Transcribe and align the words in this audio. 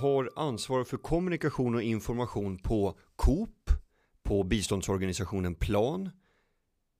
har 0.00 0.30
ansvar 0.36 0.84
för 0.84 0.96
kommunikation 0.96 1.74
och 1.74 1.82
information 1.82 2.58
på 2.58 2.98
Coop, 3.16 3.70
på 4.22 4.44
biståndsorganisationen 4.44 5.54
Plan. 5.54 6.10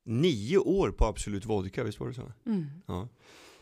Nio 0.04 0.58
år 0.58 0.90
på 0.90 1.04
Absolut 1.04 1.44
Vodka, 1.44 1.85
visst 1.85 2.00
var 2.00 2.08
det 2.08 2.14
så? 2.14 2.32
Mm. 2.46 2.64
Ja. 2.86 3.08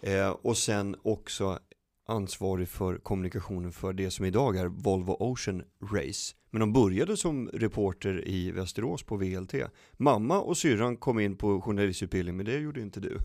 Eh, 0.03 0.31
och 0.31 0.57
sen 0.57 0.97
också 1.03 1.59
ansvarig 2.07 2.69
för 2.69 2.99
kommunikationen 2.99 3.73
för 3.73 3.93
det 3.93 4.11
som 4.11 4.25
idag 4.25 4.57
är 4.57 4.67
Volvo 4.67 5.17
Ocean 5.21 5.63
Race. 5.93 6.35
Men 6.51 6.61
de 6.61 6.73
började 6.73 7.17
som 7.17 7.49
reporter 7.49 8.29
i 8.29 8.51
Västerås 8.51 9.03
på 9.03 9.17
VLT. 9.17 9.55
Mamma 9.93 10.41
och 10.41 10.57
syrran 10.57 10.97
kom 10.97 11.21
in 11.21 11.37
på 11.37 11.61
journalistutbildning, 11.61 12.37
men 12.37 12.47
det 12.47 12.59
gjorde 12.59 12.81
inte 12.81 13.01
du. 13.01 13.19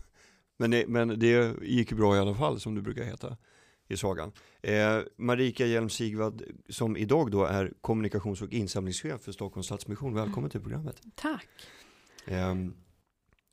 Men 0.56 0.70
det, 0.70 0.84
men 0.88 1.18
det 1.18 1.62
gick 1.62 1.92
bra 1.92 2.16
i 2.16 2.18
alla 2.18 2.34
fall, 2.34 2.60
som 2.60 2.74
du 2.74 2.82
brukar 2.82 3.04
heta 3.04 3.36
i 3.90 3.96
sagan. 3.96 4.32
Eh, 4.62 4.98
Marika 5.16 5.66
Hjelm 5.66 5.88
Sigvad, 5.88 6.42
som 6.68 6.96
idag 6.96 7.30
då 7.30 7.44
är 7.44 7.72
kommunikations 7.80 8.42
och 8.42 8.52
insamlingschef 8.52 9.20
för 9.20 9.32
Stockholms 9.32 9.66
Stadsmission. 9.66 10.14
Välkommen 10.14 10.50
till 10.50 10.60
programmet. 10.60 11.02
Tack. 11.14 11.48
Eh, 12.26 12.54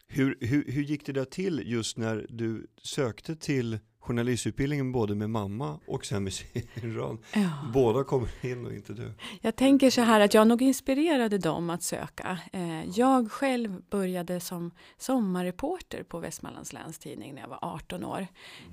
hur, 0.07 0.37
hur, 0.41 0.71
hur 0.71 0.81
gick 0.83 1.05
det 1.05 1.11
där 1.11 1.25
till 1.25 1.61
just 1.65 1.97
när 1.97 2.25
du 2.29 2.67
sökte 2.83 3.35
till 3.35 3.79
journalistutbildningen 3.99 4.91
både 4.91 5.15
med 5.15 5.29
mamma 5.29 5.79
och 5.87 6.05
sen 6.05 6.23
med 6.23 6.33
syrran? 6.33 7.19
Ja. 7.33 7.49
Båda 7.73 8.03
kommer 8.03 8.29
in 8.45 8.65
och 8.65 8.73
inte 8.73 8.93
du. 8.93 9.13
Jag 9.41 9.55
tänker 9.55 9.89
så 9.89 10.01
här 10.01 10.19
att 10.19 10.33
jag 10.33 10.47
nog 10.47 10.61
inspirerade 10.61 11.37
dem 11.37 11.69
att 11.69 11.83
söka. 11.83 12.39
Eh, 12.53 12.83
Jag 12.89 13.31
själv 13.31 13.81
började 13.89 14.39
som 14.39 14.71
sommarreporter 14.97 16.03
på 16.03 16.19
Västmanlands 16.19 16.73
Läns 16.73 16.99
Tidning 16.99 17.33
när 17.35 17.41
jag 17.41 17.49
var 17.49 17.59
18 17.61 18.03
år. 18.05 18.27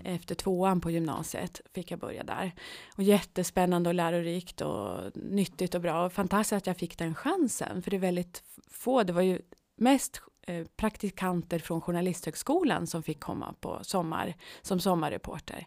Efter 0.05 0.35
tvåan 0.35 0.81
på 0.81 0.91
gymnasiet 0.91 1.61
fick 1.75 1.91
jag 1.91 1.99
börja 2.01 2.25
där. 2.25 2.53
Och 2.97 3.03
jättespännande 3.03 3.91
och 3.91 3.95
lärorikt 3.95 4.61
och 4.61 4.99
nyttigt 5.15 5.75
och 5.75 5.81
bra. 5.81 6.07
Och 6.07 6.13
fantastiskt 6.13 6.53
att 6.57 6.67
jag 6.67 6.77
fick 6.77 6.99
den 6.99 7.15
chansen. 7.15 7.83
För 7.83 7.91
det 7.91 7.97
är 7.97 8.01
väldigt 8.01 8.43
få, 8.71 9.03
det 9.03 9.13
var 9.13 9.23
ju 9.23 9.39
mest 9.77 10.21
Eh, 10.47 10.67
praktikanter 10.77 11.59
från 11.59 11.81
Journalisthögskolan 11.81 12.87
som 12.87 13.03
fick 13.03 13.21
komma 13.21 13.55
på 13.61 13.79
sommar 13.83 14.35
som 14.63 14.81
sommarreporter. 14.81 15.67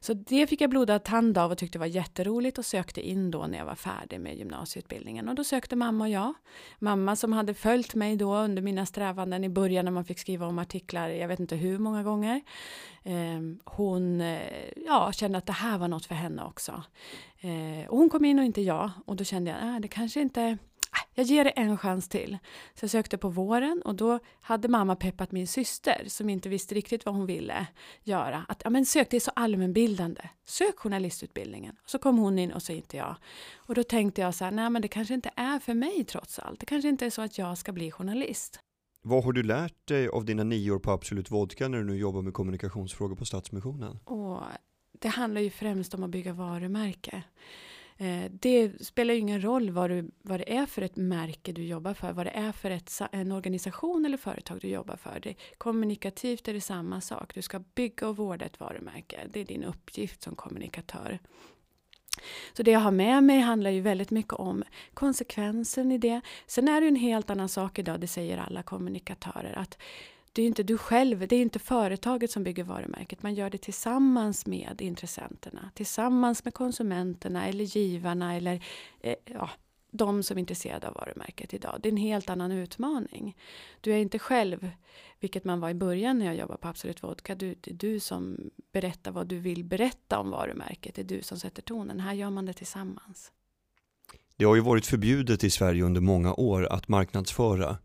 Så 0.00 0.14
det 0.14 0.46
fick 0.46 0.60
jag 0.60 0.70
blodad 0.70 1.04
tand 1.04 1.38
av 1.38 1.50
och 1.50 1.58
tyckte 1.58 1.78
var 1.78 1.86
jätteroligt 1.86 2.58
och 2.58 2.64
sökte 2.64 3.08
in 3.08 3.30
då 3.30 3.46
när 3.46 3.58
jag 3.58 3.64
var 3.64 3.74
färdig 3.74 4.20
med 4.20 4.36
gymnasieutbildningen. 4.36 5.28
Och 5.28 5.34
då 5.34 5.44
sökte 5.44 5.76
mamma 5.76 6.04
och 6.04 6.10
jag. 6.10 6.34
Mamma 6.78 7.16
som 7.16 7.32
hade 7.32 7.54
följt 7.54 7.94
mig 7.94 8.16
då 8.16 8.36
under 8.36 8.62
mina 8.62 8.86
strävanden 8.86 9.44
i 9.44 9.48
början 9.48 9.84
när 9.84 9.92
man 9.92 10.04
fick 10.04 10.18
skriva 10.18 10.46
om 10.46 10.58
artiklar, 10.58 11.08
jag 11.08 11.28
vet 11.28 11.40
inte 11.40 11.56
hur 11.56 11.78
många 11.78 12.02
gånger. 12.02 12.40
Ehm, 13.02 13.58
hon 13.64 14.20
eh, 14.20 14.40
ja, 14.86 15.12
kände 15.12 15.38
att 15.38 15.46
det 15.46 15.52
här 15.52 15.78
var 15.78 15.88
något 15.88 16.06
för 16.06 16.14
henne 16.14 16.44
också. 16.44 16.82
Eh, 17.40 17.88
och 17.88 17.98
hon 17.98 18.10
kom 18.10 18.24
in 18.24 18.38
och 18.38 18.44
inte 18.44 18.62
jag. 18.62 18.90
Och 19.06 19.16
då 19.16 19.24
kände 19.24 19.50
jag, 19.50 19.74
äh, 19.74 19.80
det 19.80 19.88
kanske 19.88 20.20
inte 20.20 20.58
jag 21.14 21.26
ger 21.26 21.44
det 21.44 21.50
en 21.50 21.78
chans 21.78 22.08
till. 22.08 22.38
Så 22.74 22.84
jag 22.84 22.90
sökte 22.90 23.18
på 23.18 23.28
våren 23.28 23.82
och 23.84 23.94
då 23.94 24.18
hade 24.40 24.68
mamma 24.68 24.96
peppat 24.96 25.32
min 25.32 25.46
syster 25.46 26.04
som 26.06 26.30
inte 26.30 26.48
visste 26.48 26.74
riktigt 26.74 27.06
vad 27.06 27.14
hon 27.14 27.26
ville 27.26 27.66
göra. 28.02 28.44
Att 28.48 28.62
ja, 28.64 28.70
men 28.70 28.86
sök, 28.86 29.10
det 29.10 29.16
är 29.16 29.20
så 29.20 29.30
allmänbildande. 29.36 30.20
Sök 30.44 30.78
journalistutbildningen. 30.78 31.76
Och 31.84 31.90
så 31.90 31.98
kom 31.98 32.18
hon 32.18 32.38
in 32.38 32.52
och 32.52 32.62
så 32.62 32.72
inte 32.72 32.96
jag. 32.96 33.16
Och 33.56 33.74
då 33.74 33.82
tänkte 33.82 34.20
jag 34.20 34.34
så 34.34 34.44
här, 34.44 34.50
nej 34.50 34.70
men 34.70 34.82
det 34.82 34.88
kanske 34.88 35.14
inte 35.14 35.30
är 35.36 35.58
för 35.58 35.74
mig 35.74 36.04
trots 36.04 36.38
allt. 36.38 36.60
Det 36.60 36.66
kanske 36.66 36.88
inte 36.88 37.06
är 37.06 37.10
så 37.10 37.22
att 37.22 37.38
jag 37.38 37.58
ska 37.58 37.72
bli 37.72 37.90
journalist. 37.90 38.60
Vad 39.02 39.24
har 39.24 39.32
du 39.32 39.42
lärt 39.42 39.86
dig 39.88 40.08
av 40.08 40.24
dina 40.24 40.44
nio 40.44 40.70
år 40.70 40.78
på 40.78 40.90
Absolut 40.90 41.30
Vodka 41.30 41.68
när 41.68 41.78
du 41.78 41.84
nu 41.84 41.96
jobbar 41.96 42.22
med 42.22 42.34
kommunikationsfrågor 42.34 43.16
på 43.16 43.24
Stadsmissionen? 43.24 43.98
Och 44.04 44.40
det 44.98 45.08
handlar 45.08 45.40
ju 45.40 45.50
främst 45.50 45.94
om 45.94 46.02
att 46.02 46.10
bygga 46.10 46.32
varumärke. 46.32 47.22
Eh, 48.00 48.30
det 48.30 48.86
spelar 48.86 49.14
ju 49.14 49.20
ingen 49.20 49.44
roll 49.44 49.70
vad, 49.70 49.90
du, 49.90 50.10
vad 50.22 50.40
det 50.40 50.56
är 50.56 50.66
för 50.66 50.82
ett 50.82 50.96
märke 50.96 51.52
du 51.52 51.64
jobbar 51.64 51.94
för, 51.94 52.12
vad 52.12 52.26
det 52.26 52.30
är 52.30 52.52
för 52.52 52.70
ett, 52.70 53.00
en 53.12 53.32
organisation 53.32 54.04
eller 54.04 54.16
företag 54.16 54.58
du 54.60 54.68
jobbar 54.68 54.96
för. 54.96 55.20
Det, 55.22 55.34
kommunikativt 55.58 56.48
är 56.48 56.54
det 56.54 56.60
samma 56.60 57.00
sak. 57.00 57.34
Du 57.34 57.42
ska 57.42 57.58
bygga 57.58 58.08
och 58.08 58.16
vårda 58.16 58.44
ett 58.46 58.60
varumärke. 58.60 59.26
Det 59.32 59.40
är 59.40 59.44
din 59.44 59.64
uppgift 59.64 60.22
som 60.22 60.34
kommunikatör. 60.34 61.18
Så 62.52 62.62
det 62.62 62.70
jag 62.70 62.80
har 62.80 62.90
med 62.90 63.24
mig 63.24 63.40
handlar 63.40 63.70
ju 63.70 63.80
väldigt 63.80 64.10
mycket 64.10 64.32
om 64.32 64.64
konsekvensen 64.94 65.92
i 65.92 65.98
det. 65.98 66.20
Sen 66.46 66.68
är 66.68 66.80
det 66.80 66.84
ju 66.84 66.88
en 66.88 66.96
helt 66.96 67.30
annan 67.30 67.48
sak 67.48 67.78
idag, 67.78 68.00
det 68.00 68.06
säger 68.06 68.38
alla 68.38 68.62
kommunikatörer, 68.62 69.58
att 69.58 69.78
det 70.38 70.42
är 70.42 70.46
inte 70.46 70.62
du 70.62 70.78
själv, 70.78 71.28
det 71.28 71.36
är 71.36 71.42
inte 71.42 71.58
företaget 71.58 72.30
som 72.30 72.44
bygger 72.44 72.64
varumärket. 72.64 73.22
Man 73.22 73.34
gör 73.34 73.50
det 73.50 73.58
tillsammans 73.58 74.46
med 74.46 74.80
intressenterna, 74.80 75.70
tillsammans 75.74 76.44
med 76.44 76.54
konsumenterna 76.54 77.46
eller 77.46 77.64
givarna 77.64 78.34
eller 78.34 78.64
eh, 79.00 79.14
ja, 79.24 79.50
de 79.90 80.22
som 80.22 80.36
är 80.36 80.40
intresserade 80.40 80.88
av 80.88 80.94
varumärket 80.94 81.54
idag. 81.54 81.78
Det 81.82 81.88
är 81.88 81.90
en 81.90 81.96
helt 81.96 82.30
annan 82.30 82.52
utmaning. 82.52 83.36
Du 83.80 83.92
är 83.92 83.96
inte 83.96 84.18
själv, 84.18 84.70
vilket 85.20 85.44
man 85.44 85.60
var 85.60 85.70
i 85.70 85.74
början 85.74 86.18
när 86.18 86.26
jag 86.26 86.36
jobbade 86.36 86.58
på 86.58 86.68
Absolut 86.68 87.02
Vodka. 87.02 87.34
Du, 87.34 87.54
det 87.60 87.70
är 87.70 87.74
du 87.74 88.00
som 88.00 88.50
berättar 88.72 89.10
vad 89.10 89.26
du 89.26 89.38
vill 89.38 89.64
berätta 89.64 90.18
om 90.18 90.30
varumärket. 90.30 90.94
Det 90.94 91.02
är 91.02 91.16
du 91.16 91.22
som 91.22 91.38
sätter 91.38 91.62
tonen. 91.62 92.00
Här 92.00 92.12
gör 92.12 92.30
man 92.30 92.46
det 92.46 92.52
tillsammans. 92.52 93.32
Det 94.36 94.44
har 94.44 94.54
ju 94.54 94.60
varit 94.60 94.86
förbjudet 94.86 95.44
i 95.44 95.50
Sverige 95.50 95.82
under 95.82 96.00
många 96.00 96.34
år 96.34 96.66
att 96.72 96.88
marknadsföra 96.88 97.78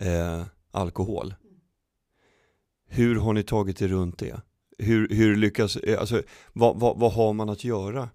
eh, 0.00 0.46
alkohol. 0.70 1.34
Hur 2.94 3.16
har 3.16 3.32
ni 3.32 3.42
tagit 3.42 3.82
er 3.82 3.88
runt 3.88 4.18
det? 4.18 4.40
Hur, 4.78 5.08
hur 5.08 5.36
lyckas, 5.36 5.76
eh, 5.76 6.00
alltså, 6.00 6.22
vad, 6.52 6.80
vad, 6.80 6.98
vad 6.98 7.12
har 7.12 7.32
man 7.32 7.48
att 7.48 7.64
göra 7.64 8.08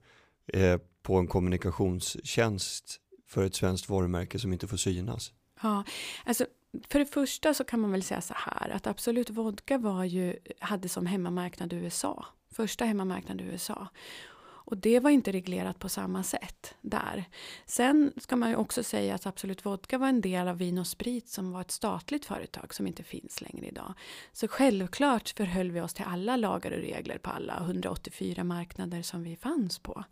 eh, 0.54 0.78
på 1.02 1.16
en 1.16 1.28
kommunikationstjänst 1.28 3.00
för 3.28 3.46
ett 3.46 3.56
svenskt 3.56 3.90
varumärke 3.90 4.40
som 4.40 4.54
inte 4.54 4.68
får 4.68 4.78
synas? 4.78 5.32
Ja, 5.62 5.84
alltså 6.26 6.46
för 6.90 7.00
det 7.00 7.06
första 7.06 7.54
så 7.54 7.64
kan 7.64 7.80
man 7.80 7.92
väl 7.92 8.04
säga 8.04 8.22
så 8.22 8.34
här 8.38 8.70
att 8.70 8.88
Absolut 8.88 9.30
Vodka 9.30 9.78
var 9.78 10.04
ju, 10.04 10.36
hade 10.60 10.90
som 10.90 11.06
hemmamarknad 11.06 11.74
USA. 11.74 12.26
Första 12.52 12.86
hemmamarknad 12.86 13.42
i 13.42 13.44
USA. 13.44 13.88
Och 14.70 14.78
det 14.78 15.00
var 15.00 15.10
inte 15.10 15.32
reglerat 15.32 15.80
på 15.80 15.90
samma 15.90 16.24
sätt 16.24 16.76
där. 16.82 17.26
Sen 17.66 18.14
ska 18.18 18.36
man 18.36 18.50
ju 18.50 18.56
också 18.56 18.84
säga 18.84 19.16
att 19.16 19.26
Absolut 19.26 19.66
Vodka 19.66 19.98
var 19.98 20.08
en 20.08 20.22
del 20.22 20.48
av 20.48 20.58
Vin 20.58 20.78
och 20.78 20.88
Sprit 20.88 21.30
som 21.30 21.52
var 21.52 21.62
ett 21.62 21.72
statligt 21.72 22.26
företag 22.26 22.74
som 22.74 22.88
inte 22.88 23.04
finns 23.04 23.42
längre 23.42 23.68
idag. 23.68 23.94
Så 24.32 24.48
självklart 24.48 25.30
förhöll 25.30 25.72
vi 25.72 25.82
oss 25.82 25.94
till 25.94 26.06
alla 26.08 26.36
lagar 26.36 26.72
och 26.72 26.78
regler 26.78 27.18
på 27.18 27.30
alla 27.30 27.58
184 27.60 28.44
marknader 28.44 29.02
som 29.02 29.24
vi 29.24 29.36
fanns 29.36 29.80
på. 29.80 30.04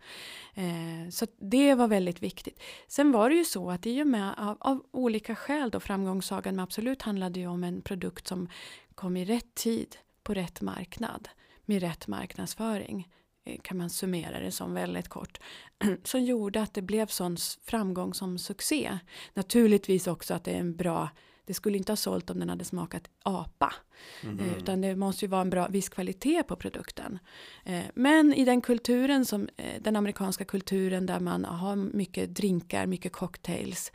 Eh, 0.54 1.10
så 1.10 1.24
att 1.24 1.32
det 1.40 1.74
var 1.74 1.88
väldigt 1.88 2.22
viktigt. 2.22 2.60
Sen 2.88 3.12
var 3.12 3.30
det 3.30 3.36
ju 3.36 3.44
så 3.44 3.70
att 3.70 3.86
i 3.86 4.02
och 4.02 4.06
med 4.06 4.34
av, 4.38 4.56
av 4.60 4.84
olika 4.90 5.34
skäl 5.34 5.70
då 5.70 5.80
framgångssagan 5.80 6.56
med 6.56 6.62
Absolut 6.62 7.02
handlade 7.02 7.40
ju 7.40 7.46
om 7.46 7.64
en 7.64 7.82
produkt 7.82 8.28
som 8.28 8.48
kom 8.94 9.16
i 9.16 9.24
rätt 9.24 9.54
tid 9.54 9.96
på 10.22 10.34
rätt 10.34 10.60
marknad 10.60 11.28
med 11.64 11.82
rätt 11.82 12.06
marknadsföring 12.06 12.98
eh, 13.00 13.17
kan 13.62 13.76
man 13.78 13.90
summera 13.90 14.40
det 14.40 14.50
som 14.50 14.74
väldigt 14.74 15.08
kort, 15.08 15.40
som 16.04 16.24
gjorde 16.24 16.62
att 16.62 16.74
det 16.74 16.82
blev 16.82 17.06
sån 17.06 17.36
framgång 17.66 18.14
som 18.14 18.38
succé. 18.38 18.98
Naturligtvis 19.34 20.06
också 20.06 20.34
att 20.34 20.44
det 20.44 20.50
är 20.50 20.60
en 20.60 20.76
bra, 20.76 21.08
det 21.44 21.54
skulle 21.54 21.78
inte 21.78 21.92
ha 21.92 21.96
sålt 21.96 22.30
om 22.30 22.38
den 22.38 22.48
hade 22.48 22.64
smakat 22.64 23.08
apa, 23.22 23.74
eh, 24.22 24.58
utan 24.58 24.80
det 24.80 24.96
måste 24.96 25.24
ju 25.24 25.28
vara 25.28 25.40
en 25.40 25.50
bra 25.50 25.68
viss 25.68 25.88
kvalitet 25.88 26.42
på 26.42 26.56
produkten. 26.56 27.18
Eh, 27.64 27.84
Men 27.94 28.34
i 28.34 28.44
den 28.44 28.60
kulturen, 28.60 29.24
som, 29.24 29.48
eh, 29.56 29.82
den 29.82 29.96
amerikanska 29.96 30.44
kulturen 30.44 31.06
där 31.06 31.20
man 31.20 31.44
har 31.44 31.76
mycket 31.76 32.34
drinkar, 32.34 32.86
mycket 32.86 33.12
cocktails 33.12 33.92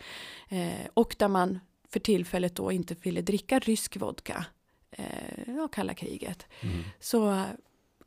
eh, 0.49 0.87
och 0.93 1.15
där 1.19 1.27
man 1.27 1.59
för 1.89 1.99
tillfället 1.99 2.55
då 2.55 2.71
inte 2.71 2.95
ville 3.01 3.21
dricka 3.21 3.59
rysk 3.59 3.97
vodka, 3.97 4.45
eh, 4.91 5.05
ja, 5.47 5.67
kalla 5.67 5.93
kriget, 5.93 6.47
så 6.99 7.43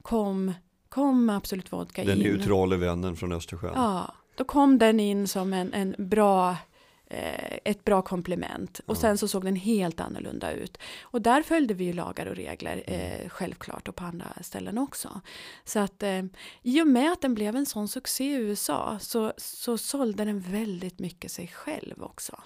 kom, 0.02 0.52
kom 0.96 1.30
Absolut 1.30 1.72
Vodka 1.72 2.04
Den 2.04 2.18
in. 2.18 2.22
neutrala 2.22 2.76
vännen 2.76 3.16
från 3.16 3.32
Östersjön. 3.32 3.72
Ja, 3.74 4.14
då 4.36 4.44
kom 4.44 4.78
den 4.78 5.00
in 5.00 5.28
som 5.28 5.52
en, 5.52 5.72
en 5.74 5.94
bra, 5.98 6.50
eh, 7.06 7.58
ett 7.64 7.84
bra 7.84 8.02
komplement. 8.02 8.80
Och 8.86 8.96
Ja. 8.96 9.00
sen 9.00 9.18
så 9.18 9.28
såg 9.28 9.44
den 9.44 9.56
helt 9.56 10.00
annorlunda 10.00 10.52
ut. 10.52 10.78
Och 11.02 11.22
där 11.22 11.42
följde 11.42 11.74
vi 11.74 11.84
ju 11.84 11.92
lagar 11.92 12.26
och 12.26 12.36
regler, 12.36 12.82
eh, 12.86 13.28
självklart, 13.28 13.88
och 13.88 13.96
på 13.96 14.04
andra 14.04 14.26
ställen 14.40 14.78
också. 14.78 15.20
Så 15.64 15.78
att 15.78 16.02
eh, 16.02 16.24
i 16.62 16.82
och 16.82 16.86
med 16.86 17.12
att 17.12 17.20
den 17.22 17.34
blev 17.34 17.56
en 17.56 17.66
sån 17.66 17.88
succé 17.88 18.24
i 18.24 18.34
USA 18.34 18.98
så, 19.00 19.32
så 19.36 19.78
sålde 19.78 20.24
den 20.24 20.40
väldigt 20.40 20.98
mycket 20.98 21.32
sig 21.32 21.46
själv 21.54 22.02
också. 22.02 22.36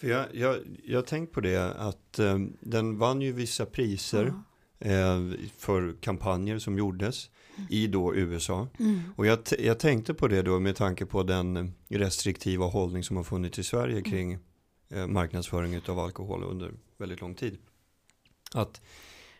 För 0.00 0.06
jag, 0.08 0.26
jag, 0.34 0.56
jag 0.84 0.98
har 0.98 1.02
tänkt 1.06 1.32
på 1.32 1.40
det 1.40 1.74
att 1.74 2.18
eh, 2.18 2.38
den 2.60 2.98
vann 2.98 3.20
ju 3.22 3.32
vissa 3.32 3.66
priser 3.66 4.32
eh, 4.78 5.20
för 5.58 5.96
kampanjer 6.00 6.58
som 6.58 6.78
gjordes 6.78 7.30
i 7.70 7.86
då 7.86 8.14
USA. 8.14 8.68
Mm. 8.78 9.00
Och 9.16 9.26
jag, 9.26 9.38
jag 9.58 9.78
tänkte 9.78 10.14
på 10.14 10.28
det 10.28 10.42
då 10.42 10.60
med 10.60 10.76
tanke 10.76 11.06
på 11.06 11.22
den 11.22 11.74
restriktiva 11.88 12.66
hållning 12.66 13.04
som 13.04 13.16
har 13.16 13.24
funnits 13.24 13.58
i 13.58 13.64
Sverige 13.64 14.02
kring 14.02 14.38
eh, 14.88 15.06
marknadsföring 15.06 15.80
av 15.88 15.98
alkohol 15.98 16.44
under 16.44 16.72
väldigt 16.96 17.20
lång 17.20 17.34
tid. 17.34 17.58
Att 18.54 18.80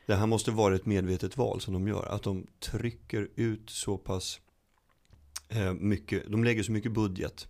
det 0.06 0.14
här 0.14 0.26
måste 0.26 0.50
vara 0.50 0.74
ett 0.74 0.86
medvetet 0.86 1.36
val 1.36 1.60
som 1.60 1.74
de 1.74 1.88
gör. 1.88 2.06
Att 2.06 2.22
de 2.22 2.46
trycker 2.60 3.28
ut 3.34 3.70
så 3.70 3.98
pass 3.98 4.40
eh, 5.48 5.72
mycket, 5.72 6.30
de 6.30 6.44
lägger 6.44 6.62
så 6.62 6.72
mycket 6.72 6.92
budget 6.92 7.48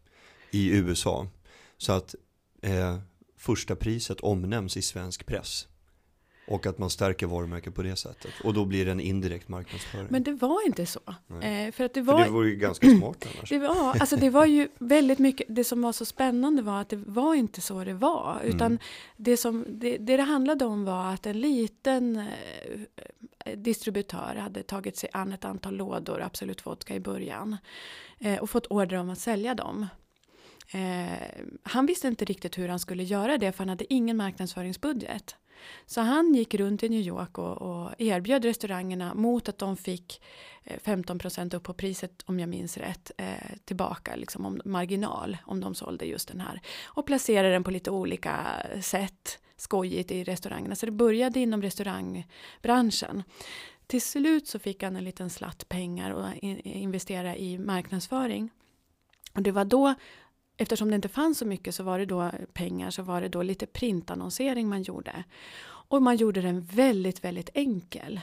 i 0.50 0.70
USA 0.76 1.28
så 1.76 1.92
att 1.92 2.14
eh, 2.62 2.98
första 3.36 3.76
priset 3.76 4.20
omnämns 4.20 4.76
i 4.76 4.82
svensk 4.82 5.26
press. 5.26 5.68
Och 6.48 6.66
att 6.66 6.78
man 6.78 6.90
stärker 6.90 7.26
varumärket 7.26 7.74
på 7.74 7.82
det 7.82 7.96
sättet. 7.96 8.30
Och 8.44 8.54
då 8.54 8.64
blir 8.64 8.84
det 8.84 8.90
en 8.90 9.00
indirekt 9.00 9.48
marknadsföring. 9.48 10.06
Men 10.10 10.22
det 10.22 10.32
var 10.32 10.66
inte 10.66 10.86
så. 10.86 11.00
Eh, 11.42 11.72
för 11.72 11.84
att 11.84 11.94
det 11.94 12.04
För 12.04 12.12
var, 12.12 12.24
det 12.24 12.30
vore 12.30 12.48
ju 12.48 12.56
ganska 12.56 12.90
smart 12.90 13.26
annars. 13.36 13.48
det 13.48 13.58
var, 13.58 14.00
alltså 14.00 14.16
det 14.16 14.30
var 14.30 14.46
ju 14.46 14.68
väldigt 14.78 15.18
mycket, 15.18 15.46
det 15.48 15.64
som 15.64 15.82
var 15.82 15.92
så 15.92 16.04
spännande 16.04 16.62
var 16.62 16.80
att 16.80 16.88
det 16.88 16.96
var 16.96 17.34
inte 17.34 17.60
så 17.60 17.84
det 17.84 17.94
var. 17.94 18.40
Utan 18.44 18.66
Mm. 18.66 18.78
det, 19.16 19.36
som, 19.36 19.64
det, 19.68 19.96
det 19.96 20.16
det 20.16 20.22
handlade 20.22 20.64
om 20.64 20.84
var 20.84 21.12
att 21.14 21.26
en 21.26 21.40
liten 21.40 22.16
eh, 22.16 23.56
distributör 23.56 24.36
hade 24.40 24.62
tagit 24.62 24.96
sig 24.96 25.10
an 25.12 25.32
ett 25.32 25.44
antal 25.44 25.76
lådor 25.76 26.20
Absolut 26.22 26.66
Vodka 26.66 26.94
i 26.94 27.00
början. 27.00 27.56
Eh, 28.18 28.38
och 28.38 28.50
fått 28.50 28.66
order 28.66 28.96
om 28.96 29.10
att 29.10 29.18
sälja 29.18 29.54
dem. 29.54 29.86
Eh, 30.70 31.06
han 31.62 31.86
visste 31.86 32.08
inte 32.08 32.24
riktigt 32.24 32.58
hur 32.58 32.68
han 32.68 32.78
skulle 32.78 33.02
göra 33.02 33.38
det 33.38 33.52
för 33.52 33.58
han 33.58 33.68
hade 33.68 33.94
ingen 33.94 34.16
marknadsföringsbudget. 34.16 35.36
Så 35.86 36.00
han 36.00 36.34
gick 36.34 36.54
runt 36.54 36.82
i 36.82 36.88
New 36.88 37.00
York 37.00 37.38
och, 37.38 37.62
och 37.62 37.90
erbjöd 37.98 38.44
restaurangerna 38.44 39.14
mot 39.14 39.48
att 39.48 39.58
de 39.58 39.76
fick 39.76 40.22
eh, 40.64 40.78
15% 40.84 41.56
upp 41.56 41.62
på 41.62 41.74
priset 41.74 42.22
om 42.26 42.40
jag 42.40 42.48
minns 42.48 42.76
rätt 42.76 43.10
eh, 43.16 43.56
tillbaka 43.64 44.16
liksom 44.16 44.46
om 44.46 44.60
marginal 44.64 45.36
om 45.46 45.60
de 45.60 45.74
sålde 45.74 46.04
just 46.04 46.28
den 46.28 46.40
här 46.40 46.60
och 46.84 47.06
placerade 47.06 47.52
den 47.52 47.64
på 47.64 47.70
lite 47.70 47.90
olika 47.90 48.46
sätt 48.82 49.38
skojigt 49.56 50.10
i 50.10 50.24
restaurangerna 50.24 50.74
så 50.74 50.86
det 50.86 50.92
började 50.92 51.40
inom 51.40 51.62
restaurangbranschen. 51.62 53.22
Till 53.86 54.02
slut 54.02 54.48
så 54.48 54.58
fick 54.58 54.82
han 54.82 54.96
en 54.96 55.04
liten 55.04 55.30
slatt 55.30 55.68
pengar 55.68 56.10
och 56.10 56.26
in, 56.42 56.60
investera 56.60 57.36
i 57.36 57.58
marknadsföring. 57.58 58.50
Och 59.34 59.42
det 59.42 59.52
var 59.52 59.64
då 59.64 59.94
eftersom 60.56 60.90
det 60.90 60.94
inte 60.94 61.08
fanns 61.08 61.38
så 61.38 61.46
mycket 61.46 61.74
så 61.74 61.82
var 61.82 61.98
det 61.98 62.06
då 62.06 62.30
pengar 62.52 62.90
så 62.90 63.02
var 63.02 63.20
det 63.20 63.28
då 63.28 63.42
lite 63.42 63.66
printannonsering 63.66 64.68
man 64.68 64.82
gjorde. 64.82 65.24
Och 65.88 66.02
man 66.02 66.16
gjorde 66.16 66.40
den 66.40 66.60
väldigt, 66.60 67.24
väldigt 67.24 67.50
enkel. 67.54 68.20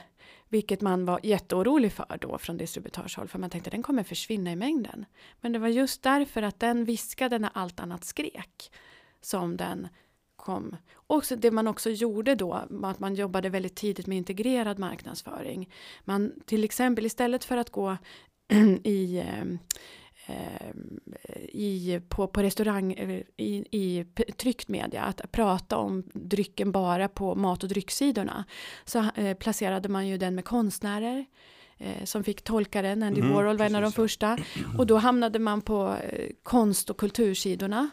Vilket 0.49 0.81
man 0.81 1.05
var 1.05 1.19
jätteorolig 1.23 1.93
för 1.93 2.17
då 2.21 2.37
från 2.37 2.57
distributörshåll 2.57 3.27
för 3.27 3.39
man 3.39 3.49
tänkte 3.49 3.69
den 3.69 3.83
kommer 3.83 4.03
försvinna 4.03 4.51
i 4.51 4.55
mängden. 4.55 5.05
Men 5.41 5.51
det 5.51 5.59
var 5.59 5.67
just 5.67 6.03
därför 6.03 6.41
att 6.41 6.59
den 6.59 6.85
viskade 6.85 7.39
när 7.39 7.49
allt 7.53 7.79
annat 7.79 8.03
skrek 8.03 8.71
som 9.21 9.57
den 9.57 9.87
kom. 10.35 10.75
Och 10.93 11.25
så 11.25 11.35
det 11.35 11.51
man 11.51 11.67
också 11.67 11.89
gjorde 11.89 12.35
då 12.35 12.63
var 12.69 12.91
att 12.91 12.99
man 12.99 13.15
jobbade 13.15 13.49
väldigt 13.49 13.75
tidigt 13.75 14.07
med 14.07 14.17
integrerad 14.17 14.79
marknadsföring. 14.79 15.69
Man 16.03 16.33
till 16.45 16.63
exempel 16.63 17.05
istället 17.05 17.45
för 17.45 17.57
att 17.57 17.69
gå 17.69 17.97
i 18.83 19.17
eh, 19.17 19.45
i, 21.53 22.01
på, 22.09 22.27
på 22.27 22.41
restaurang, 22.43 22.93
i, 23.37 23.65
i 23.71 24.05
tryckt 24.37 24.67
media, 24.67 25.01
att 25.01 25.31
prata 25.31 25.77
om 25.77 26.03
drycken 26.13 26.71
bara 26.71 27.07
på 27.07 27.35
mat 27.35 27.63
och 27.63 27.69
drycksidorna, 27.69 28.45
så 28.85 29.05
eh, 29.15 29.37
placerade 29.37 29.89
man 29.89 30.07
ju 30.07 30.17
den 30.17 30.35
med 30.35 30.45
konstnärer 30.45 31.25
eh, 31.77 32.03
som 32.03 32.23
fick 32.23 32.41
tolka 32.41 32.81
den. 32.81 33.03
Andy 33.03 33.21
Mm, 33.21 33.33
Warhol 33.33 33.57
var 33.57 33.65
en 33.65 33.75
av 33.75 33.81
de 33.81 33.91
första. 33.91 34.37
Och 34.77 34.87
då 34.87 34.97
hamnade 34.97 35.39
man 35.39 35.61
på 35.61 35.95
eh, 36.09 36.29
konst 36.43 36.89
och 36.89 36.97
kultursidorna. 36.97 37.89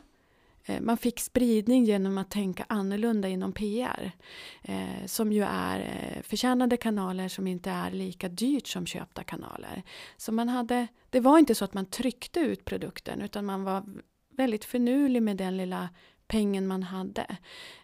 Eh, 0.71 0.81
man 0.81 0.97
fick 0.97 1.21
spridning 1.21 1.85
genom 1.85 2.19
att 2.19 2.31
tänka 2.31 2.65
annorlunda 2.69 3.29
inom 3.29 3.53
PR. 3.53 4.13
Eh, 4.63 5.07
som 5.07 5.33
ju 5.33 5.43
är 5.43 5.81
eh, 5.81 6.23
förtjänade 6.23 6.77
kanaler 6.77 7.29
som 7.29 7.47
inte 7.47 7.71
är 7.71 7.91
lika 7.91 8.29
dyrt 8.29 8.67
som 8.67 8.87
köpta 8.87 9.25
kanaler. 9.25 9.83
Så 10.17 10.33
man 10.33 10.49
hade, 10.49 10.87
det 11.11 11.21
var 11.21 11.39
inte 11.39 11.55
så 11.55 11.65
att 11.65 11.75
man 11.75 11.87
tryckte 11.87 12.41
ut 12.41 12.65
produkten 12.65 13.21
utan 13.21 13.45
man 13.45 13.65
var 13.65 13.85
väldigt 14.37 14.65
finurlig 14.65 15.23
med 15.23 15.37
den 15.37 15.57
lilla 15.57 15.89
pengen 16.27 16.67
man 16.67 16.83
hade. 16.83 17.37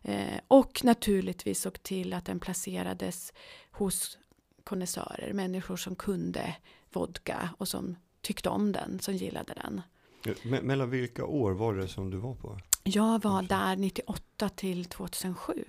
Eh, 0.03 0.41
och 0.49 0.81
naturligtvis 0.85 1.61
såg 1.61 1.83
till 1.83 2.13
att 2.13 2.25
den 2.25 2.41
placerades 2.41 3.33
hos 3.71 4.19
konnässörer, 4.65 5.33
människor 5.33 5.77
som 5.77 5.97
kunde 5.97 6.57
vodka 6.93 7.51
och 7.59 7.69
som 7.69 7.97
tyckte 8.21 8.49
om 8.49 8.73
den, 8.73 8.99
som 8.99 9.15
gillade 9.15 9.55
den. 9.55 9.81
Eh, 10.27 10.63
mellan 10.63 10.91
vilka 10.91 11.25
år 11.25 11.53
var 11.53 11.75
det 11.75 11.89
som 11.89 12.11
du 12.11 12.17
var 12.17 12.35
på? 12.35 12.59
Jag 12.87 13.23
var 13.23 13.43
där 13.43 13.77
98 13.77 14.49
till 14.49 14.85
2007. 14.85 15.65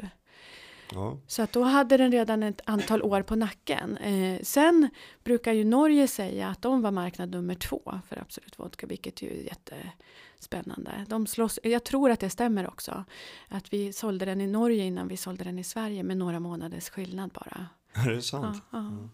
Ja, 0.92 1.18
Så 1.28 1.42
att 1.42 1.54
då 1.54 1.64
hade 1.64 1.98
den 1.98 2.12
redan 2.12 2.44
ett 2.44 2.62
antal 2.66 3.04
år 3.04 3.22
på 3.22 3.36
nacken. 3.36 3.98
Eh, 3.98 4.42
sen 4.44 4.90
brukar 5.24 5.54
ju 5.54 5.64
Norge 5.64 6.08
säga 6.08 6.48
att 6.48 6.62
de 6.62 6.82
var 6.82 6.92
marknad 6.92 7.30
nummer 7.30 7.56
två 7.56 8.00
för 8.08 8.22
Absolut 8.22 8.60
Vodka, 8.60 8.88
vilket 8.88 9.22
ju 9.22 9.30
är 9.30 9.44
jättespännande. 9.44 11.06
De 11.08 11.28
slåss, 11.28 11.60
jag 11.64 11.84
tror 11.84 12.12
att 12.12 12.20
det 12.20 12.30
stämmer 12.30 12.68
också. 12.68 13.04
Att 13.48 13.74
vi 13.74 13.94
sålde 13.94 14.26
den 14.26 14.42
i 14.42 14.48
Norge 14.48 14.84
innan 14.86 15.08
vi 15.08 15.18
sålde 15.18 15.44
den 15.44 15.60
i 15.60 15.64
Sverige 15.64 16.04
med 16.04 16.18
några 16.18 16.40
månaders 16.40 16.90
skillnad 16.90 17.32
bara. 17.32 17.68
är 17.94 18.12
det 18.12 18.22
sant? 18.22 18.64
Ja, 18.72 18.78
ja. 18.78 19.10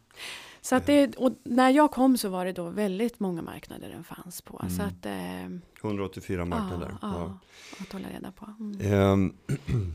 Mm. 0.63 0.67
Så 0.69 0.75
att 0.75 0.85
det, 0.85 1.15
och 1.17 1.31
när 1.43 1.69
jag 1.69 1.91
kom 1.91 2.17
så 2.17 2.29
var 2.29 2.45
det 2.45 2.51
då 2.51 2.69
väldigt 2.69 3.19
många 3.19 3.41
marknader 3.41 3.89
den 3.89 4.03
fanns 4.03 4.41
på. 4.41 4.65
Så 4.69 4.81
Mm. 4.81 4.87
att, 4.87 5.05
eh, 5.05 5.47
184 5.81 6.45
marknader. 6.45 6.95
Ja, 7.01 7.11
Ja. 7.11 7.39
att 7.81 7.91
hålla 7.93 8.09
reda 8.09 8.31
på. 8.31 8.53
Mm. 8.59 8.81
Ehm, 8.81 9.33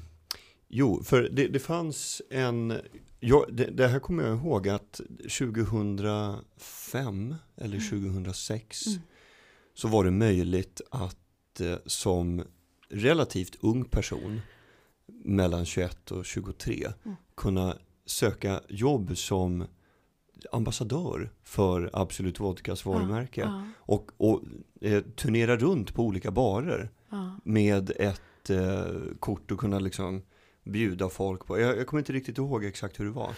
jo, 0.68 1.02
för 1.04 1.22
det, 1.32 1.46
det 1.48 1.58
fanns 1.58 2.22
en, 2.30 2.78
ja, 3.20 3.46
det, 3.52 3.64
det 3.64 3.88
här 3.88 3.98
kommer 3.98 4.24
jag 4.24 4.36
ihåg 4.36 4.68
att 4.68 5.00
2005 5.28 7.34
eller 7.56 7.80
2006 7.80 8.86
Mm. 8.86 8.98
så 9.74 9.88
var 9.88 10.04
det 10.04 10.10
möjligt 10.10 10.80
att 10.90 11.60
eh, 11.60 11.76
som 11.86 12.42
relativt 12.90 13.56
ung 13.60 13.84
person 13.84 14.40
mellan 15.24 15.64
21 15.64 16.10
och 16.10 16.24
23 16.24 16.86
Mm. 17.04 17.16
kunna 17.34 17.74
söka 18.06 18.60
jobb 18.68 19.16
som 19.18 19.64
ambassadör 20.52 21.30
för 21.42 21.90
Absolut 21.92 22.40
Vodkas 22.40 22.84
varumärke 22.84 23.40
Ja, 23.40 23.62
och, 23.78 24.10
och 24.16 24.42
eh, 24.80 25.02
turnera 25.02 25.56
runt 25.56 25.94
på 25.94 26.02
olika 26.02 26.30
barer 26.30 26.90
ja, 27.10 27.40
med 27.44 27.90
ett 27.96 28.50
eh, 28.50 28.84
kort 29.20 29.50
och 29.50 29.58
kunna 29.60 29.78
liksom 29.78 30.22
bjuda 30.64 31.08
folk 31.08 31.46
på. 31.46 31.58
Jag, 31.60 31.78
jag 31.78 31.86
kommer 31.86 31.98
inte 32.00 32.12
riktigt 32.12 32.38
ihåg 32.38 32.64
exakt 32.64 33.00
hur 33.00 33.04
det 33.04 33.10
var. 33.10 33.30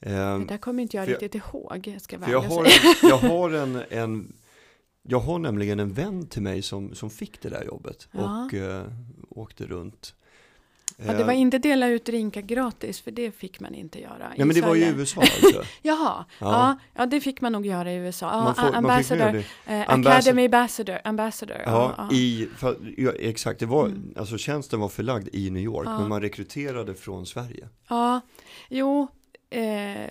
Det 0.00 0.10
Eh, 0.10 0.38
där 0.40 0.58
kommer 0.58 0.82
inte 0.82 0.96
jag 0.96 1.04
för 1.06 1.12
jag- 1.12 1.22
riktigt 1.22 1.42
ihåg. 1.44 1.96
Ska 2.00 2.16
jag 2.20 2.28
jag 2.30 2.40
har, 2.40 2.64
en, 2.64 2.70
jag 3.08 3.18
har 3.18 3.50
en, 3.50 3.82
en 3.90 4.32
jag 5.02 5.20
har 5.20 5.38
nämligen 5.38 5.80
en 5.80 5.92
vän 5.92 6.26
till 6.26 6.42
mig 6.42 6.62
som, 6.62 6.94
som 6.94 7.10
fick 7.10 7.40
det 7.42 7.48
där 7.48 7.64
jobbet 7.64 8.08
Ja. 8.12 8.44
och 8.44 8.54
eh, 8.54 8.84
åkte 9.28 9.66
runt. 9.66 10.14
Ja, 10.96 11.12
det 11.12 11.24
var 11.24 11.32
Eh, 11.32 11.40
inte 11.40 11.58
dela 11.58 11.88
ut 11.88 12.04
drinkar 12.04 12.40
gratis, 12.40 13.00
för 13.00 13.10
det 13.10 13.30
fick 13.30 13.60
man 13.60 13.74
inte 13.74 14.00
göra. 14.00 14.28
Nej 14.36 14.46
men 14.46 14.48
det 14.54 14.60
var 14.60 14.74
ju 14.74 14.80
i 14.82 14.84
Sverige. 14.84 14.98
USA 15.00 15.20
alltså. 15.20 15.62
Jaha, 15.82 16.24
ja. 16.38 16.46
Ja. 16.46 16.76
Ja, 16.94 17.06
det 17.06 17.20
fick 17.20 17.40
man 17.40 17.52
nog 17.52 17.66
göra 17.66 17.92
i 17.92 17.96
USA. 17.96 18.30
Ja, 18.30 18.44
Man, 18.44 18.54
får, 18.54 18.74
ambassador, 18.76 19.36
eh, 19.66 19.90
Ambassador- 19.90 20.08
Academy 20.18 20.44
Ambassador. 20.44 20.98
ambassador 21.04 21.56
Ja, 21.66 21.94
ja, 21.98 22.12
I, 22.16 22.48
för, 22.56 22.76
ja, 22.96 23.12
exakt. 23.18 23.60
Det 23.60 23.66
var, 23.66 23.86
Mm. 23.86 24.14
alltså 24.16 24.38
tjänsten 24.38 24.80
var 24.80 24.88
förlagd 24.88 25.28
i 25.32 25.50
New 25.50 25.62
York, 25.62 25.86
men 25.86 26.08
man 26.08 26.20
rekryterade 26.20 26.94
från 26.94 27.26
Sverige. 27.26 27.68
ja, 27.88 28.20
jo, 28.68 29.08
eh, 29.54 30.10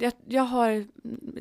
jag, 0.00 0.12
jag 0.26 0.42
har 0.42 0.86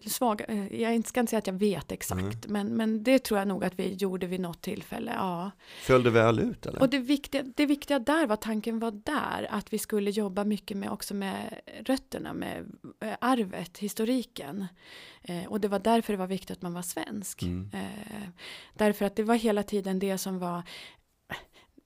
svaga, 0.10 0.46
eh, 0.46 0.82
jag 0.82 1.08
ska 1.08 1.20
inte 1.20 1.30
säga 1.30 1.38
att 1.38 1.48
jag 1.48 1.54
vet 1.54 1.92
exakt, 1.92 2.22
Mm. 2.22 2.34
men, 2.48 2.68
men 2.68 3.04
det 3.04 3.20
tror 3.20 3.40
jag 3.40 3.48
nog 3.48 3.64
att 3.64 3.80
vi 3.80 3.94
gjorde 3.94 4.28
vid 4.28 4.40
något 4.40 4.62
tillfälle. 4.62 5.12
Ja. 5.16 5.52
Föll 5.82 6.04
det 6.04 6.10
väl 6.10 6.40
ut 6.40 6.66
eller? 6.66 6.82
Och 6.82 6.90
det 6.90 7.00
viktiga, 7.00 7.44
det 7.56 7.66
viktiga 7.66 8.00
där 8.00 8.28
var, 8.28 8.36
tanken 8.36 8.80
var 8.80 8.92
där, 8.92 9.48
att 9.50 9.74
vi 9.74 9.78
skulle 9.78 10.12
jobba 10.12 10.44
mycket 10.44 10.78
med 10.78 10.90
också 10.92 11.14
med 11.14 11.60
rötterna, 11.86 12.34
med 12.34 12.66
eh, 13.00 13.16
arvet, 13.22 13.78
historiken. 13.78 14.66
Eh, 15.22 15.46
och 15.46 15.62
det 15.62 15.68
var 15.68 15.80
därför 15.80 16.14
det 16.14 16.18
var 16.20 16.28
viktigt 16.28 16.52
att 16.58 16.62
man 16.62 16.74
var 16.74 16.82
svensk. 16.82 17.44
Mm. 17.44 17.70
Eh, 17.74 18.30
därför 18.74 19.06
att 19.06 19.16
det 19.16 19.24
var 19.24 19.36
hela 19.36 19.64
tiden 19.64 20.00
det 20.00 20.18
som 20.18 20.40
var 20.40 20.64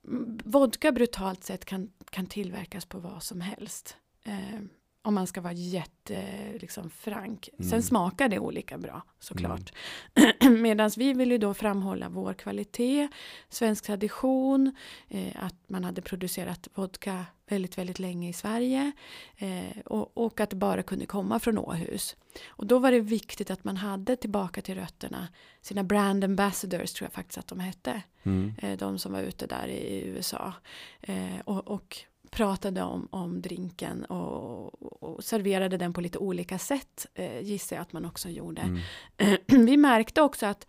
Mm, 0.08 0.38
Vodka 0.44 0.92
brutalt 0.92 1.44
sett 1.44 1.64
kan, 1.64 1.90
kan 2.10 2.26
tillverkas 2.26 2.84
på 2.84 2.98
vad 2.98 3.22
som 3.22 3.40
helst. 3.40 3.96
Eh, 4.24 4.60
om 5.02 5.14
man 5.14 5.26
ska 5.26 5.40
vara 5.40 5.52
jätte 5.52 6.24
liksom, 6.60 6.90
frank. 6.90 7.48
Sen 7.58 7.66
Mm. 7.68 7.82
smakar 7.82 8.28
det 8.28 8.38
olika 8.38 8.78
bra 8.78 9.02
såklart. 9.18 9.72
Medan 10.60 10.90
vi 10.96 11.14
ju 11.32 11.38
då 11.38 11.54
framhålla 11.54 12.08
vår 12.08 12.34
kvalitet, 12.34 13.08
svensk 13.48 13.84
tradition, 13.84 14.74
eh, 15.08 15.44
att 15.44 15.54
man 15.66 15.84
hade 15.84 16.02
producerat 16.02 16.68
vodka 16.74 17.26
väldigt, 17.48 17.78
väldigt 17.78 17.98
länge 17.98 18.28
i 18.28 18.32
Sverige 18.32 18.92
eh, 19.36 19.78
och, 19.84 20.18
och 20.18 20.40
att 20.40 20.50
det 20.50 20.56
bara 20.56 20.82
kunde 20.82 21.06
komma 21.06 21.38
från 21.40 21.58
Åhus. 21.58 22.16
Och 22.48 22.66
då 22.66 22.78
var 22.78 22.92
det 22.92 23.00
viktigt 23.00 23.50
att 23.50 23.64
man 23.64 23.76
hade 23.76 24.16
tillbaka 24.16 24.62
till 24.62 24.74
rötterna 24.74 25.28
sina 25.60 25.84
brand 25.84 26.24
ambassadors 26.24 26.92
tror 26.92 27.06
jag 27.06 27.12
faktiskt 27.12 27.38
att 27.38 27.48
de 27.48 27.60
hette 27.60 28.02
Mm. 28.24 28.54
eh, 28.58 28.78
de 28.78 28.98
som 28.98 29.12
var 29.12 29.20
ute 29.20 29.46
där 29.46 29.68
i 29.68 30.02
USA 30.06 30.52
eh, 31.00 31.40
och, 31.44 31.68
och 31.68 31.98
pratade 32.32 32.82
om, 32.82 33.08
om 33.10 33.42
drinken 33.42 34.04
och, 34.04 35.02
och 35.02 35.24
serverade 35.24 35.76
den 35.76 35.92
på 35.92 36.00
lite 36.00 36.18
olika 36.18 36.58
sätt 36.58 37.06
eh, 37.14 37.40
gissar 37.40 37.76
jag 37.76 37.82
att 37.82 37.92
man 37.92 38.04
också 38.04 38.28
gjorde. 38.28 38.80
Mm. 39.18 39.38
Vi 39.66 39.76
märkte 39.76 40.22
också 40.22 40.46
att 40.46 40.66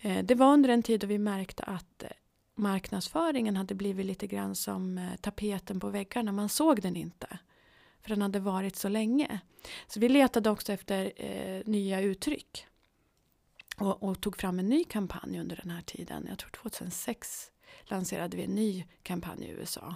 Eh, 0.00 0.24
det 0.24 0.34
var 0.34 0.52
under 0.52 0.68
en 0.68 0.82
tid 0.82 1.00
då 1.00 1.06
vi 1.06 1.18
märkte 1.18 1.62
att 1.62 2.02
eh, 2.02 2.10
marknadsföringen 2.54 3.56
hade 3.56 3.74
blivit 3.74 4.06
lite 4.06 4.26
grann 4.26 4.54
som 4.54 4.98
eh, 4.98 5.16
tapeten 5.20 5.80
på 5.80 5.88
väggarna. 5.88 6.32
Man 6.32 6.48
såg 6.48 6.82
den 6.82 6.96
inte. 6.96 7.38
För 8.02 8.08
den 8.10 8.22
hade 8.22 8.40
varit 8.40 8.76
så 8.76 8.88
länge. 8.88 9.40
Så 9.86 10.00
vi 10.00 10.08
letade 10.08 10.50
också 10.50 10.72
efter 10.72 11.12
eh, 11.16 11.62
nya 11.66 12.00
uttryck. 12.00 12.66
Och, 13.76 14.02
och, 14.02 14.20
tog 14.20 14.36
fram 14.36 14.58
en 14.58 14.66
ny 14.66 14.84
kampanj 14.84 15.40
under 15.40 15.56
den 15.56 15.70
här 15.70 15.82
tiden. 15.82 16.26
Jag 16.28 16.38
tror 16.38 16.50
2006 16.50 17.50
lanserade 17.84 18.36
vi 18.36 18.44
en 18.44 18.54
ny 18.54 18.84
kampanj 19.02 19.44
i 19.44 19.50
USA. 19.50 19.94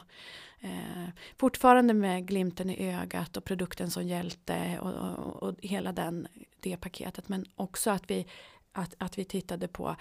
Eh, 0.61 1.09
fortfarande 1.37 1.95
med 1.95 2.27
glimten 2.27 2.71
i 2.71 2.95
ögat 2.95 3.37
och 3.37 3.45
produkten 3.45 3.91
som 3.91 4.07
hjälte 4.07 4.79
och, 4.81 4.93
och, 4.93 5.43
och 5.43 5.57
hela 5.63 5.93
den, 5.93 6.29
det 6.61 6.77
paketet. 6.77 7.29
Men 7.29 7.45
också 7.55 7.91
att 7.91 8.11
vi, 8.11 8.27
att, 8.73 8.95
att 8.99 9.19
vi 9.19 9.25
tittade 9.25 9.69
på 9.69 9.97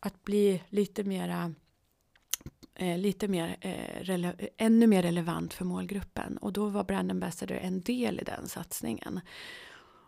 att 0.00 0.24
bli 0.24 0.62
lite 0.68 1.04
mera 1.04 1.54
eh, 2.74 2.98
lite 2.98 3.28
mer, 3.28 3.56
eh, 3.60 4.32
ännu 4.56 4.86
mer 4.86 5.02
relevant 5.02 5.54
för 5.54 5.64
målgruppen. 5.64 6.38
Och 6.38 6.52
då 6.52 6.66
var 6.66 6.84
Brand 6.84 7.10
Ambassador 7.10 7.56
en 7.56 7.80
del 7.80 8.20
i 8.20 8.24
den 8.24 8.48
satsningen. 8.48 9.20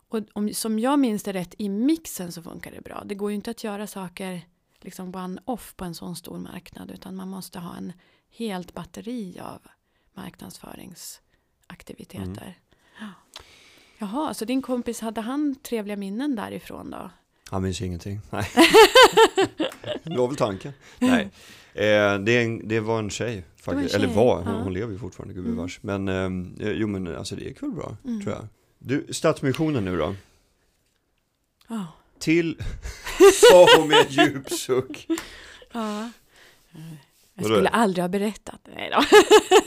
Och 0.09 0.19
om, 0.33 0.55
som 0.55 0.79
jag 0.79 0.99
minns 0.99 1.23
det 1.23 1.33
rätt, 1.33 1.55
i 1.59 1.69
mixen 1.69 2.33
så 2.33 2.43
funkar 2.43 2.71
det 2.71 2.81
bra. 2.81 3.03
Det 3.07 3.15
går 3.15 3.31
ju 3.31 3.35
inte 3.35 3.51
att 3.51 3.65
göra 3.65 3.87
saker 3.87 4.43
liksom 4.81 5.15
one-off 5.15 5.77
på 5.77 5.85
en 5.85 5.95
sån 5.95 6.17
stor 6.17 6.39
marknad, 6.39 6.91
utan 6.91 7.17
man 7.17 7.29
måste 7.29 7.59
ha 7.59 7.77
en 7.77 7.93
helt 8.31 8.75
batteri 8.75 9.41
av 9.41 9.61
marknadsföringsaktiviteter. 10.15 12.59
Mm. 13.01 13.13
Jaha, 13.99 14.35
så 14.35 14.45
din 14.45 14.63
kompis, 14.63 15.01
hade 15.01 15.21
han 15.21 15.57
trevliga 15.63 15.97
minnen 15.97 16.37
därifrån 16.37 16.91
då? 16.91 17.11
Han 17.51 17.63
minns 17.63 17.83
ingenting. 17.83 18.21
Nej. 18.31 18.51
det 20.03 20.17
var 20.17 20.29
väl 20.29 20.37
tanken. 20.37 20.73
Nej. 20.99 21.31
Eh, 21.75 22.19
det, 22.19 22.61
det, 22.65 22.81
var 22.81 22.99
en 22.99 23.11
tjej. 23.11 23.45
Faktiskt. 23.57 23.95
En 23.95 24.01
tjej. 24.01 24.05
Eller 24.05 24.15
var, 24.15 24.43
hon, 24.43 24.55
ja. 24.55 24.63
hon 24.63 24.73
lever 24.73 24.93
ju 24.93 24.99
fortfarande 24.99 25.35
gubevars. 25.35 25.81
Mm. 25.83 26.05
Men 26.05 26.55
eh, 26.61 26.71
jo 26.71 26.87
men 26.87 27.17
alltså 27.17 27.37
det 27.37 27.45
gick 27.45 27.63
väl 27.63 27.71
bra, 27.71 27.97
mm. 28.05 28.21
tror 28.21 28.35
jag. 28.35 28.47
Du, 28.79 29.07
Stadsmissionen 29.11 29.85
nu 29.85 29.97
då? 29.97 30.15
Oh. 31.69 31.85
Till, 32.21 32.57
sa 33.51 33.67
hon 33.77 33.89
med 33.89 33.99
en 33.99 34.07
djup 34.09 34.53
suck. 34.53 35.07
Ja. 35.73 36.11
Jag 37.35 37.45
skulle 37.45 37.69
aldrig 37.69 38.03
ha 38.03 38.09
berättat. 38.09 38.61
Nej 38.77 38.91
då. 38.93 39.03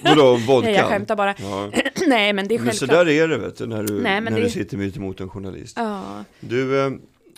Vadå, 0.02 0.36
vodkan? 0.36 0.64
Nej, 0.64 0.74
jag 0.74 0.90
skämtar 0.90 1.16
bara. 1.16 1.36
Ja. 1.38 1.72
Nej, 2.08 2.34
men 2.34 2.48
det 2.48 2.56
är 2.56 2.60
självklart. 2.60 2.66
Men 2.66 2.74
så 2.74 2.86
där 2.86 3.10
är 3.10 3.28
det, 3.28 3.38
vet 3.38 3.58
du, 3.58 3.68
när 3.68 3.84
du, 3.84 4.02
Nej, 4.02 4.22
när 4.22 4.32
det... 4.32 4.42
du 4.42 4.50
sitter 4.50 4.78
mitt 4.78 4.98
emot 4.98 5.20
en 5.20 5.30
journalist. 5.30 5.78
Ja. 5.78 6.24
Du, 6.40 6.80
eh, 6.80 6.92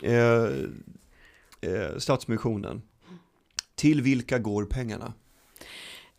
eh, 0.04 0.44
eh, 1.62 1.98
Stadsmissionen. 1.98 2.82
Till 3.76 4.02
vilka 4.02 4.40
går 4.40 4.66
pengarna? 4.66 5.14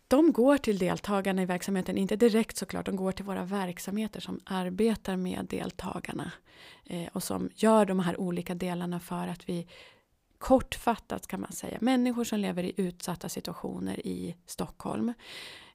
De 0.07 0.31
går 0.31 0.57
till 0.57 0.77
deltagarna 0.77 1.41
i 1.41 1.45
verksamheten, 1.45 1.97
inte 1.97 2.15
direkt 2.15 2.57
såklart, 2.57 2.85
de 2.85 2.95
går 2.95 3.11
till 3.11 3.25
våra 3.25 3.43
verksamheter 3.43 4.19
som 4.19 4.39
arbetar 4.45 5.15
med 5.15 5.45
deltagarna 5.49 6.31
eh, 6.85 7.07
och 7.13 7.23
som 7.23 7.49
gör 7.55 7.85
de 7.85 7.99
här 7.99 8.19
olika 8.19 8.55
delarna 8.55 8.99
för 8.99 9.27
att 9.27 9.49
vi 9.49 9.67
kortfattat 10.37 11.27
kan 11.27 11.41
man 11.41 11.51
säga, 11.51 11.77
människor 11.81 12.23
som 12.23 12.39
lever 12.39 12.63
i 12.63 12.73
utsatta 12.77 13.29
situationer 13.29 14.07
i 14.07 14.35
Stockholm. 14.45 15.13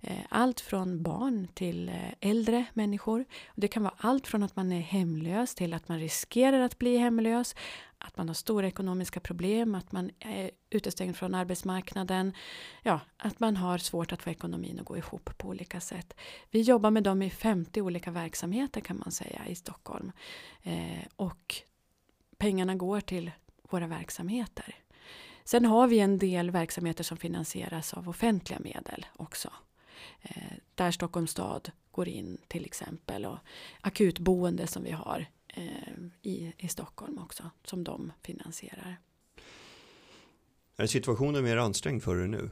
Eh, 0.01 0.19
allt 0.29 0.61
från 0.61 1.03
barn 1.03 1.49
till 1.55 1.89
eh, 1.89 1.95
äldre 2.21 2.65
människor. 2.75 3.25
Det 3.55 3.69
kan 3.69 3.83
vara 3.83 3.95
allt 3.97 4.27
från 4.27 4.43
att 4.43 4.57
man 4.57 4.73
är 4.73 4.81
hemlös 4.81 5.55
till 5.55 5.75
att 5.75 5.89
man 5.89 5.99
riskerar 5.99 6.61
att 6.61 6.79
bli 6.79 6.97
hemlös, 6.97 7.55
att 8.05 8.17
man 8.17 8.29
har 8.29 8.35
stora 8.35 8.67
ekonomiska 8.67 9.21
problem, 9.21 9.75
att 9.75 9.93
man 9.93 10.11
är 10.19 10.51
utestängd 10.71 11.17
från 11.17 11.35
arbetsmarknaden, 11.35 12.33
ja, 12.83 13.01
att 13.17 13.41
man 13.41 13.57
har 13.57 13.79
svårt 13.79 14.13
att 14.13 14.23
få 14.23 14.31
ekonomin 14.31 14.81
att 14.81 14.87
gå 14.87 14.97
ihop 14.97 15.39
på 15.39 15.49
olika 15.49 15.81
sätt. 15.81 16.15
Vi 16.51 16.61
jobbar 16.61 16.91
med 16.91 17.03
dem 17.03 17.23
i 17.23 17.31
50 17.31 17.81
olika 17.81 18.11
verksamheter 18.11 18.81
kan 18.81 18.99
man 18.99 19.13
säga 19.13 19.47
i 19.47 19.55
Stockholm. 19.55 20.13
Eh, 20.63 21.07
och 21.17 21.55
pengarna 22.39 22.75
går 22.75 23.01
till 23.01 23.31
våra 23.71 23.87
verksamheter. 23.87 24.75
Sen 25.45 25.65
har 25.65 25.89
vi 25.89 25.99
en 25.99 26.19
del 26.19 26.51
verksamheter 26.51 27.05
som 27.05 27.17
finansieras 27.17 27.95
av 27.95 28.09
offentliga 28.09 28.59
medel 28.61 29.07
också. 29.17 29.53
Eh, 30.23 30.53
där 30.75 30.91
Stockholms 30.91 31.31
stad 31.31 31.71
går 31.91 32.09
in 32.09 32.39
till 32.49 32.65
exempel 32.65 33.27
och 33.27 33.39
akutboende 33.81 34.67
som 34.67 34.83
vi 34.83 34.91
har 34.91 35.27
i, 36.23 36.53
i 36.59 36.69
Stockholm 36.69 37.19
också 37.19 37.51
som 37.65 37.85
de 37.85 38.13
finansierar. 38.23 38.97
Är 40.77 40.87
situationen 40.87 41.45
mer 41.45 41.57
ansträngd 41.57 42.03
för 42.03 42.23
er 42.23 42.27
nu? 42.27 42.51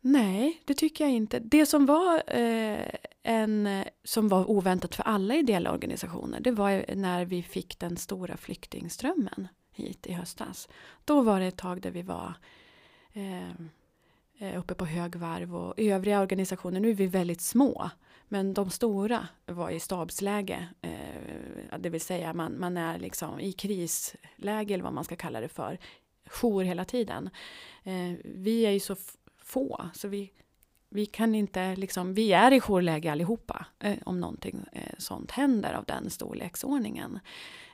Nej, 0.00 0.62
det 0.64 0.74
tycker 0.74 1.04
jag 1.04 1.12
inte. 1.12 1.38
Det 1.38 1.66
som 1.66 1.86
var, 1.86 2.22
eh, 2.26 2.94
en, 3.22 3.84
som 4.04 4.28
var 4.28 4.50
oväntat 4.50 4.94
för 4.94 5.02
alla 5.02 5.34
ideella 5.34 5.72
organisationer 5.72 6.40
det 6.40 6.50
var 6.50 6.94
när 6.94 7.24
vi 7.24 7.42
fick 7.42 7.78
den 7.78 7.96
stora 7.96 8.36
flyktingströmmen 8.36 9.48
hit 9.72 10.06
i 10.06 10.12
höstas. 10.12 10.68
Då 11.04 11.22
var 11.22 11.40
det 11.40 11.46
ett 11.46 11.56
tag 11.56 11.80
där 11.80 11.90
vi 11.90 12.02
var 12.02 12.34
eh, 13.12 13.50
eh, 14.38 14.58
uppe 14.58 14.74
på 14.74 14.84
högvarv 14.84 15.56
och 15.56 15.74
övriga 15.76 16.20
organisationer, 16.20 16.80
nu 16.80 16.90
är 16.90 16.94
vi 16.94 17.06
väldigt 17.06 17.40
små. 17.40 17.90
Men 18.28 18.54
de 18.54 18.70
stora 18.70 19.28
var 19.46 19.70
i 19.70 19.80
stabsläge, 19.80 20.68
eh, 20.82 21.78
det 21.78 21.90
vill 21.90 22.00
säga 22.00 22.32
man, 22.32 22.60
man 22.60 22.76
är 22.76 22.98
liksom 22.98 23.40
i 23.40 23.52
krisläge 23.52 24.74
eller 24.74 24.84
vad 24.84 24.92
man 24.92 25.04
ska 25.04 25.16
kalla 25.16 25.40
det 25.40 25.48
för, 25.48 25.78
jour 26.26 26.64
hela 26.64 26.84
tiden. 26.84 27.30
Eh, 27.82 28.12
vi 28.24 28.66
är 28.66 28.70
ju 28.70 28.80
så 28.80 28.96
få 29.36 29.90
så 29.94 30.08
vi, 30.08 30.32
vi 30.88 31.06
kan 31.06 31.34
inte 31.34 31.76
liksom, 31.76 32.14
vi 32.14 32.32
är 32.32 32.52
i 32.52 32.60
jourläge 32.60 33.12
allihopa 33.12 33.66
eh, 33.78 33.98
om 34.04 34.20
någonting 34.20 34.64
eh, 34.72 34.94
sånt 34.98 35.30
händer 35.30 35.74
av 35.74 35.84
den 35.84 36.10
storleksordningen. 36.10 37.18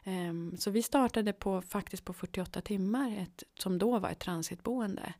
Ehm, 0.05 0.57
så 0.59 0.71
vi 0.71 0.83
startade 0.83 1.33
på, 1.33 1.63
faktiskt 1.63 2.05
på 2.05 2.13
48 2.13 2.61
timmar, 2.61 3.17
ett, 3.19 3.43
som 3.59 3.79
då 3.79 3.99
var 3.99 4.11
ett 4.11 4.19
transitboende 4.19 5.15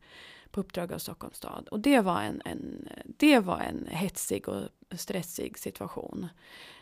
på 0.53 0.59
uppdrag 0.59 0.93
av 0.93 0.97
Stockholms 0.97 1.37
stad. 1.37 1.67
Och 1.71 1.79
det 1.79 2.01
var 2.01 2.21
en, 2.21 2.41
en, 2.45 2.89
det 3.05 3.39
var 3.39 3.59
en 3.59 3.87
hetsig 3.91 4.49
och 4.49 4.61
stressig 4.91 5.59
situation. 5.59 6.27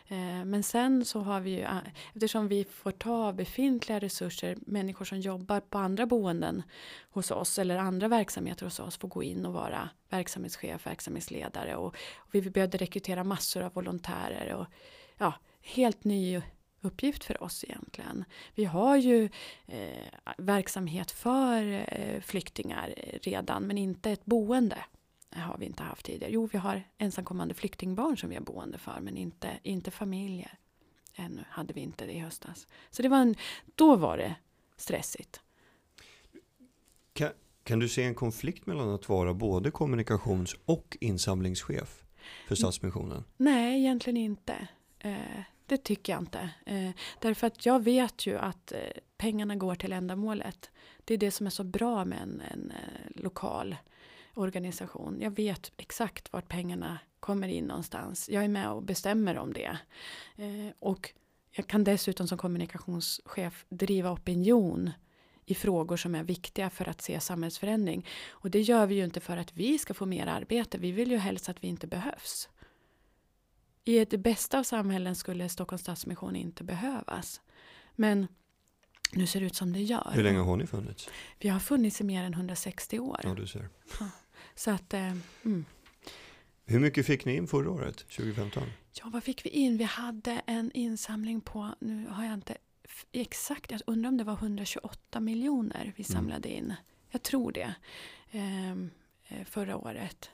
Eh, 0.08 0.44
men 0.44 0.62
sen 0.62 1.04
så 1.04 1.20
har 1.20 1.40
vi 1.40 1.50
ju, 1.50 1.60
eh, 1.60 1.76
eftersom 2.14 2.48
vi 2.48 2.64
får 2.64 2.90
ta 2.90 3.32
befintliga 3.32 3.98
resurser, 3.98 4.56
människor 4.60 5.04
som 5.04 5.20
jobbar 5.20 5.60
på 5.60 5.78
andra 5.78 6.06
boenden 6.06 6.62
hos 7.10 7.30
oss 7.30 7.58
eller 7.58 7.76
andra 7.78 8.08
verksamheter 8.08 8.64
hos 8.64 8.80
oss 8.80 8.96
får 8.96 9.08
gå 9.08 9.22
in 9.22 9.46
och 9.46 9.52
vara 9.52 9.88
verksamhetschef, 10.08 10.86
verksamhetsledare 10.86 11.76
och, 11.76 11.96
och 12.16 12.28
vi 12.30 12.50
behövde 12.50 12.78
rekrytera 12.78 13.24
massor 13.24 13.62
av 13.62 13.72
volontärer 13.72 14.54
och 14.54 14.66
ja, 15.18 15.34
helt 15.60 16.04
ny 16.04 16.42
uppgift 16.82 17.24
för 17.24 17.42
oss 17.42 17.64
egentligen. 17.64 18.24
Vi 18.54 18.64
har 18.64 18.96
ju 18.96 19.28
eh, 19.66 20.06
verksamhet 20.38 21.10
för 21.10 21.84
eh, 21.88 22.20
flyktingar 22.20 22.94
redan 23.22 23.62
men 23.62 23.78
inte 23.78 24.10
ett 24.10 24.24
boende. 24.24 24.78
Det 25.30 25.40
har 25.40 25.58
vi 25.58 25.66
inte 25.66 25.82
haft 25.82 26.06
tidigare. 26.06 26.32
Jo, 26.32 26.48
vi 26.52 26.58
har 26.58 26.82
ensamkommande 26.98 27.54
flyktingbarn 27.54 28.16
som 28.16 28.28
vi 28.28 28.36
har 28.36 28.42
boende 28.42 28.78
för 28.78 29.00
men 29.00 29.16
inte, 29.16 29.58
inte 29.62 29.90
familjer. 29.90 30.58
Ännu 31.14 31.44
hade 31.48 31.74
vi 31.74 31.80
inte 31.80 32.06
det 32.06 32.12
i 32.12 32.18
höstas. 32.18 32.66
Så 32.90 33.02
det 33.02 33.08
var 33.08 33.18
en, 33.18 33.34
då 33.74 33.96
var 33.96 34.16
det 34.16 34.34
stressigt. 34.76 35.40
Kan, 37.12 37.30
kan 37.62 37.78
du 37.78 37.88
se 37.88 38.04
en 38.04 38.14
konflikt 38.14 38.66
mellan 38.66 38.94
att 38.94 39.08
vara 39.08 39.34
både 39.34 39.70
kommunikations 39.70 40.56
och 40.64 40.96
insamlingschef 41.00 42.04
för 42.48 42.54
Stadsmissionen? 42.54 43.24
Nej, 43.36 43.80
egentligen 43.80 44.16
inte. 44.16 44.68
Eh, 44.98 45.16
det 45.72 45.84
tycker 45.84 46.12
jag 46.12 46.22
inte. 46.22 46.50
Eh, 46.66 46.90
därför 47.18 47.46
att 47.46 47.66
jag 47.66 47.84
vet 47.84 48.26
ju 48.26 48.38
att 48.38 48.72
eh, 48.72 48.78
pengarna 49.16 49.56
går 49.56 49.74
till 49.74 49.92
ändamålet. 49.92 50.70
Det 51.04 51.14
är 51.14 51.18
det 51.18 51.30
som 51.30 51.46
är 51.46 51.50
så 51.50 51.64
bra 51.64 52.04
med 52.04 52.22
en, 52.22 52.42
en 52.50 52.70
eh, 52.70 53.22
lokal 53.22 53.76
organisation. 54.34 55.18
Jag 55.20 55.30
vet 55.30 55.72
exakt 55.76 56.32
vart 56.32 56.48
pengarna 56.48 56.98
kommer 57.20 57.48
in 57.48 57.64
någonstans. 57.64 58.28
Jag 58.28 58.44
är 58.44 58.48
med 58.48 58.70
och 58.70 58.82
bestämmer 58.82 59.38
om 59.38 59.52
det. 59.52 59.78
Eh, 60.36 60.72
och 60.78 61.12
jag 61.50 61.66
kan 61.66 61.84
dessutom 61.84 62.28
som 62.28 62.38
kommunikationschef 62.38 63.64
driva 63.68 64.10
opinion 64.10 64.90
i 65.46 65.54
frågor 65.54 65.96
som 65.96 66.14
är 66.14 66.22
viktiga 66.22 66.70
för 66.70 66.88
att 66.88 67.02
se 67.02 67.20
samhällsförändring. 67.20 68.06
Och 68.30 68.50
det 68.50 68.60
gör 68.60 68.86
vi 68.86 68.94
ju 68.94 69.04
inte 69.04 69.20
för 69.20 69.36
att 69.36 69.52
vi 69.52 69.78
ska 69.78 69.94
få 69.94 70.06
mer 70.06 70.26
arbete. 70.26 70.78
Vi 70.78 70.92
vill 70.92 71.10
ju 71.10 71.16
helst 71.16 71.48
att 71.48 71.64
vi 71.64 71.68
inte 71.68 71.86
behövs. 71.86 72.48
I 73.84 74.04
det 74.04 74.18
bästa 74.18 74.58
av 74.58 74.62
samhällen 74.62 75.14
skulle 75.16 75.48
Stockholms 75.48 75.82
Stadsmission 75.82 76.36
inte 76.36 76.64
behövas. 76.64 77.40
Men 77.96 78.26
nu 79.12 79.26
ser 79.26 79.40
det 79.40 79.46
ut 79.46 79.56
som 79.56 79.72
det 79.72 79.82
gör. 79.82 80.10
Hur 80.14 80.22
länge 80.22 80.38
har 80.38 80.56
ni 80.56 80.66
funnits? 80.66 81.08
Vi 81.38 81.48
har 81.48 81.60
funnits 81.60 82.00
i 82.00 82.04
mer 82.04 82.24
än 82.24 82.32
160 82.34 82.98
år. 82.98 83.20
Ja, 83.22 83.34
du 83.34 83.46
ser. 83.46 83.68
Så 84.54 84.70
att, 84.70 84.94
eh, 84.94 85.12
mm. 85.44 85.64
Hur 86.64 86.80
mycket 86.80 87.06
fick 87.06 87.24
ni 87.24 87.36
in 87.36 87.46
förra 87.46 87.70
året, 87.70 87.96
2015? 87.96 88.62
Ja, 88.92 89.04
vad 89.12 89.24
fick 89.24 89.44
vi 89.44 89.50
in? 89.50 89.76
Vi 89.76 89.84
hade 89.84 90.42
en 90.46 90.72
insamling 90.72 91.40
på, 91.40 91.74
nu 91.80 92.06
har 92.08 92.24
jag 92.24 92.34
inte 92.34 92.56
exakt, 93.12 93.70
jag 93.70 93.80
undrar 93.86 94.08
om 94.08 94.16
det 94.16 94.24
var 94.24 94.34
128 94.34 95.20
miljoner 95.20 95.92
vi 95.96 96.04
Mm. 96.08 96.12
samlade 96.22 96.48
in. 96.48 96.74
Jag 97.10 97.22
tror 97.22 97.52
det. 97.52 97.74
ehm, 98.30 98.90
eh, 99.28 99.44
förra 99.44 99.76
året. 99.76 100.30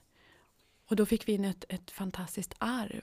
Och 0.88 0.96
då 0.96 1.06
fick 1.06 1.28
vi 1.28 1.32
in 1.32 1.44
ett, 1.44 1.64
ett 1.68 1.90
fantastiskt 1.90 2.54
arv 2.58 3.02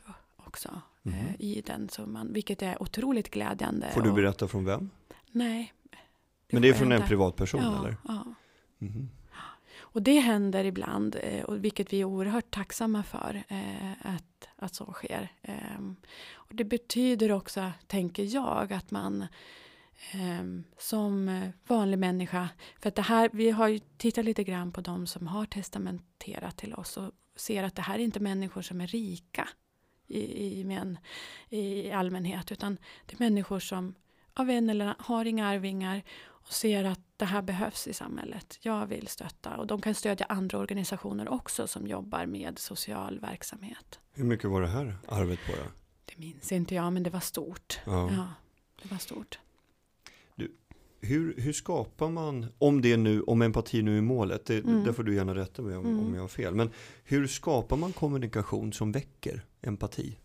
också 0.56 0.82
Mhm. 1.02 1.16
eh, 1.16 1.36
i 1.40 1.62
den 1.66 1.90
summan. 1.90 2.34
Vilket 2.34 2.62
är 2.62 2.82
otroligt 2.82 3.30
glädjande. 3.32 3.90
Får 3.94 4.02
du 4.02 4.10
och- 4.10 4.16
berätta 4.16 4.48
från 4.48 4.66
vem? 4.66 4.90
Nej. 5.32 5.74
Men 6.52 6.62
det 6.62 6.70
är 6.70 6.74
från 6.74 6.92
en 6.92 7.02
privatperson 7.02 7.62
ja, 7.64 7.80
eller? 7.80 7.98
Ja. 8.08 8.24
Mhm. 8.78 9.10
Och 9.78 10.02
det 10.02 10.20
händer 10.20 10.64
ibland, 10.66 11.16
eh, 11.24 11.44
och 11.44 11.64
vilket 11.64 11.94
vi 11.94 12.02
är 12.02 12.06
oerhört 12.06 12.52
tacksamma 12.52 13.04
för 13.04 13.44
eh, 13.48 13.92
att, 14.02 14.48
att 14.56 14.76
så 14.76 14.94
sker. 14.94 15.32
Ehm, 15.42 15.96
och 16.34 16.56
det 16.56 16.64
betyder 16.64 17.32
också, 17.32 17.72
tänker 17.88 18.24
jag, 18.24 18.74
att 18.74 18.92
man 18.92 19.26
ehm, 20.12 20.64
som 20.78 21.42
vanlig 21.68 22.00
människa, 22.00 22.50
för 22.80 22.90
att 22.90 22.96
det 22.96 23.02
här, 23.02 23.30
vi 23.34 23.50
har 23.52 23.68
ju 23.68 23.80
tittat 23.98 24.26
lite 24.26 24.44
grann 24.44 24.72
på 24.72 24.82
de 24.82 25.08
som 25.08 25.28
har 25.28 25.46
testamenterat 25.46 26.58
till 26.58 26.74
oss 26.74 26.98
och 26.98 27.12
ser 27.36 27.64
att 27.64 27.76
det 27.76 27.82
här 27.82 27.96
är 28.00 28.04
inte 28.04 28.20
människor 28.20 28.62
som 28.62 28.82
är 28.82 28.88
rika 28.88 29.48
i, 30.08 30.60
i, 30.60 30.64
men, 30.64 30.98
i 31.50 31.92
allmänhet, 31.92 32.52
utan 32.52 32.78
det 33.06 33.16
är 33.16 33.20
människor 33.20 33.60
som 33.60 33.96
av 34.34 34.50
en 34.50 34.70
eller 34.70 34.96
har 35.00 35.26
inga 35.26 35.48
arvingar 35.48 36.04
och 36.24 36.54
ser 36.54 36.84
att 36.84 37.00
det 37.18 37.26
här 37.26 37.42
behövs 37.42 37.88
i 37.88 37.94
samhället. 37.94 38.58
Jag 38.62 38.86
vill 38.86 39.08
stötta 39.08 39.58
och 39.58 39.68
de 39.68 39.82
kan 39.82 39.96
stödja 39.96 40.26
andra 40.30 40.58
organisationer 40.58 41.30
också 41.30 41.68
som 41.68 41.88
jobbar 41.88 42.26
med 42.26 42.60
social 42.60 43.20
verksamhet. 43.20 44.00
Hur 44.14 44.24
mycket 44.24 44.50
var 44.50 44.62
det 44.62 44.68
här 44.68 44.98
arvet 45.08 45.40
på 45.46 45.52
då? 45.52 45.72
Det 46.06 46.18
minns 46.18 46.52
inte 46.52 46.76
jag 46.76 46.94
men 46.94 47.04
det 47.04 47.10
var 47.10 47.20
stort. 47.20 47.80
Ja. 47.86 48.12
Ja, 48.12 48.28
det 48.82 48.92
var 48.92 48.98
stort. 48.98 49.40
Hur, 51.08 51.36
hur 51.38 51.54
skapar 51.54 52.10
man, 52.10 52.46
om 52.58 52.82
det 52.82 52.98
nu, 52.98 53.22
om 53.22 53.42
empati 53.42 53.82
nu 53.82 53.98
är 53.98 54.02
målet, 54.02 54.46
det, 54.46 54.58
Mm. 54.60 54.84
där 54.84 54.94
får 54.94 55.04
du 55.04 55.16
gärna 55.16 55.36
rätta 55.36 55.62
mig 55.62 55.78
om, 55.78 55.86
Mm. 55.86 56.00
om 56.00 56.14
jag 56.16 56.22
har 56.22 56.28
fel, 56.28 56.56
men 56.56 56.70
hur 57.04 57.28
skapar 57.28 57.78
man 57.78 57.94
kommunikation 57.94 58.74
som 58.74 58.92
väcker 58.92 59.46
empati? 59.62 60.18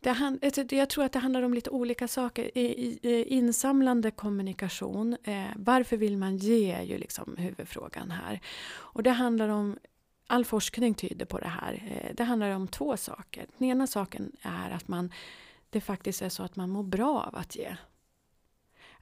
Det 0.00 0.10
han, 0.10 0.38
alltså, 0.42 0.64
det- 0.64 0.76
jag 0.76 0.90
tror 0.90 1.04
att 1.04 1.12
det 1.12 1.18
handlar 1.18 1.42
om 1.42 1.54
lite 1.54 1.70
olika 1.70 2.08
saker. 2.08 2.58
I, 2.58 2.98
i 3.02 3.24
insamlande 3.28 4.10
kommunikation, 4.10 5.16
eh, 5.24 5.44
varför 5.56 5.96
vill 5.96 6.16
man 6.16 6.36
ge 6.36 6.70
är 6.72 6.82
ju 6.82 6.98
liksom 6.98 7.34
huvudfrågan 7.38 8.10
här. 8.10 8.40
Och 8.72 9.02
det 9.02 9.10
handlar 9.10 9.48
om, 9.48 9.78
all 10.26 10.44
forskning 10.44 10.94
tyder 10.94 11.24
på 11.26 11.38
det 11.38 11.48
här, 11.48 11.82
eh, 12.04 12.14
det 12.16 12.24
handlar 12.24 12.50
om 12.50 12.68
två 12.68 12.96
saker. 12.96 13.46
Den 13.58 13.68
ena 13.68 13.86
saken 13.86 14.32
är 14.42 14.70
att 14.70 14.88
man, 14.88 15.12
det 15.70 15.80
faktiskt 15.80 16.22
är 16.22 16.28
så 16.28 16.42
att 16.42 16.56
man 16.56 16.70
mår 16.70 16.82
bra 16.82 17.22
av 17.32 17.36
att 17.36 17.56
ge. 17.56 17.76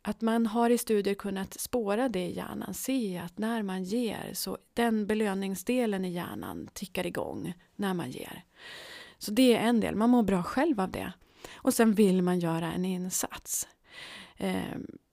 Att 0.02 0.21
man 0.21 0.47
har 0.47 0.71
i 0.71 0.78
studier 0.78 1.14
kunnat 1.14 1.61
spåra 1.61 2.09
det 2.09 2.26
i 2.26 2.37
hjärnan, 2.37 2.75
se 2.75 3.18
att 3.18 3.38
när 3.38 3.62
man 3.62 3.85
ger 3.85 4.30
så 4.32 4.59
den 4.75 5.06
belöningsdelen 5.06 6.04
i 6.04 6.12
hjärnan 6.12 6.68
tickar 6.73 7.06
igång 7.06 7.54
när 7.76 7.94
man 7.94 8.11
ger. 8.11 8.44
Så 9.18 9.30
det 9.30 9.56
är 9.56 9.61
en 9.61 9.80
del, 9.80 9.97
man 9.97 10.11
mår 10.11 10.23
bra 10.23 10.42
själv 10.42 10.80
av 10.80 10.90
det. 10.90 11.12
Och 11.54 11.75
sen 11.75 11.92
vill 11.92 12.23
man 12.23 12.38
göra 12.38 12.73
en 12.73 12.85
insats. 12.85 13.69
Eh, 14.36 14.62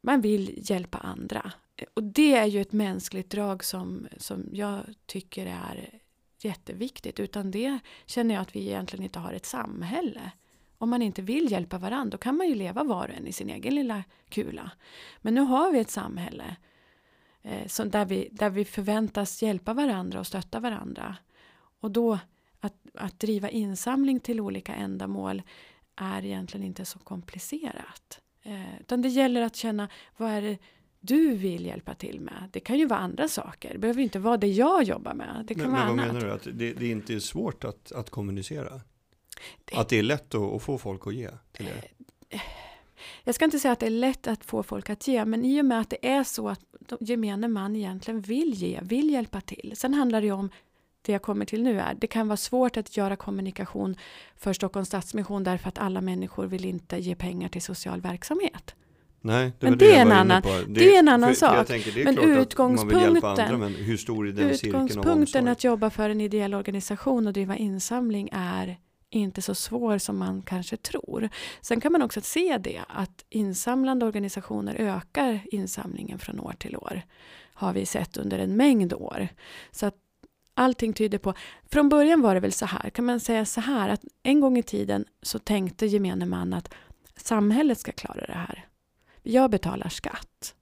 man 0.02 0.22
vill 0.22 0.70
hjälpa 0.70 0.98
andra. 0.98 1.52
Och 1.94 2.04
det 2.04 2.34
är 2.34 2.46
ju 2.46 2.62
ett 2.62 2.72
mänskligt 2.72 3.30
drag 3.30 3.64
som, 3.64 4.08
som 4.18 4.50
jag 4.52 4.84
tycker 5.06 5.46
är 5.46 6.00
jätteviktigt. 6.42 7.20
Utan 7.20 7.52
det 7.52 7.80
känner 8.06 8.36
jag 8.36 8.42
att 8.42 8.56
vi 8.56 8.60
egentligen 8.60 9.04
inte 9.04 9.20
har 9.20 9.34
ett 9.34 9.46
samhälle. 9.46 10.32
Om 10.82 10.90
man 10.90 11.02
inte 11.02 11.22
vill 11.22 11.52
hjälpa 11.52 11.78
varandra, 11.78 12.12
då 12.12 12.18
kan 12.18 12.38
man 12.38 12.48
ju 12.48 12.56
leva 12.56 12.84
var 12.84 13.08
och 13.08 13.16
en 13.16 13.28
i 13.28 13.32
sin 13.32 13.50
egen 13.50 13.76
lilla 13.76 14.04
kula. 14.30 14.72
Men 15.22 15.34
nu 15.34 15.42
har 15.42 15.72
vi 15.72 15.80
ett 15.80 15.90
samhälle 15.90 16.56
eh, 17.42 17.68
som, 17.68 17.90
där, 17.90 18.06
vi, 18.06 18.30
där 18.32 18.50
vi 18.50 18.66
förväntas 18.66 19.42
hjälpa 19.42 19.74
varandra 19.74 20.20
och 20.20 20.28
stötta 20.28 20.60
varandra. 20.60 21.16
Och 21.80 21.92
då 21.92 22.20
att, 22.60 22.76
att 22.94 23.20
driva 23.20 23.50
insamling 23.50 24.20
till 24.20 24.42
olika 24.42 24.76
ändamål 24.76 25.42
är 25.96 26.26
egentligen 26.26 26.66
inte 26.66 26.86
så 26.86 27.00
komplicerat. 27.00 28.22
Eh, 28.44 28.80
utan 28.80 29.02
det 29.02 29.10
gäller 29.10 29.42
att 29.42 29.56
känna 29.56 29.90
vad 30.18 30.32
är 30.32 30.42
det 30.42 30.58
du 31.00 31.36
vill 31.36 31.66
hjälpa 31.66 31.94
till 31.94 32.20
med. 32.20 32.50
Det 32.52 32.60
kan 32.60 32.80
ju 32.80 32.86
vara 32.86 33.00
andra 33.00 33.28
saker. 33.28 33.74
Det 33.74 33.80
behöver 33.80 34.02
inte 34.02 34.20
vara 34.20 34.38
det 34.38 34.48
jag 34.48 34.84
jobbar 34.84 35.14
med. 35.14 35.46
Det 35.48 35.54
kan 35.54 35.64
Men, 35.64 35.72
vara 35.72 35.86
men 35.86 35.98
vad 35.98 36.06
annat. 36.06 36.16
menar 36.16 36.28
du? 36.28 36.34
Att 36.34 36.60
det, 36.60 36.74
det 36.74 36.88
inte 36.88 37.14
är 37.14 37.20
svårt 37.20 37.64
att, 37.64 37.92
att 37.92 38.10
kommunicera? 38.10 38.82
Det- 39.66 39.76
Att 39.78 39.90
det 39.90 40.00
är 40.00 40.04
lätt 40.04 40.36
att, 40.36 40.62
få 40.64 40.78
folk 40.78 41.08
att 41.08 41.14
ge 41.14 41.30
till 41.52 41.68
er? 41.68 41.86
Jag 43.24 43.36
ska 43.36 43.46
inte 43.46 43.60
säga 43.60 43.72
att 43.72 43.80
det 43.80 43.86
är 43.86 43.90
lätt 43.90 44.28
att 44.28 44.46
få 44.46 44.64
folk 44.64 44.90
att 44.90 45.08
ge, 45.08 45.26
men 45.26 45.46
i 45.46 45.62
och 45.62 45.66
med 45.66 45.80
att 45.82 45.90
det 45.90 46.10
är 46.10 46.24
så 46.24 46.50
att 46.50 46.60
de- 46.80 46.98
gemene 47.02 47.48
man 47.48 47.76
egentligen 47.76 48.22
vill 48.22 48.54
ge, 48.54 48.80
vill 48.84 49.10
hjälpa 49.10 49.42
till. 49.42 49.74
Sen 49.76 49.94
handlar 49.94 50.22
det 50.22 50.28
ju 50.28 50.34
om, 50.34 50.50
det 51.02 51.12
jag 51.12 51.22
kommer 51.22 51.46
till 51.46 51.64
nu 51.64 51.80
är, 51.80 51.94
det 51.94 52.08
kan 52.08 52.28
vara 52.28 52.38
svårt 52.38 52.78
att 52.78 52.98
göra 52.98 53.16
kommunikation 53.16 53.96
för 54.36 54.54
Stockholms 54.54 54.88
Stadsmission 54.88 55.44
därför 55.44 55.68
att 55.70 55.78
alla 55.80 56.02
människor 56.02 56.46
vill 56.46 56.66
inte 56.66 56.98
ge 56.98 57.16
pengar 57.16 57.50
till 57.50 57.62
social 57.62 58.02
verksamhet. 58.02 58.76
Nej, 59.22 59.52
det 59.60 59.70
Men 59.70 59.78
det 59.78 59.86
det 59.86 59.96
är 59.96 60.02
en 60.02 60.12
annan- 60.12 60.42
på. 60.42 60.62
det 60.68 60.96
är 60.96 61.00
en 61.00 61.08
annan 61.10 61.30
för, 61.30 61.36
sak. 61.36 61.68
Tänker, 61.68 61.92
det 61.92 62.04
Men 62.04 62.14
hjälpa 62.14 62.28
andra, 62.32 62.42
utgångspunkten- 62.42 63.60
men 63.60 63.76
Utgångspunkten 64.50 65.48
att 65.48 65.64
jobba 65.64 65.90
för 65.90 66.10
en 66.10 66.22
ideell 66.22 66.54
organisation 66.54 67.28
och 67.28 67.34
driva 67.34 67.56
insamling 67.58 68.30
är 68.32 68.78
inte 69.10 69.42
så 69.42 69.56
svår 69.56 69.98
som 69.98 70.18
man 70.18 70.42
kanske 70.42 70.78
tror. 70.78 71.30
Sen 71.62 71.82
kan 71.82 71.92
man 71.92 72.02
också 72.02 72.22
se 72.22 72.58
det 72.58 72.82
att 72.88 73.26
insamlande 73.30 74.06
organisationer 74.06 74.76
ökar 74.76 75.40
insamlingen 75.46 76.20
från 76.20 76.40
år 76.40 76.56
till 76.60 76.78
år. 76.78 77.02
Har 77.54 77.74
vi 77.74 77.86
sett 77.86 78.18
under 78.18 78.40
en 78.40 78.56
mängd 78.56 78.94
år. 78.94 79.28
Så 79.72 79.86
att 79.86 79.96
allting 80.54 80.94
tyder 80.94 81.18
på, 81.18 81.34
från 81.72 81.90
början 81.90 82.22
var 82.22 82.36
det 82.36 82.42
väl 82.42 82.52
så 82.52 82.66
här, 82.66 82.90
kan 82.90 83.06
man 83.06 83.20
säga 83.20 83.46
så 83.46 83.62
här 83.62 83.90
att 83.90 84.02
en 84.24 84.40
gång 84.40 84.58
i 84.58 84.64
tiden 84.64 85.06
så 85.22 85.40
tänkte 85.40 85.86
gemene 85.86 86.26
man 86.26 86.54
att 86.54 86.74
samhället 87.16 87.80
ska 87.80 87.92
klara 87.92 88.26
det 88.26 88.34
här. 88.34 88.68
Jag 89.24 89.52
betalar 89.52 89.90
skatt. 89.90 90.56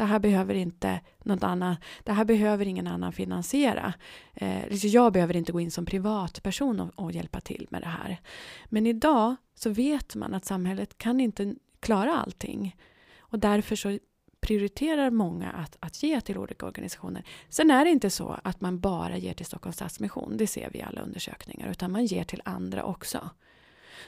Det 0.00 0.06
här 0.06 0.18
behöver 0.18 0.54
inte 0.54 1.00
något 1.18 1.42
annat, 1.42 1.78
det 2.04 2.12
här 2.12 2.24
behöver 2.24 2.66
ingen 2.66 2.86
annan 2.86 3.12
finansiera. 3.12 3.94
Eh, 4.34 4.68
liksom 4.68 4.90
jag 4.90 5.12
behöver 5.12 5.36
inte 5.36 5.52
gå 5.52 5.60
in 5.60 5.70
som 5.70 5.86
privatperson 5.86 6.80
och, 6.80 6.90
och 6.94 7.12
hjälpa 7.12 7.40
till 7.40 7.66
med 7.70 7.82
det 7.82 7.88
här. 7.88 8.20
Men 8.66 8.86
idag 8.86 9.36
så 9.54 9.70
vet 9.70 10.14
man 10.14 10.34
att 10.34 10.44
samhället 10.44 10.98
kan 10.98 11.20
inte 11.20 11.54
klara 11.80 12.16
allting. 12.16 12.76
Och 13.18 13.38
därför 13.38 13.76
så 13.76 13.98
prioriterar 14.40 15.10
många 15.10 15.50
att, 15.50 15.76
att 15.80 16.02
ge 16.02 16.20
till 16.20 16.38
olika 16.38 16.66
organisationer. 16.66 17.24
Sen 17.48 17.70
är 17.70 17.84
det 17.84 17.90
inte 17.90 18.10
så 18.10 18.38
att 18.44 18.60
man 18.60 18.80
bara 18.80 19.16
ger 19.16 19.34
till 19.34 19.46
Stockholms 19.46 19.76
Stadsmission, 19.76 20.36
det 20.36 20.46
ser 20.46 20.70
vi 20.72 20.78
i 20.78 20.82
alla 20.82 21.00
undersökningar, 21.00 21.70
utan 21.70 21.92
man 21.92 22.06
ger 22.06 22.24
till 22.24 22.42
andra 22.44 22.84
också. 22.84 23.30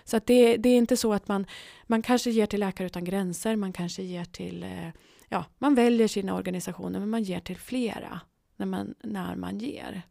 Så 0.04 0.16
att 0.16 0.26
det, 0.26 0.56
det 0.56 0.68
är 0.68 0.76
inte 0.76 0.96
så 0.96 1.12
att 1.12 1.28
man, 1.28 1.46
man 1.86 2.02
kanske 2.02 2.30
ger 2.30 2.46
till 2.46 2.60
Läkare 2.60 2.86
Utan 2.86 3.04
Gränser, 3.04 3.56
man 3.56 3.72
kanske 3.72 4.02
ger 4.02 4.24
till, 4.24 4.62
eh, 4.62 4.88
ja, 5.32 5.44
man 5.58 5.74
väljer 5.74 6.08
sina 6.08 6.34
organisationer 6.34 7.00
men 7.00 7.10
man 7.10 7.22
ger 7.22 7.40
till 7.40 7.56
flera 7.56 8.20
när 8.56 8.66
man, 8.66 8.94
när 9.02 9.36
man 9.36 9.58
ger. 9.58 10.02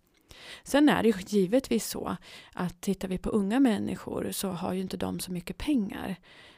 Sen 0.63 0.89
är 0.89 1.03
det 1.03 1.09
ju 1.09 1.13
givetvis 1.27 1.87
så 1.87 2.17
att 2.53 2.81
tittar 2.81 3.07
vi 3.07 3.17
på 3.17 3.29
unga 3.29 3.59
människor 3.59 4.31
så 4.31 4.49
har 4.49 4.73
ju 4.73 4.81
inte 4.81 4.97
de 4.97 5.19
så 5.19 5.31
mycket 5.31 5.57
pengar. 5.57 6.15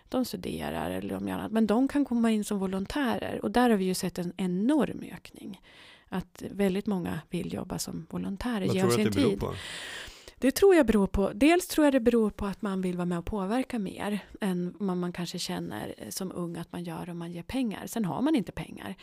De 0.10 0.26
studerar 0.26 0.92
eller 0.92 1.10
de 1.10 1.28
gör 1.28 1.36
annat, 1.36 1.52
men 1.52 1.68
de 1.68 1.88
kan 1.88 2.06
komma 2.06 2.32
in 2.32 2.44
som 2.44 2.60
volontärer 2.60 3.40
och 3.46 3.52
där 3.52 3.70
har 3.70 3.78
vi 3.78 3.86
ju 3.86 3.94
sett 3.94 4.18
en 4.18 4.34
enorm 4.38 5.04
ökning. 5.14 5.62
Att 6.10 6.44
väldigt 6.52 6.88
många 6.88 7.20
vill 7.30 7.54
jobba 7.54 7.80
som 7.80 8.08
volontärer, 8.10 8.68
Vad 8.68 8.76
tror 8.78 8.88
du 8.88 8.96
sin 8.96 9.08
att 9.08 9.14
det 9.14 9.20
beror 9.20 9.30
tid. 9.30 9.40
på? 9.40 9.54
Det 10.44 10.52
tror 10.52 10.76
jag 10.76 10.86
beror 10.86 11.08
på, 11.08 11.32
dels 11.34 11.68
tror 11.68 11.86
jag 11.86 11.94
det 11.94 12.00
beror 12.00 12.30
på 12.30 12.46
att 12.46 12.62
man 12.62 12.82
vill 12.82 12.98
vara 12.98 13.06
med 13.06 13.18
och 13.18 13.26
påverka 13.26 13.80
mer 13.80 14.20
än 14.42 14.76
vad 14.80 14.98
man 14.98 15.14
kanske 15.14 15.40
känner 15.40 15.96
som 16.10 16.32
ung 16.32 16.58
att 16.58 16.72
man 16.72 16.84
gör 16.84 17.10
om 17.10 17.18
man 17.18 17.32
ger 17.32 17.44
pengar. 17.44 17.88
Sen 17.88 18.06
har 18.06 18.22
man 18.22 18.36
inte 18.36 18.52
pengar. 18.52 18.96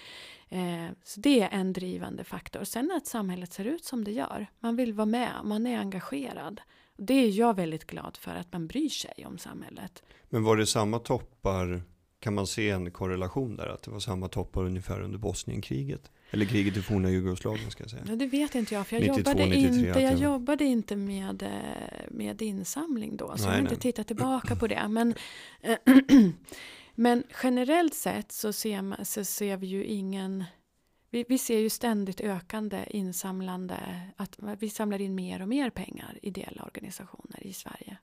Eh, 0.48 0.86
så 1.04 1.20
det 1.20 1.40
är 1.40 1.48
en 1.50 1.72
drivande 1.72 2.24
faktor. 2.24 2.64
Sen 2.64 2.90
att 2.96 3.06
samhället 3.06 3.52
ser 3.52 3.64
ut 3.64 3.84
som 3.84 4.04
det 4.04 4.12
gör. 4.12 4.46
Man 4.58 4.76
vill 4.76 4.92
vara 4.92 5.06
med, 5.06 5.30
man 5.44 5.66
är 5.66 5.78
engagerad. 5.78 6.60
Det 6.96 7.14
är 7.14 7.28
jag 7.28 7.56
väldigt 7.56 7.86
glad 7.86 8.16
för 8.16 8.34
att 8.34 8.52
man 8.52 8.66
bryr 8.66 8.88
sig 8.88 9.26
om 9.26 9.38
samhället. 9.38 10.02
Men 10.28 10.44
var 10.44 10.56
det 10.56 10.66
samma 10.66 10.98
toppar, 10.98 11.82
kan 12.18 12.34
man 12.34 12.46
se 12.46 12.70
en 12.70 12.90
korrelation 12.90 13.56
där? 13.56 13.66
Att 13.66 13.82
det 13.82 13.90
var 13.90 14.00
samma 14.00 14.28
toppar 14.28 14.64
ungefär 14.64 15.00
under 15.00 15.18
Bosnienkriget? 15.18 16.10
Eller 16.30 16.46
kriget 16.46 16.76
i 16.76 16.82
forna 16.82 17.10
Jugoslavien 17.10 17.70
ska 17.70 17.82
jag 17.82 17.90
säga. 17.90 18.02
Ja, 18.08 18.16
det 18.16 18.26
vet 18.26 18.54
inte 18.54 18.74
jag, 18.74 18.86
för 18.86 18.96
jag 18.96 19.16
92, 19.16 19.30
jobbade 19.30 19.46
93 19.46 19.88
inte, 19.88 20.00
jag 20.00 20.18
jobbade 20.18 20.64
inte 20.64 20.96
med, 20.96 21.42
eh, 21.42 22.10
med 22.10 22.42
insamling 22.42 23.16
då, 23.16 23.26
så 23.26 23.32
Nej, 23.34 23.44
jag 23.44 23.50
har 23.52 23.58
inte 23.58 23.76
tittat 23.76 24.06
tillbaka 24.06 24.56
på 24.56 24.66
det. 24.66 24.88
Men, 24.88 25.14
men 26.94 27.24
generellt 27.42 27.94
sett 27.94 28.32
så 28.32 28.52
ser, 28.52 28.82
man, 28.82 29.04
så 29.04 29.24
ser 29.24 29.56
vi 29.56 29.66
ju 29.66 29.84
ingen... 29.84 30.44
Vi, 31.12 31.24
vi 31.28 31.38
ser 31.38 31.58
ju 31.58 31.70
ständigt 31.70 32.20
ökande 32.20 32.84
insamlande, 32.90 33.76
att 34.16 34.38
vi 34.58 34.70
samlar 34.70 35.00
in 35.00 35.14
mer 35.14 35.42
och 35.42 35.48
mer 35.48 35.70
pengar, 35.70 36.18
ideella 36.22 36.62
organisationer 36.62 37.46
i 37.46 37.52
Sverige. 37.52 37.96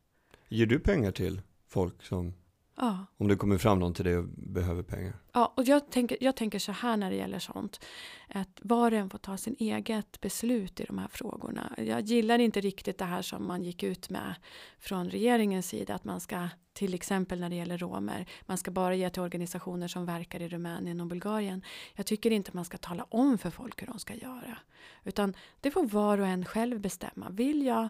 Ger 0.47 0.65
du 0.65 0.79
pengar 0.79 1.11
till 1.11 1.41
folk 1.67 2.03
som 2.03 2.33
Ja. 2.79 3.05
Om 3.17 3.27
det 3.27 3.35
kommer 3.35 3.57
fram 3.57 3.79
någon 3.79 3.93
till 3.93 4.05
dig 4.05 4.17
och 4.17 4.25
behöver 4.27 4.83
pengar. 4.83 5.13
Ja, 5.33 5.53
och 5.55 5.63
jag 5.63 5.91
tänker, 5.91 6.17
jag 6.21 6.35
tänker 6.35 6.59
så 6.59 6.71
här 6.71 6.97
när 6.97 7.09
det 7.09 7.15
gäller 7.15 7.39
sånt. 7.39 7.85
Att 8.27 8.59
var 8.61 8.91
och 8.91 8.97
en 8.97 9.09
får 9.09 9.17
ta 9.17 9.37
sin 9.37 9.55
eget 9.59 10.21
beslut 10.21 10.79
i 10.79 10.83
de 10.83 10.97
här 10.97 11.07
frågorna. 11.07 11.73
Jag 11.77 12.01
gillar 12.01 12.39
inte 12.39 12.61
riktigt 12.61 12.97
det 12.97 13.05
här 13.05 13.21
som 13.21 13.47
man 13.47 13.63
gick 13.63 13.83
ut 13.83 14.09
med 14.09 14.35
från 14.79 15.09
regeringens 15.09 15.67
sida. 15.67 15.95
Att 15.95 16.03
man 16.03 16.19
ska, 16.19 16.49
till 16.73 16.93
exempel 16.93 17.39
när 17.39 17.49
det 17.49 17.55
gäller 17.55 17.77
romer, 17.77 18.25
man 18.45 18.57
ska 18.57 18.71
bara 18.71 18.95
ge 18.95 19.09
till 19.09 19.21
organisationer 19.21 19.87
som 19.87 20.05
verkar 20.05 20.41
i 20.41 20.47
Rumänien 20.47 21.01
och 21.01 21.07
Bulgarien. 21.07 21.63
Jag 21.95 22.05
tycker 22.05 22.31
inte 22.31 22.51
man 22.53 22.65
ska 22.65 22.77
tala 22.77 23.05
om 23.09 23.37
för 23.37 23.49
folk 23.49 23.81
hur 23.81 23.87
de 23.87 23.99
ska 23.99 24.13
göra. 24.13 24.57
Utan 25.03 25.33
det 25.61 25.71
får 25.71 25.83
var 25.85 26.17
och 26.17 26.27
en 26.27 26.45
själv 26.45 26.79
bestämma. 26.79 27.29
Vill 27.29 27.65
jag 27.65 27.89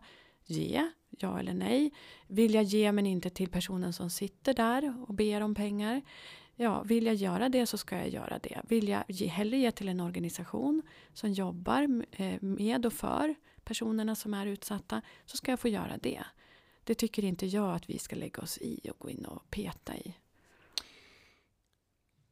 ge, 0.49 0.91
ja 1.09 1.39
eller 1.39 1.53
nej? 1.53 1.91
Vill 2.27 2.53
jag 2.53 2.63
ge 2.63 2.91
men 2.91 3.05
inte 3.05 3.29
till 3.29 3.49
personen 3.49 3.93
som 3.93 4.09
sitter 4.09 4.53
där 4.53 5.03
och 5.07 5.13
ber 5.13 5.41
om 5.41 5.55
pengar? 5.55 6.01
Ja, 6.55 6.83
vill 6.83 7.05
jag 7.05 7.15
göra 7.15 7.49
det 7.49 7.65
så 7.65 7.77
ska 7.77 7.97
jag 7.97 8.09
göra 8.09 8.39
det. 8.39 8.61
Vill 8.67 8.87
jag 8.87 9.03
ge, 9.07 9.27
hellre 9.27 9.57
ge 9.57 9.71
till 9.71 9.89
en 9.89 9.99
organisation 9.99 10.81
som 11.13 11.31
jobbar 11.31 12.03
eh, 12.11 12.41
med 12.41 12.85
och 12.85 12.93
för 12.93 13.35
personerna 13.63 14.15
som 14.15 14.33
är 14.33 14.45
utsatta 14.45 15.01
så 15.25 15.37
ska 15.37 15.51
jag 15.51 15.59
få 15.59 15.67
göra 15.67 15.97
det. 15.97 16.23
Det 16.83 16.95
tycker 16.95 17.23
inte 17.23 17.45
jag 17.45 17.75
att 17.75 17.89
vi 17.89 17.99
ska 17.99 18.15
lägga 18.15 18.41
oss 18.41 18.57
i 18.57 18.89
och 18.89 18.99
gå 18.99 19.09
in 19.09 19.25
och 19.25 19.49
peta 19.49 19.95
i. 19.95 20.15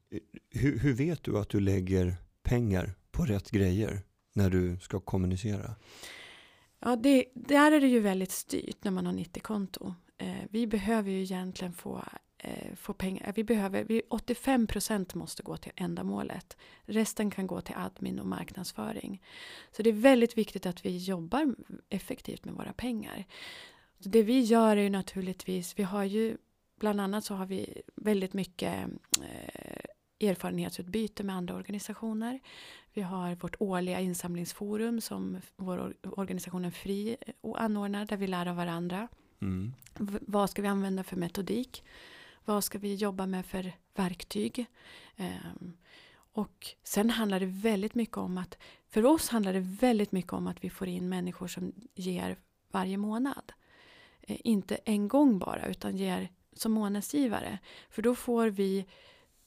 Eh, 0.10 0.20
hur, 0.50 0.80
hur 0.80 0.94
vet 0.94 1.24
du 1.24 1.38
att 1.38 1.50
du 1.50 1.60
lägger 1.60 2.16
pengar 2.44 2.96
på 3.12 3.26
rätt 3.26 3.52
grejer 3.52 4.02
när 4.34 4.50
du 4.50 4.80
ska 4.80 5.00
kommunicera? 5.00 5.76
Ja, 6.86 6.96
det, 6.96 7.26
där 7.34 7.72
är 7.72 7.82
det 7.82 7.88
ju 7.88 8.00
väldigt 8.00 8.32
styrt 8.32 8.84
när 8.84 8.92
man 8.92 9.06
har 9.06 9.14
90-konto. 9.14 9.94
Eh, 10.18 10.36
vi 10.50 10.68
behöver 10.68 11.12
ju 11.12 11.22
egentligen 11.22 11.74
få, 11.74 12.04
eh, 12.38 12.76
få 12.76 12.94
pengar. 12.94 13.34
Vi 13.36 13.44
behöver, 13.44 13.84
vi, 13.84 14.02
85 14.10 14.68
procent 14.68 15.16
måste 15.16 15.44
gå 15.44 15.58
till 15.58 15.72
ändamålet. 15.76 16.58
Resten 16.82 17.32
kan 17.32 17.48
gå 17.48 17.62
till 17.62 17.76
admin 17.78 18.20
och 18.20 18.28
marknadsföring. 18.28 19.22
Så 19.72 19.84
det 19.84 19.90
är 19.90 19.94
väldigt 19.94 20.38
viktigt 20.38 20.66
att 20.66 20.86
vi 20.86 20.98
jobbar 20.98 21.56
effektivt 21.90 22.46
med 22.46 22.54
våra 22.54 22.74
pengar. 22.74 23.26
Så 24.00 24.10
det 24.10 24.24
vi 24.24 24.40
gör 24.40 24.78
är 24.78 24.82
ju 24.82 24.90
naturligtvis, 24.90 25.80
vi 25.80 25.84
har 25.84 26.04
ju 26.04 26.38
bland 26.80 27.02
annat 27.02 27.26
så 27.26 27.34
har 27.34 27.46
vi 27.46 27.82
väldigt 27.96 28.34
mycket 28.34 28.74
eh, 29.22 29.86
erfarenhetsutbyte 30.20 31.24
med 31.24 31.36
andra 31.36 31.56
organisationer. 31.56 32.40
Vi 32.94 33.02
har 33.02 33.36
vårt 33.36 33.56
årliga 33.60 34.00
insamlingsforum 34.00 35.02
som 35.02 35.42
vår 35.56 35.94
organisationen 36.04 36.72
Fri 36.72 37.18
anordnar 37.56 38.06
där 38.06 38.18
vi 38.18 38.28
lär 38.28 38.46
av 38.46 38.56
varandra. 38.56 39.08
Mm. 39.42 39.74
Vad 40.22 40.50
ska 40.50 40.62
vi 40.62 40.68
använda 40.68 41.04
för 41.04 41.16
metodik? 41.16 41.84
Vad 42.46 42.64
ska 42.64 42.80
vi 42.80 42.96
jobba 42.96 43.26
med 43.26 43.46
för 43.46 43.72
verktyg? 43.96 44.66
Um, 45.18 45.78
och 46.16 46.68
sen 46.84 47.10
handlar 47.10 47.40
det 47.40 47.46
väldigt 47.46 47.96
mycket 47.96 48.18
om 48.18 48.38
att 48.38 48.58
för 48.88 49.06
oss 49.06 49.30
handlar 49.30 49.54
det 49.54 49.60
väldigt 49.60 50.12
mycket 50.12 50.34
om 50.34 50.48
att 50.48 50.64
vi 50.64 50.70
får 50.70 50.88
in 50.88 51.10
människor 51.10 51.48
som 51.48 51.74
ger 51.96 52.38
varje 52.72 52.98
månad. 52.98 53.52
Eh, 54.22 54.38
inte 54.44 54.76
en 54.76 55.08
gång 55.08 55.40
bara 55.40 55.68
utan 55.68 55.98
ger 55.98 56.30
som 56.54 56.72
månadsgivare. 56.72 57.60
För 57.90 58.02
då 58.02 58.16
får 58.16 58.48
vi 58.48 58.86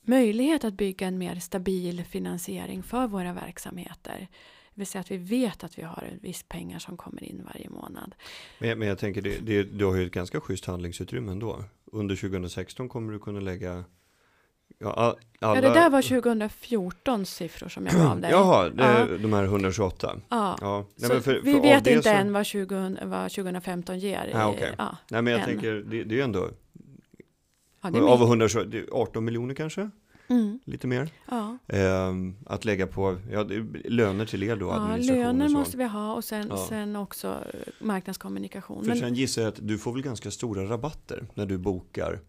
möjlighet 0.09 0.65
att 0.65 0.75
bygga 0.75 1.07
en 1.07 1.19
mer 1.19 1.35
stabil 1.35 2.05
finansiering 2.05 2.83
för 2.83 3.07
våra 3.07 3.33
verksamheter. 3.33 4.29
Det 4.75 4.81
vill 4.81 4.87
säga 4.87 5.01
att 5.01 5.11
vi 5.11 5.17
vet 5.17 5.65
att 5.65 5.79
vi 5.79 5.83
har 5.83 6.09
en 6.13 6.19
viss 6.23 6.43
pengar 6.43 6.79
som 6.79 6.97
kommer 6.97 7.25
in 7.25 7.43
varje 7.55 7.71
månad. 7.71 8.15
Men, 8.59 8.79
men 8.79 8.89
jag 8.89 8.99
tänker, 8.99 9.23
det, 9.23 9.39
det, 9.39 9.63
du 9.63 9.85
har 9.85 9.97
ju 9.97 10.07
ett 10.07 10.13
ganska 10.13 10.41
schysst 10.41 10.65
handlingsutrymme 10.65 11.33
ändå. 11.33 11.65
Under 11.93 12.17
2016 12.17 12.89
kommer 12.89 13.13
du 13.13 13.19
kunna 13.19 13.41
lägga 13.41 13.85
Ja, 14.81 14.93
alla... 14.93 15.17
ja, 15.41 15.61
det 15.61 15.75
där 15.75 15.91
var 15.91 16.03
2014 16.03 17.27
siffror 17.27 17.69
som 17.69 17.87
jag 17.87 17.95
gav 17.95 18.21
dig. 18.21 18.31
Jaha, 18.31 18.69
det, 18.69 18.83
ja. 18.83 19.19
de 19.19 19.33
här 19.33 19.45
128. 19.45 20.21
Ja, 20.29 20.57
ja. 20.61 20.87
Nej, 20.97 21.09
för, 21.11 21.21
för, 21.21 21.41
vi 21.41 21.61
vet 21.61 21.87
inte 21.87 22.03
så... 22.03 22.09
än 22.09 22.33
vad, 22.33 22.47
20, 22.47 22.97
vad 23.03 23.31
2015 23.31 23.99
ger. 23.99 24.33
Ah, 24.35 24.51
okay. 24.51 24.73
ja, 24.79 24.97
Nej, 25.11 25.23
men 25.23 25.33
jag 25.33 25.41
än. 25.41 25.47
tänker, 25.47 25.75
det, 25.75 26.05
det 26.05 26.21
är 26.21 26.25
ändå 26.25 26.51
Ja, 27.81 28.09
av 28.09 28.23
120, 28.23 28.85
18 28.93 29.25
miljoner 29.25 29.55
kanske? 29.55 29.91
Mm. 30.29 30.61
Lite 30.65 30.87
mer. 30.87 31.11
Ja. 31.31 31.59
Ehm, 31.69 32.37
att 32.47 32.65
lägga 32.65 32.87
på 32.87 33.19
ja, 33.31 33.47
löner 33.85 34.27
till 34.27 34.43
er 34.43 34.57
då, 34.57 34.67
ja, 34.67 34.97
löner 34.97 35.49
måste 35.49 35.77
vi 35.77 35.85
ha 35.85 36.15
och 36.15 36.25
sen, 36.25 36.59
sen 36.69 36.97
också 36.97 37.29
eh, 37.29 37.87
marknadskommunikation. 37.87 38.85
För 38.85 38.89
Men, 38.89 38.99
sen 38.99 39.15
gissar 39.15 39.43
jag 39.43 39.49
att 39.49 39.59
du 39.69 39.79
får 39.79 39.93
väl 39.93 40.03
ganska 40.03 40.31
stora 40.31 40.65
rabatter 40.65 41.27
när 41.35 41.47
du 41.47 41.59
bokar. 41.59 42.21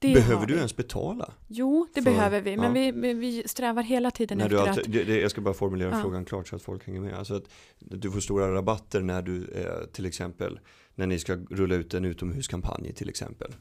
behöver 0.00 0.46
du 0.46 0.54
ens 0.54 0.76
betala? 0.76 1.32
Jo, 1.48 1.86
det 1.94 2.02
för, 2.02 2.10
behöver 2.10 2.40
vi. 2.40 2.56
Men 2.56 2.76
ja. 2.76 2.92
vi, 2.94 3.14
vi 3.14 3.42
strävar 3.46 3.82
hela 3.82 4.10
tiden 4.10 4.38
när 4.38 4.44
efter 4.44 4.58
alltid, 4.58 4.84
att... 4.84 4.92
Det, 4.92 5.04
det, 5.04 5.20
jag 5.20 5.30
ska 5.30 5.40
bara 5.40 5.54
formulera 5.54 5.90
ja. 5.90 6.02
frågan 6.02 6.24
klart 6.24 6.48
så 6.48 6.56
att 6.56 6.62
folk 6.62 6.86
hänger 6.86 7.00
med. 7.00 7.14
Alltså 7.14 7.34
att 7.34 7.44
du 7.78 8.10
får 8.10 8.20
stora 8.20 8.54
rabatter 8.54 9.00
när 9.00 9.22
du 9.22 9.44
eh, 9.44 9.86
till 9.92 10.06
exempel 10.06 10.60
när 10.94 11.06
ni 11.06 11.18
ska 11.18 11.36
rulla 11.50 11.74
ut 11.74 11.94
en 11.94 12.04
utomhuskampanj 12.04 12.92
till 12.92 13.08
exempel. 13.08 13.54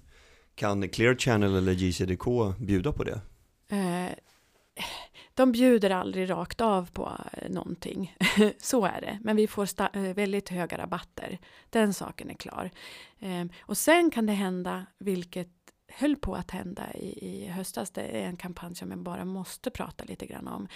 Kan 0.60 0.90
Clear 0.90 1.16
Channel 1.16 1.56
eller 1.56 1.72
JCDK 1.72 2.56
bjuda 2.60 2.92
på 2.92 3.04
det? 3.04 3.22
Eh, 3.70 4.14
de 5.34 5.52
bjuder 5.52 5.90
aldrig 5.90 6.30
rakt 6.30 6.62
av 6.62 6.92
på 6.92 7.12
eh, 7.34 7.50
någonting. 7.50 8.16
Så 8.58 8.86
är 8.86 9.02
det. 9.02 9.20
Men 9.22 9.36
vi 9.36 9.48
får 9.48 9.68
eh, 9.94 10.02
väldigt 10.02 10.50
höga 10.50 10.78
rabatter. 10.78 11.40
Den 11.70 11.94
saken 11.94 12.30
är 12.30 12.34
klar. 12.34 12.72
Eh, 13.20 13.46
och 13.62 13.78
sen 13.78 14.12
kan 14.12 14.26
det 14.26 14.34
hända, 14.34 14.86
vilket 14.98 15.50
höll 15.88 16.16
på 16.16 16.36
att 16.36 16.52
hända 16.52 16.94
i, 16.94 17.28
i 17.28 17.48
höstas. 17.48 17.92
Det 17.92 18.02
är 18.02 18.26
en 18.26 18.38
kampanj 18.38 18.76
som 18.76 18.92
jag 18.92 19.00
bara 19.00 19.26
måste 19.26 19.70
prata 19.70 20.04
lite 20.04 20.26
grann 20.26 20.48
om. 20.48 20.68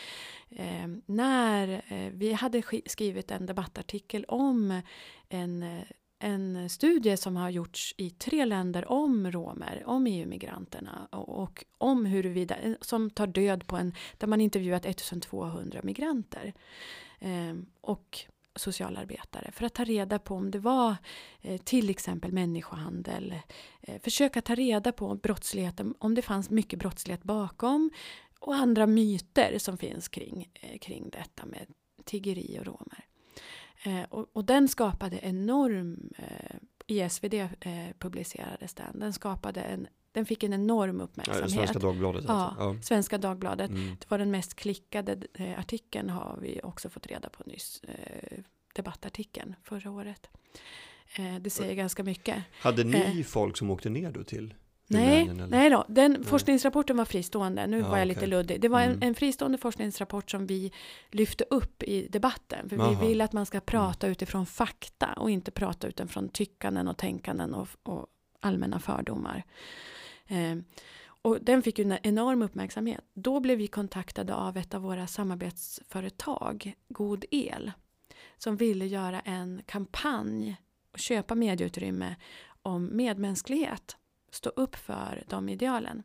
Eh, 0.49 0.87
när 1.05 1.81
eh, 1.87 2.11
vi 2.13 2.33
hade 2.33 2.63
skrivit 2.85 3.31
en 3.31 3.45
debattartikel 3.45 4.25
om 4.27 4.81
en 5.29 5.63
eh, 5.63 5.83
en 6.23 6.69
studie 6.69 7.17
som 7.17 7.35
har 7.35 7.49
gjorts 7.49 7.95
i 7.97 8.09
tre 8.09 8.45
länder 8.45 8.91
om 8.91 9.31
romer, 9.31 9.83
om 9.85 10.07
EU-migranterna 10.07 11.07
och, 11.11 11.43
och 11.43 11.65
om 11.77 12.05
huruvida, 12.05 12.55
eh, 12.55 12.73
som 12.81 13.09
tar 13.09 13.27
död 13.27 13.67
på 13.67 13.75
en, 13.75 13.93
där 14.17 14.27
man 14.27 14.41
intervjuat 14.41 14.85
1200 14.85 15.79
migranter 15.83 16.53
eh, 17.19 17.55
och 17.81 18.25
socialarbetare 18.55 19.51
för 19.51 19.65
att 19.65 19.73
ta 19.73 19.83
reda 19.83 20.19
på 20.19 20.35
om 20.35 20.51
det 20.51 20.59
var 20.59 20.95
eh, 21.41 21.61
till 21.61 21.89
exempel 21.89 22.31
människohandel. 22.31 23.35
Eh, 23.81 24.01
försöka 24.01 24.41
ta 24.41 24.55
reda 24.55 24.91
på 24.91 25.15
brottsligheten, 25.15 25.93
om 25.99 26.15
det 26.15 26.21
fanns 26.21 26.49
mycket 26.49 26.79
brottslighet 26.79 27.23
bakom 27.23 27.91
och 28.39 28.55
andra 28.55 28.87
myter 28.87 29.57
som 29.57 29.77
finns 29.77 30.07
kring, 30.07 30.49
eh, 30.53 30.77
kring 30.77 31.09
detta 31.09 31.45
med 31.45 31.67
tiggeri 32.05 32.57
och 32.59 32.65
romer. 32.65 33.05
Eh, 33.83 34.03
och, 34.09 34.29
och, 34.33 34.45
den 34.45 34.67
skapade 34.67 35.19
enorm, 35.21 36.09
eh, 36.17 36.55
i 36.87 37.09
SvD 37.09 37.33
eh, 37.33 37.49
publicerades 37.99 38.73
den, 38.73 38.99
den 38.99 39.13
skapade 39.13 39.61
en 39.61 39.87
den 40.11 40.25
fick 40.25 40.43
en 40.43 40.53
enorm 40.53 41.01
uppmärksamhet. 41.01 41.51
Ja, 41.51 41.57
Svenska 41.57 41.79
Dagbladet 41.79 42.29
alltså. 42.29 42.63
ja, 42.63 42.75
Svenska 42.81 43.17
Dagbladet. 43.17 43.69
Mm. 43.69 43.95
Det 43.99 44.11
var 44.11 44.17
den 44.17 44.31
mest 44.31 44.55
klickade 44.55 45.17
eh, 45.33 45.59
artikeln 45.59 46.09
har 46.09 46.37
vi 46.41 46.59
också 46.63 46.89
fått 46.89 47.07
reda 47.07 47.29
på 47.29 47.43
nyss. 47.45 47.81
Eh, 47.83 48.39
debattartikeln 48.75 49.55
förra 49.63 49.91
året. 49.91 50.29
Det 51.41 51.49
säger 51.49 51.75
ganska 51.75 52.03
mycket. 52.03 52.43
Hade 52.61 52.83
ni 52.83 53.23
folk 53.23 53.57
som 53.57 53.69
åkte 53.69 53.89
ner 53.89 54.11
då 54.11 54.23
till 54.23 54.53
Nej, 54.87 55.33
nej 55.49 55.69
då. 55.69 55.85
Den 55.87 56.11
nej. 56.11 56.23
forskningsrapporten 56.23 56.97
var 56.97 57.05
fristående. 57.05 57.67
Nu 57.67 57.79
ja, 57.79 57.89
var 57.89 57.97
jag 57.97 58.05
okay. 58.05 58.15
lite 58.15 58.27
luddig. 58.27 58.61
Det 58.61 58.67
var 58.67 58.81
en, 58.81 58.91
mm. 58.91 59.03
en, 59.03 59.15
fristående 59.15 59.57
forskningsrapport 59.57 60.31
som 60.31 60.45
vi 60.45 60.71
lyfte 61.11 61.45
upp 61.49 61.83
i 61.83 62.07
debatten. 62.07 62.69
För 62.69 62.79
Aha. 62.79 62.89
vi 62.89 63.07
vill 63.07 63.21
att 63.21 63.33
man 63.33 63.45
ska 63.45 63.59
prata 63.59 64.07
mm. 64.07 64.11
utifrån 64.11 64.45
fakta 64.45 65.13
och 65.17 65.29
inte 65.29 65.51
prata 65.51 65.87
utifrån 65.87 66.29
tyckanden 66.29 66.87
och 66.87 66.97
tänkanden 66.97 67.53
och, 67.53 67.67
och 67.83 68.07
allmänna 68.39 68.79
fördomar. 68.79 69.43
Eh, 70.27 70.55
och 71.05 71.37
den 71.41 71.61
fick 71.61 71.79
ju 71.79 71.85
en 71.85 71.97
enorm 72.03 72.41
uppmärksamhet. 72.41 73.01
Då 73.13 73.39
blev 73.39 73.57
vi 73.57 73.67
kontaktade 73.67 74.35
av 74.35 74.57
ett 74.57 74.73
av 74.73 74.81
våra 74.81 75.07
samarbetsföretag, 75.07 76.73
God 76.87 77.25
El, 77.31 77.71
som 78.37 78.57
ville 78.57 78.85
göra 78.85 79.19
en 79.19 79.61
kampanj 79.65 80.57
och 80.93 80.99
köpa 80.99 81.35
medieutrymme 81.35 82.15
om 82.61 82.89
medmänsklighet 82.93 83.97
stå 84.33 84.49
upp 84.49 84.75
för 84.75 85.23
de 85.27 85.49
idealen. 85.49 86.03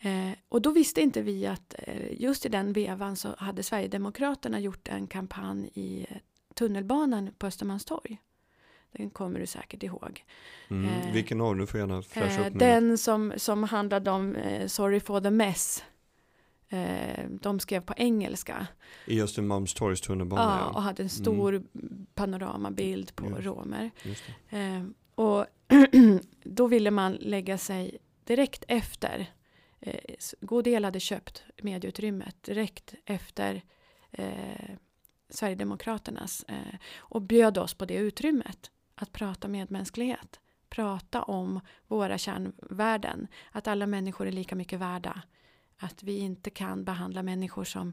Eh, 0.00 0.30
och 0.48 0.62
då 0.62 0.70
visste 0.70 1.00
inte 1.00 1.22
vi 1.22 1.46
att 1.46 1.74
eh, 1.78 2.20
just 2.20 2.46
i 2.46 2.48
den 2.48 2.72
vevan 2.72 3.16
så 3.16 3.34
hade 3.38 3.62
Sverigedemokraterna 3.62 4.60
gjort 4.60 4.88
en 4.88 5.06
kampanj 5.06 5.70
i 5.74 6.06
tunnelbanan 6.54 7.30
på 7.38 7.46
Östermalmstorg. 7.46 8.18
Den 8.92 9.10
kommer 9.10 9.40
du 9.40 9.46
säkert 9.46 9.82
ihåg. 9.82 10.24
Mm, 10.68 10.84
eh, 10.84 11.12
vilken 11.12 11.40
av? 11.40 11.56
Du 11.56 11.66
får 11.66 11.80
gärna 11.80 12.02
flasha 12.02 12.40
upp 12.40 12.54
eh, 12.54 12.58
Den 12.58 12.98
som, 12.98 13.32
som 13.36 13.64
handlade 13.64 14.10
om 14.10 14.36
eh, 14.36 14.66
Sorry 14.66 15.00
for 15.00 15.20
the 15.20 15.30
mess. 15.30 15.84
Eh, 16.68 17.24
de 17.40 17.60
skrev 17.60 17.80
på 17.80 17.94
engelska. 17.96 18.66
I 19.06 19.22
Östermalmstorgs 19.22 20.00
tunnelbana? 20.00 20.58
Ja, 20.60 20.74
och 20.74 20.82
hade 20.82 21.02
en 21.02 21.08
stor 21.08 21.54
mm. 21.54 22.06
panoramabild 22.14 23.16
på 23.16 23.26
just, 23.26 23.46
romer. 23.46 23.90
Just 24.02 24.22
och 25.14 25.46
då 26.44 26.66
ville 26.66 26.90
man 26.90 27.12
lägga 27.12 27.58
sig 27.58 27.98
direkt 28.24 28.64
efter 28.68 29.26
eh, 29.80 30.14
God 30.40 30.64
del 30.64 30.84
hade 30.84 31.00
köpt 31.00 31.44
medieutrymmet 31.62 32.42
direkt 32.42 32.94
efter 33.04 33.62
eh, 34.10 34.76
Sverigedemokraternas 35.30 36.44
eh, 36.48 36.78
och 36.96 37.22
bjöd 37.22 37.58
oss 37.58 37.74
på 37.74 37.84
det 37.84 37.94
utrymmet 37.94 38.70
att 38.94 39.12
prata 39.12 39.48
medmänsklighet. 39.48 40.40
Prata 40.68 41.22
om 41.22 41.60
våra 41.86 42.18
kärnvärden, 42.18 43.28
att 43.52 43.68
alla 43.68 43.86
människor 43.86 44.26
är 44.26 44.32
lika 44.32 44.54
mycket 44.54 44.80
värda. 44.80 45.22
Att 45.78 46.02
vi 46.02 46.18
inte 46.18 46.50
kan 46.50 46.84
behandla 46.84 47.22
människor 47.22 47.64
som 47.64 47.92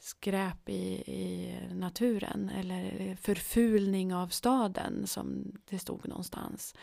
skräp 0.00 0.68
i, 0.68 0.82
i 1.06 1.54
naturen 1.72 2.50
eller 2.50 3.16
förfulning 3.16 4.14
av 4.14 4.28
staden 4.28 5.06
som 5.06 5.52
det 5.64 5.78
stod 5.78 6.08
någonstans. 6.08 6.74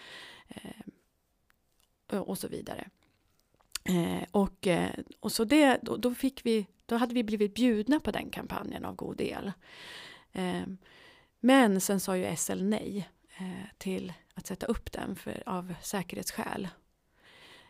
Eh, 0.47 2.19
och 2.19 2.37
så 2.37 2.47
vidare. 2.47 2.89
Eh, 3.83 4.27
och, 4.31 4.67
eh, 4.67 4.91
och 5.19 5.31
så 5.31 5.43
det, 5.43 5.79
då, 5.81 5.97
då, 5.97 6.15
fick 6.15 6.45
vi, 6.45 6.67
då 6.85 6.95
hade 6.95 7.13
vi 7.13 7.23
blivit 7.23 7.53
bjudna 7.53 7.99
på 7.99 8.11
den 8.11 8.29
kampanjen 8.29 8.85
av 8.85 8.95
god 8.95 9.17
del. 9.17 9.51
Eh, 10.31 10.63
men 11.39 11.81
sen 11.81 11.99
sa 11.99 12.17
ju 12.17 12.35
SL 12.35 12.63
nej 12.63 13.09
eh, 13.37 13.69
till 13.77 14.13
att 14.33 14.47
sätta 14.47 14.65
upp 14.65 14.91
den 14.91 15.15
för, 15.15 15.43
av 15.45 15.73
säkerhetsskäl. 15.81 16.67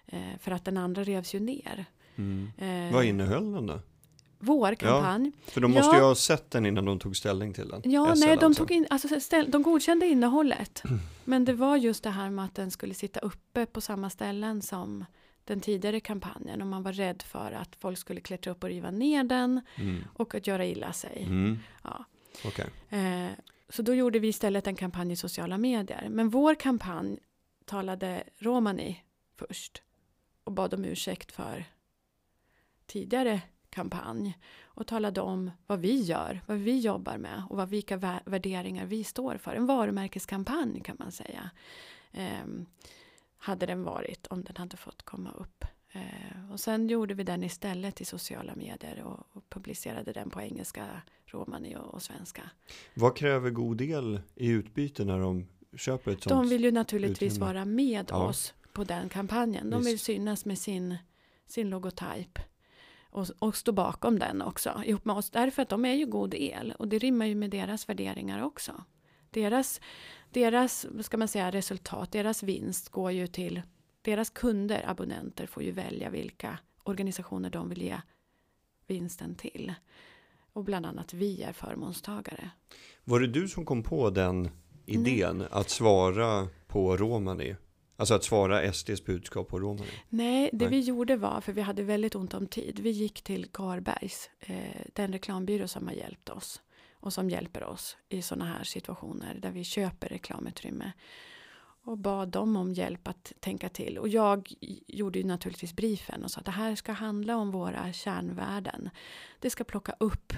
Eh, 0.06 0.38
för 0.40 0.52
att 0.52 0.66
den 0.66 0.78
andra 0.78 1.04
revs 1.04 1.36
ju 1.36 1.40
ner. 1.40 1.86
Mm. 2.16 2.52
Vad 2.94 3.06
innehöll 3.06 3.52
den 3.52 3.66
då? 3.66 3.80
Vår 4.40 4.76
kampanj. 4.76 5.32
Ja, 5.46 5.52
för 5.52 5.62
de 5.62 5.72
måste 5.72 5.96
ja. 5.96 6.02
ju 6.02 6.08
ha 6.08 6.16
sett 6.16 6.52
den 6.52 6.66
innan 6.66 6.86
de 6.86 7.00
tog 7.00 7.18
ställning 7.18 7.54
till 7.54 7.68
den. 7.68 7.82
Ja, 7.84 8.16
SL 8.16 8.20
nej, 8.20 8.38
de, 8.38 8.46
alltså. 8.46 8.66
tog 8.66 8.72
in, 8.72 8.88
alltså, 8.90 9.20
ställ, 9.20 9.52
de 9.52 9.64
godkände 9.64 10.06
innehållet. 10.06 10.84
Men 11.24 11.46
det 11.46 11.54
var 11.54 11.78
just 11.78 12.04
det 12.04 12.10
här 12.10 12.30
med 12.30 12.46
att 12.46 12.56
den 12.56 12.72
skulle 12.72 12.94
sitta 12.94 13.20
uppe 13.20 13.66
på 13.66 13.82
samma 13.82 14.10
ställen 14.10 14.62
som 14.62 15.06
den 15.44 15.60
tidigare 15.62 16.00
kampanjen. 16.00 16.62
Och 16.62 16.68
man 16.68 16.84
var 16.84 16.94
rädd 16.94 17.22
för 17.22 17.52
att 17.52 17.76
folk 17.76 17.98
skulle 17.98 18.22
klättra 18.22 18.52
upp 18.52 18.64
och 18.64 18.70
riva 18.70 18.92
ner 18.92 19.24
den. 19.24 19.62
Mm. 19.76 20.04
Och 20.14 20.36
att 20.36 20.48
göra 20.48 20.66
illa 20.66 20.94
sig. 20.94 21.24
Mm. 21.24 21.60
Ja. 21.84 22.06
Okay. 22.46 22.68
Eh, 22.90 23.32
så 23.70 23.82
då 23.82 23.94
gjorde 23.94 24.20
vi 24.20 24.28
istället 24.28 24.68
en 24.68 24.76
kampanj 24.76 25.12
i 25.12 25.16
sociala 25.16 25.58
medier. 25.58 26.08
Men 26.10 26.30
vår 26.30 26.56
kampanj 26.56 27.20
talade 27.66 28.24
romani 28.38 29.04
först. 29.36 29.82
Och 30.44 30.52
bad 30.52 30.74
om 30.74 30.86
ursäkt 30.86 31.32
för 31.32 31.66
tidigare 32.86 33.42
kampanj 33.78 34.38
och 34.66 34.88
talade 34.88 35.22
om 35.22 35.52
vad 35.68 35.80
vi 35.80 36.02
gör, 36.02 36.42
vad 36.48 36.58
vi 36.58 36.80
jobbar 36.80 37.18
med 37.18 37.44
och 37.50 37.58
vad, 37.58 37.70
vilka 37.70 38.22
värderingar 38.26 38.86
vi 38.86 39.04
står 39.04 39.38
för. 39.38 39.56
En 39.56 39.66
varumärkeskampanj 39.66 40.82
kan 40.82 40.96
man 41.00 41.12
säga. 41.12 41.50
Eh, 42.12 42.48
hade 43.38 43.66
den 43.66 43.84
varit 43.84 44.28
om 44.28 44.44
den 44.44 44.56
hade 44.56 44.78
fått 44.78 45.04
komma 45.04 45.32
upp. 45.32 45.66
Eh, 45.92 46.52
och 46.52 46.60
sen 46.60 46.88
gjorde 46.88 47.14
vi 47.14 47.24
den 47.24 47.44
istället 47.44 48.02
i 48.02 48.06
sociala 48.06 48.56
medier 48.56 49.04
och, 49.04 49.20
och 49.34 49.50
publicerade 49.50 50.14
den 50.14 50.30
på 50.30 50.42
engelska, 50.42 50.86
romani 51.26 51.76
och, 51.76 51.94
och, 51.94 52.02
svenska. 52.02 52.42
Vad 52.94 53.16
kräver 53.16 53.50
god 53.50 53.78
del 53.78 54.22
i 54.36 54.48
utbyte 54.48 55.06
när 55.06 55.20
de 55.20 55.48
köper 55.76 56.12
ett 56.12 56.24
sånt? 56.24 56.30
De 56.30 56.50
vill 56.50 56.64
ju 56.64 56.72
naturligtvis 56.72 57.34
utrymme. 57.34 57.54
vara 57.54 57.66
med 57.66 58.06
ja. 58.10 58.28
oss 58.28 58.54
på 58.74 58.84
den 58.84 59.10
kampanjen. 59.10 59.70
De 59.70 59.84
vill 59.84 60.00
synas 60.00 60.46
med 60.46 60.58
sin, 60.58 60.98
sin 61.46 61.70
logotyp 61.70 62.40
och, 63.10 63.28
och 63.40 63.56
stå 63.56 63.72
bakom 63.72 64.20
den 64.20 64.42
också 64.42 64.82
ihop 64.86 65.06
med 65.06 65.16
oss. 65.16 65.30
Därför 65.30 65.62
att 65.62 65.70
de 65.70 65.86
är 65.86 65.94
ju 65.94 66.06
god 66.06 66.34
el 66.34 66.74
och 66.80 66.88
det 66.88 66.98
rimmar 66.98 67.26
ju 67.26 67.36
med 67.36 67.50
deras 67.50 67.90
värderingar 67.90 68.44
också. 68.44 68.84
Deras, 69.30 69.82
deras 70.30 70.86
ska 71.02 71.18
man 71.18 71.28
säga, 71.28 71.52
resultat, 71.52 72.12
deras 72.12 72.44
vinst 72.44 72.90
går 72.90 73.12
ju 73.12 73.28
till 73.28 73.62
deras 74.02 74.30
kunder, 74.30 74.84
abonnenter 74.88 75.48
får 75.48 75.64
ju 75.64 75.72
välja 75.72 76.10
vilka 76.10 76.60
organisationer 76.84 77.50
de 77.50 77.70
vill 77.70 77.82
ge 77.82 78.02
vinsten 78.88 79.36
till. 79.36 79.74
Och 80.54 80.64
bland 80.64 80.86
annat 80.86 81.14
vi 81.14 81.42
är 81.44 81.54
förmånstagare. 81.54 82.50
Var 83.04 83.20
det 83.20 83.28
du 83.28 83.48
som 83.48 83.66
kom 83.66 83.84
på 83.84 84.10
den 84.10 84.50
idén 84.86 85.38
Nej. 85.38 85.48
att 85.52 85.70
svara 85.70 86.48
på 86.68 86.98
Romani? 86.98 87.56
Alltså 88.00 88.14
att 88.14 88.24
svara 88.24 88.74
SDs 88.74 89.06
budskap 89.06 89.48
på 89.48 89.60
romerna? 89.60 89.92
Nej, 90.10 90.50
det 90.54 90.66
Nej. 90.66 90.70
vi 90.70 90.80
gjorde 90.80 91.16
var, 91.16 91.42
för 91.42 91.54
vi 91.54 91.62
hade 91.62 91.84
väldigt 91.84 92.16
ont 92.16 92.34
om 92.34 92.48
tid, 92.48 92.80
vi 92.80 92.90
gick 92.90 93.22
till 93.22 93.48
Garbergs, 93.54 94.30
eh, 94.40 94.82
den 94.94 95.12
reklambyrå 95.12 95.68
som 95.68 95.88
har 95.88 95.94
hjälpt 95.94 96.30
oss 96.30 96.62
och 96.94 97.14
som 97.14 97.30
hjälper 97.30 97.64
oss 97.64 97.98
i 98.10 98.22
sådana 98.22 98.46
här 98.46 98.64
situationer 98.64 99.40
där 99.42 99.52
vi 99.52 99.64
köper 99.64 100.10
reklamutrymme 100.10 100.92
och 101.84 101.98
bad 101.98 102.30
dem 102.30 102.56
om 102.56 102.74
hjälp 102.74 103.08
att 103.08 103.34
tänka 103.40 103.70
till. 103.70 103.98
Och 103.98 104.08
jag 104.08 104.54
gjorde 104.88 105.20
ju 105.20 105.26
naturligtvis 105.26 105.74
briefen 105.74 106.24
och 106.24 106.32
sa 106.32 106.40
att 106.40 106.46
det 106.46 106.52
här 106.52 106.76
ska 106.76 106.92
handla 106.92 107.38
om 107.38 107.52
våra 107.52 107.94
kärnvärden. 107.94 108.90
Det 109.40 109.50
ska 109.50 109.64
plocka 109.64 109.96
upp 110.00 110.34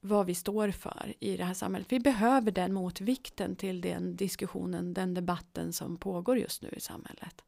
vad 0.00 0.26
vi 0.26 0.34
står 0.34 0.70
för 0.70 1.14
i 1.20 1.36
det 1.36 1.44
här 1.44 1.54
samhället. 1.54 1.92
Vi 1.92 2.00
behöver 2.00 2.50
den 2.50 2.72
motvikten 2.72 3.56
till 3.56 3.80
den 3.80 4.16
diskussionen, 4.16 4.94
den 4.94 5.14
debatten 5.14 5.72
som 5.72 5.96
pågår 5.96 6.38
just 6.38 6.62
nu 6.62 6.68
i 6.76 6.80
samhället. 6.80 7.44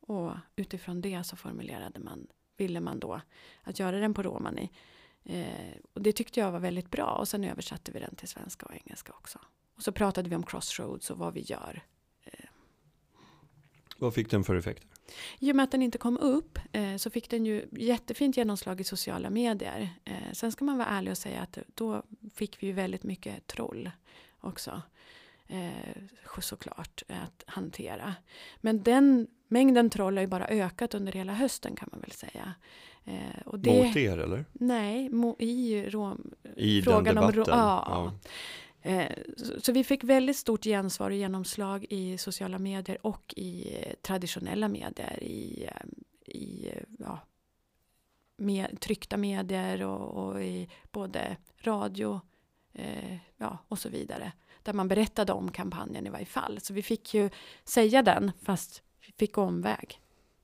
Och 0.00 0.32
utifrån 0.56 1.00
det 1.00 1.24
så 1.24 1.36
formulerade 1.36 2.00
man, 2.00 2.26
ville 2.56 2.80
man 2.80 3.00
då 3.00 3.20
att 3.62 3.78
göra 3.78 3.98
den 3.98 4.14
på 4.14 4.22
romani. 4.22 4.70
Eh, 5.24 5.76
och 5.92 6.02
det 6.02 6.12
tyckte 6.12 6.40
jag 6.40 6.52
var 6.52 6.60
väldigt 6.60 6.90
bra 6.90 7.16
och 7.20 7.28
sen 7.28 7.44
översatte 7.44 7.92
vi 7.92 8.00
den 8.00 8.14
till 8.14 8.28
svenska 8.28 8.66
och 8.66 8.74
engelska 8.74 9.12
också. 9.12 9.38
Och 9.76 9.82
så 9.82 9.92
pratade 9.92 10.28
vi 10.28 10.36
om 10.36 10.42
crossroads 10.42 11.10
och 11.10 11.18
vad 11.18 11.34
vi 11.34 11.40
gör. 11.40 11.82
Eh. 12.24 12.44
Vad 13.98 14.14
fick 14.14 14.30
den 14.30 14.44
för 14.44 14.56
effekter? 14.56 14.88
I 15.38 15.52
och 15.52 15.56
med 15.56 15.64
att 15.64 15.70
den 15.70 15.82
inte 15.82 15.98
kom 15.98 16.18
upp 16.18 16.58
eh, 16.72 16.96
så 16.96 17.10
fick 17.10 17.30
den 17.30 17.46
ju 17.46 17.68
jättefint 17.72 18.36
genomslag 18.36 18.80
i 18.80 18.84
sociala 18.84 19.30
medier. 19.30 19.88
Eh, 20.04 20.32
sen 20.32 20.52
ska 20.52 20.64
man 20.64 20.78
vara 20.78 20.88
ärlig 20.88 21.10
och 21.10 21.18
säga 21.18 21.40
att 21.40 21.58
då 21.74 22.02
fick 22.34 22.62
vi 22.62 22.66
ju 22.66 22.72
väldigt 22.72 23.02
mycket 23.02 23.46
troll 23.46 23.90
också. 24.40 24.82
Eh, 25.46 26.40
såklart 26.40 27.02
att 27.08 27.44
hantera. 27.46 28.14
Men 28.56 28.82
den 28.82 29.26
mängden 29.48 29.90
troll 29.90 30.16
har 30.16 30.20
ju 30.22 30.26
bara 30.26 30.48
ökat 30.48 30.94
under 30.94 31.12
hela 31.12 31.32
hösten 31.32 31.76
kan 31.76 31.88
man 31.92 32.00
väl 32.00 32.12
säga. 32.12 32.54
Eh, 33.04 33.42
och 33.46 33.58
det, 33.58 33.86
Mot 33.86 33.96
er 33.96 34.18
eller? 34.18 34.44
Nej, 34.52 35.08
mo, 35.08 35.36
i, 35.38 35.84
rom, 35.90 36.30
I 36.56 36.82
frågan? 36.82 37.18
Om, 37.18 37.32
ja, 37.36 37.44
ja. 37.46 38.12
Eh, 38.82 39.12
så 39.58 39.72
vi 39.72 39.84
fick 39.84 40.04
väldigt 40.04 40.36
stort 40.36 40.64
gensvar 40.64 41.10
och 41.10 41.16
genomslag 41.16 41.86
i 41.90 42.18
sociala 42.18 42.58
medier 42.58 43.06
och 43.06 43.34
i 43.36 43.76
eh, 43.76 43.94
traditionella 44.02 44.68
medier. 44.68 45.22
I, 45.22 45.64
eh, 45.64 45.86
i 46.34 46.72
ja, 46.98 47.20
med, 48.36 48.80
tryckta 48.80 49.16
medier 49.16 49.82
och, 49.82 50.26
och, 50.26 50.42
i 50.42 50.68
både 50.92 51.36
radio 51.60 52.20
eh, 52.72 53.16
ja, 53.36 53.58
och 53.68 53.78
så 53.78 53.88
vidare. 53.88 54.32
Där 54.62 54.72
man 54.72 54.88
berättade 54.88 55.32
om 55.32 55.50
kampanjen 55.50 56.06
i 56.06 56.10
varje 56.10 56.26
fall. 56.26 56.60
Så 56.60 56.74
vi 56.74 56.82
fick 56.82 57.14
ju 57.14 57.30
säga 57.64 58.02
den 58.02 58.32
fast 58.42 58.82
vi 59.06 59.12
fick 59.12 59.38
omväg 59.38 60.00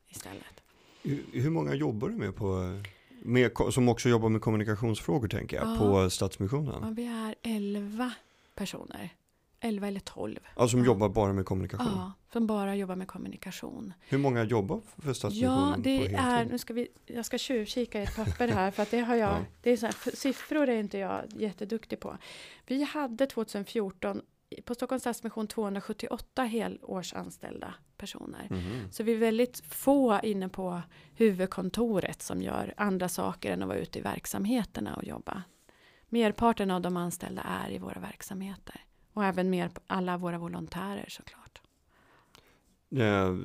istället. 0.08 0.62
Hur, 1.02 1.24
hur 1.32 1.50
många 1.50 1.74
jobbar 1.74 2.08
du 2.08 2.14
med 2.14 2.36
på 2.36 2.80
med, 3.24 3.50
som 3.70 3.88
också 3.88 4.08
jobbar 4.08 4.28
med 4.28 4.40
kommunikationsfrågor 4.40 5.28
tänker 5.28 5.56
jag, 5.56 5.68
ja. 5.68 5.78
på 5.78 6.10
Stadsmissionen? 6.10 6.74
Ja, 6.82 6.90
vi 6.90 7.06
är 7.06 7.34
elva 7.42 8.12
personer. 8.54 9.10
11 9.60 9.88
eller 9.88 10.00
12. 10.00 10.38
Ja, 10.56 10.68
som 10.68 10.80
ja. 10.80 10.86
jobbar 10.86 11.08
bara 11.08 11.32
med 11.32 11.46
kommunikation? 11.46 11.86
Ja, 11.96 12.12
som 12.32 12.46
bara 12.46 12.76
jobbar 12.76 12.96
med 12.96 13.08
kommunikation. 13.08 13.92
Hur 14.08 14.18
många 14.18 14.44
jobbar 14.44 14.80
för 14.98 15.12
Stadsmissionen 15.12 15.68
Ja, 15.68 15.76
det 15.78 16.14
är, 16.14 16.44
nu 16.44 16.58
ska 16.58 16.74
vi, 16.74 16.88
jag 17.06 17.26
ska 17.26 17.38
tjuvkika 17.38 18.00
i 18.00 18.02
ett 18.02 18.16
papper 18.16 18.48
här 18.48 18.70
för 18.70 18.82
att 18.82 18.90
det 18.90 19.00
har 19.00 19.14
jag, 19.14 19.30
ja. 19.30 19.44
det 19.62 19.70
är 19.70 19.76
så 19.76 19.86
här, 19.86 20.16
siffror 20.16 20.68
är 20.68 20.76
inte 20.76 20.98
jag 20.98 21.22
jätteduktig 21.36 22.00
på. 22.00 22.18
Vi 22.66 22.82
hade 22.82 23.26
2014 23.26 24.20
på 24.64 24.74
Stockholms 24.74 25.02
Stadsmission 25.02 25.46
278 25.46 26.44
helårsanställda 26.44 27.74
personer. 27.96 28.46
Mm. 28.50 28.92
Så 28.92 29.02
vi 29.02 29.12
är 29.12 29.18
väldigt 29.18 29.60
få 29.66 30.20
inne 30.22 30.48
på 30.48 30.82
huvudkontoret 31.14 32.22
som 32.22 32.42
gör 32.42 32.74
andra 32.76 33.08
saker 33.08 33.52
än 33.52 33.62
att 33.62 33.68
vara 33.68 33.78
ute 33.78 33.98
i 33.98 34.02
verksamheterna 34.02 34.96
och 34.96 35.04
jobba. 35.04 35.42
Merparten 36.08 36.70
av 36.70 36.80
de 36.80 36.96
anställda 36.96 37.42
är 37.42 37.70
i 37.70 37.78
våra 37.78 38.00
verksamheter. 38.00 38.84
Och 39.12 39.24
även 39.24 39.50
mer 39.50 39.70
alla 39.86 40.16
våra 40.16 40.38
volontärer 40.38 41.06
såklart. 41.08 41.60
Ja, 42.88 43.36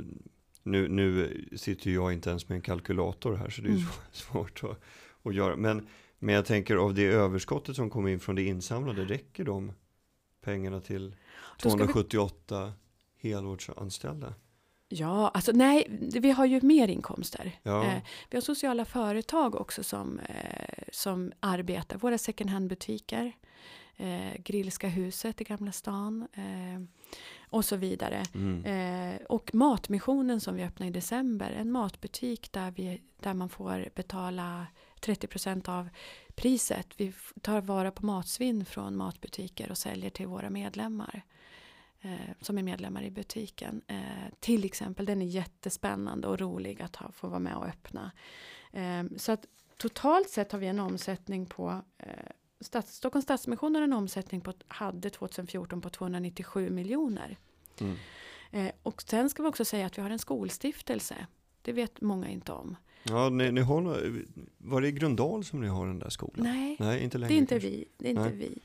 nu, 0.64 0.88
nu 0.88 1.34
sitter 1.56 1.92
jag 1.92 2.14
inte 2.14 2.30
ens 2.30 2.50
med 2.50 2.56
en 2.56 2.62
kalkylator 2.62 3.36
här 3.36 3.50
så 3.50 3.62
det 3.62 3.68
är 3.68 3.72
mm. 3.72 3.88
svårt 4.12 4.64
att, 4.64 4.82
att 5.24 5.36
göra. 5.36 5.56
Men, 5.56 5.88
men 6.20 6.36
jag 6.36 6.46
tänker 6.46 6.76
av 6.76 6.94
det 6.94 7.06
överskottet 7.06 7.76
som 7.76 7.90
kommer 7.90 8.10
in 8.10 8.20
från 8.20 8.36
det 8.36 8.44
insamlade, 8.44 9.06
räcker 9.06 9.44
de 9.44 9.72
pengarna 10.42 10.82
till 10.82 11.16
278 11.62 12.74
vi... 13.22 13.30
helårsanställda? 13.30 14.34
Ja, 14.92 15.28
alltså 15.34 15.52
nej, 15.52 15.88
vi 16.00 16.32
har 16.32 16.46
ju 16.46 16.62
mer 16.62 16.88
inkomster. 16.88 17.60
Ja. 17.64 17.84
Eh, 17.86 18.02
vi 18.30 18.38
har 18.38 18.42
sociala 18.42 18.86
företag 18.86 19.56
också 19.56 19.84
som, 19.84 20.20
eh, 20.20 20.84
som 20.92 21.32
arbetar, 21.40 21.98
våra 21.98 22.18
second 22.18 22.50
hand-butiker. 22.50 23.34
eh, 23.98 24.42
Grillska 24.44 24.88
huset 24.88 25.42
i 25.42 25.44
Gamla 25.44 25.72
stan 25.72 26.28
eh, 26.34 26.82
och 27.50 27.66
så 27.66 27.76
vidare. 27.76 28.24
Mm. 28.34 28.66
Eh, 28.66 29.22
och 29.30 29.56
Matmissionen 29.56 30.40
som 30.42 30.56
vi 30.56 30.64
öppnade 30.64 30.90
i 30.90 30.94
december, 30.94 31.52
en 31.52 31.72
matbutik 31.72 32.52
där, 32.52 32.72
vi, 32.72 33.02
där 33.20 33.34
man 33.34 33.50
får 33.50 33.90
betala 33.96 34.68
30% 35.02 35.70
av 35.70 35.90
priset. 36.36 36.88
Vi 36.98 37.14
tar 37.42 37.62
vara 37.62 37.92
på 37.92 38.06
matsvinn 38.06 38.66
från 38.66 38.98
matbutiker 38.98 39.72
och 39.72 39.78
säljer 39.78 40.10
till 40.10 40.28
våra 40.28 40.50
medlemmar 40.50 41.22
eh, 42.02 42.36
som 42.42 42.58
är 42.58 42.64
medlemmar 42.64 43.04
i 43.04 43.12
butiken. 43.12 43.82
Eh, 43.88 44.34
till 44.40 44.66
exempel, 44.66 45.06
den 45.06 45.22
är 45.22 45.26
jättespännande 45.26 46.28
och 46.28 46.40
rolig 46.40 46.82
att 46.82 46.96
ha, 46.96 47.12
få 47.12 47.28
vara 47.28 47.40
med 47.40 47.56
och 47.56 47.66
öppna. 47.66 48.12
Eh, 48.72 49.04
så 49.18 49.32
att 49.32 49.46
totalt 49.78 50.30
sett 50.30 50.52
har 50.52 50.60
vi 50.60 50.68
en 50.68 50.80
omsättning 50.80 51.46
på 51.46 51.82
eh, 51.98 52.32
Stats, 52.62 52.96
Stockholms 52.96 53.24
Stadsmission 53.24 53.76
har 53.76 53.82
en 53.82 53.94
omsättning 53.94 54.42
på, 54.42 54.54
hade 54.68 55.10
2014 55.10 55.82
på 55.82 55.90
297 55.90 56.70
miljoner. 56.70 57.38
Mm. 57.80 57.96
Eh, 58.52 58.72
och 58.84 59.02
sen 59.02 59.30
ska 59.30 59.44
vi 59.44 59.50
också 59.50 59.66
säga 59.66 59.86
att 59.86 59.98
vi 59.98 60.02
har 60.02 60.10
en 60.10 60.20
skolstiftelse. 60.20 61.28
Det 61.62 61.72
vet 61.72 62.02
många 62.02 62.30
inte 62.30 62.52
om. 62.52 62.76
Ja, 63.04 63.30
ni, 63.30 63.52
ni 63.52 63.62
har, 63.62 64.12
var 64.58 64.82
det 64.82 64.88
i 64.88 64.92
Grundal 64.92 65.44
som 65.44 65.62
ni 65.62 65.68
har 65.68 65.88
den 65.88 66.00
där 66.00 66.10
skolan? 66.10 66.48
Nej, 66.48 66.76
Nej 66.80 67.04
inte 67.04 67.18
det 67.18 67.22
längre. 67.22 67.34
är 67.34 67.38
inte 67.38 67.54
kanske. 67.54 67.70
vi. 67.70 67.86
Det 67.98 68.06
är 68.06 68.10
inte 68.10 68.22
Nej. 68.22 68.60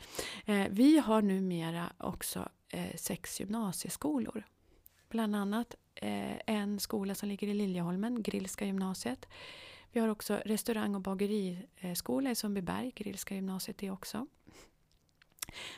vi. 0.46 0.52
Eh, 0.52 0.66
vi 0.70 0.98
har 0.98 1.22
numera 1.22 1.92
också 1.98 2.48
eh, 2.68 2.96
sex 2.96 3.40
gymnasieskolor. 3.40 4.44
Bland 5.08 5.36
annat 5.36 5.74
eh, 5.94 6.36
en 6.46 6.80
skola 6.80 7.14
som 7.14 7.28
ligger 7.28 7.48
i 7.48 7.54
Liljeholmen, 7.54 8.22
Grillska 8.22 8.66
gymnasiet. 8.66 9.26
Vi 9.92 10.00
har 10.00 10.08
också 10.08 10.40
restaurang 10.44 10.94
och 10.94 11.00
bageriskola 11.00 12.30
i 12.30 12.34
Sundbyberg, 12.34 12.92
Grillska 12.94 13.34
gymnasiet 13.34 13.78
det 13.78 13.90
också. 13.90 14.26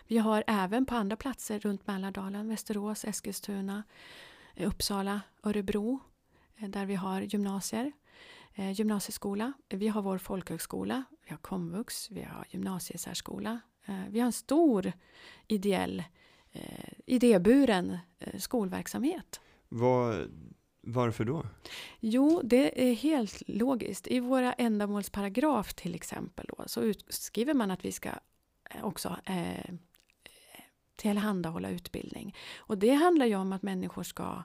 Vi 0.06 0.18
har 0.18 0.44
även 0.46 0.86
på 0.86 0.94
andra 0.94 1.16
platser 1.16 1.58
runt 1.60 1.86
Mälardalen, 1.86 2.48
Västerås, 2.48 3.04
Eskilstuna, 3.04 3.82
eh, 4.54 4.68
Uppsala, 4.68 5.20
Örebro, 5.42 6.00
eh, 6.56 6.68
där 6.68 6.86
vi 6.86 6.94
har 6.94 7.20
gymnasier, 7.20 7.92
eh, 8.56 8.72
gymnasieskola. 8.72 9.52
Vi 9.68 9.88
har 9.88 10.02
vår 10.02 10.18
folkhögskola, 10.18 11.04
vi 11.24 11.30
har 11.30 11.38
komvux, 11.38 12.10
vi 12.10 12.22
har 12.22 12.44
gymnasiesärskola. 12.50 13.60
Eh, 13.86 14.02
vi 14.08 14.20
har 14.20 14.26
en 14.26 14.32
stor 14.32 14.92
ideell, 15.46 16.04
eh, 16.52 16.92
idéburen 17.06 17.98
eh, 18.18 18.38
skolverksamhet. 18.38 19.40
Vad, 19.68 20.30
varför 20.80 21.24
då? 21.24 21.46
Jo, 22.00 22.40
det 22.44 22.90
är 22.90 22.94
helt 22.94 23.42
logiskt. 23.46 24.06
I 24.06 24.20
våra 24.20 24.52
ändamålsparagraf 24.52 25.74
till 25.74 25.94
exempel 25.94 26.46
då, 26.48 26.64
så 26.66 26.92
skriver 27.08 27.54
man 27.54 27.70
att 27.70 27.84
vi 27.84 27.92
ska 27.92 28.08
eh, 28.70 28.84
också 28.84 29.16
eh, 29.24 29.74
tillhandahålla 30.96 31.70
utbildning. 31.70 32.34
Och 32.56 32.78
det 32.78 32.94
handlar 32.94 33.26
ju 33.26 33.36
om 33.36 33.52
att 33.52 33.62
människor 33.62 34.02
ska 34.02 34.42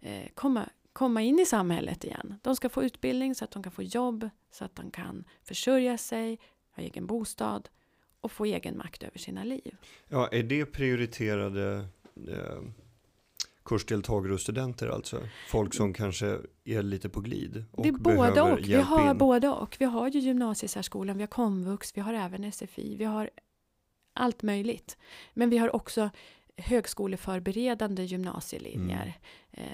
eh, 0.00 0.28
komma, 0.34 0.68
komma 0.92 1.22
in 1.22 1.38
i 1.38 1.46
samhället 1.46 2.04
igen. 2.04 2.34
De 2.42 2.56
ska 2.56 2.68
få 2.68 2.82
utbildning 2.82 3.34
så 3.34 3.44
att 3.44 3.50
de 3.50 3.62
kan 3.62 3.72
få 3.72 3.82
jobb, 3.82 4.30
så 4.50 4.64
att 4.64 4.76
de 4.76 4.90
kan 4.90 5.24
försörja 5.42 5.98
sig, 5.98 6.38
ha 6.76 6.82
egen 6.82 7.06
bostad 7.06 7.68
och 8.20 8.32
få 8.32 8.44
egen 8.44 8.78
makt 8.78 9.02
över 9.02 9.18
sina 9.18 9.44
liv. 9.44 9.76
Ja, 10.08 10.28
är 10.28 10.42
det 10.42 10.66
prioriterade 10.66 11.86
eh, 12.28 12.62
kursdeltagare 13.64 14.32
och 14.32 14.40
studenter 14.40 14.88
alltså? 14.88 15.20
Folk 15.48 15.74
som 15.74 15.92
kanske 15.92 16.38
är 16.64 16.82
lite 16.82 17.08
på 17.08 17.20
glid 17.20 17.64
och 17.72 17.82
det 17.82 17.88
är 17.88 17.92
både 17.92 18.42
och. 18.42 18.58
Vi 18.58 18.74
har 18.74 19.10
in? 19.10 19.18
både 19.18 19.48
och. 19.48 19.76
Vi 19.78 19.84
har 19.84 20.08
ju 20.08 20.20
gymnasiesärskolan, 20.20 21.16
vi 21.16 21.22
har 21.22 21.28
komvux, 21.28 21.96
vi 21.96 22.00
har 22.00 22.14
även 22.14 22.52
SFI, 22.52 22.96
vi 22.96 23.04
har 23.04 23.30
allt 24.12 24.42
möjligt. 24.42 24.98
Men 25.34 25.50
vi 25.50 25.58
har 25.58 25.76
också 25.76 26.10
högskoleförberedande 26.56 28.04
gymnasielinjer. 28.04 29.18
Eh, 29.50 29.64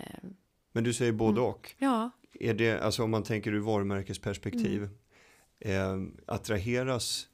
Men 0.77 0.85
du 0.85 0.93
säger 0.93 1.13
både 1.13 1.39
Mm. 1.41 1.51
och. 1.51 1.75
ja, 1.79 2.11
Är 2.41 2.55
det, 2.55 2.81
alltså 2.81 3.03
om 3.03 3.11
man 3.11 3.23
tänker 3.23 3.53
ur 3.53 3.61
varumärkesperspektiv, 3.61 4.89
Mm. 5.61 6.13
eh, 6.15 6.35
attraheras 6.35 7.29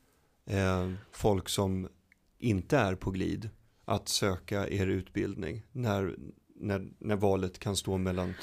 eh, 0.46 0.90
folk 1.12 1.48
som 1.48 1.88
inte 2.38 2.78
är 2.78 2.94
på 2.94 3.11
glid 3.11 3.50
att 3.85 4.09
söka 4.09 4.68
er 4.68 4.87
utbildning 4.87 5.62
när, 5.72 6.16
när, 6.55 6.88
när 6.98 7.16
valet 7.16 7.59
kan 7.59 7.76
stå 7.76 7.98
mellan 7.98 8.35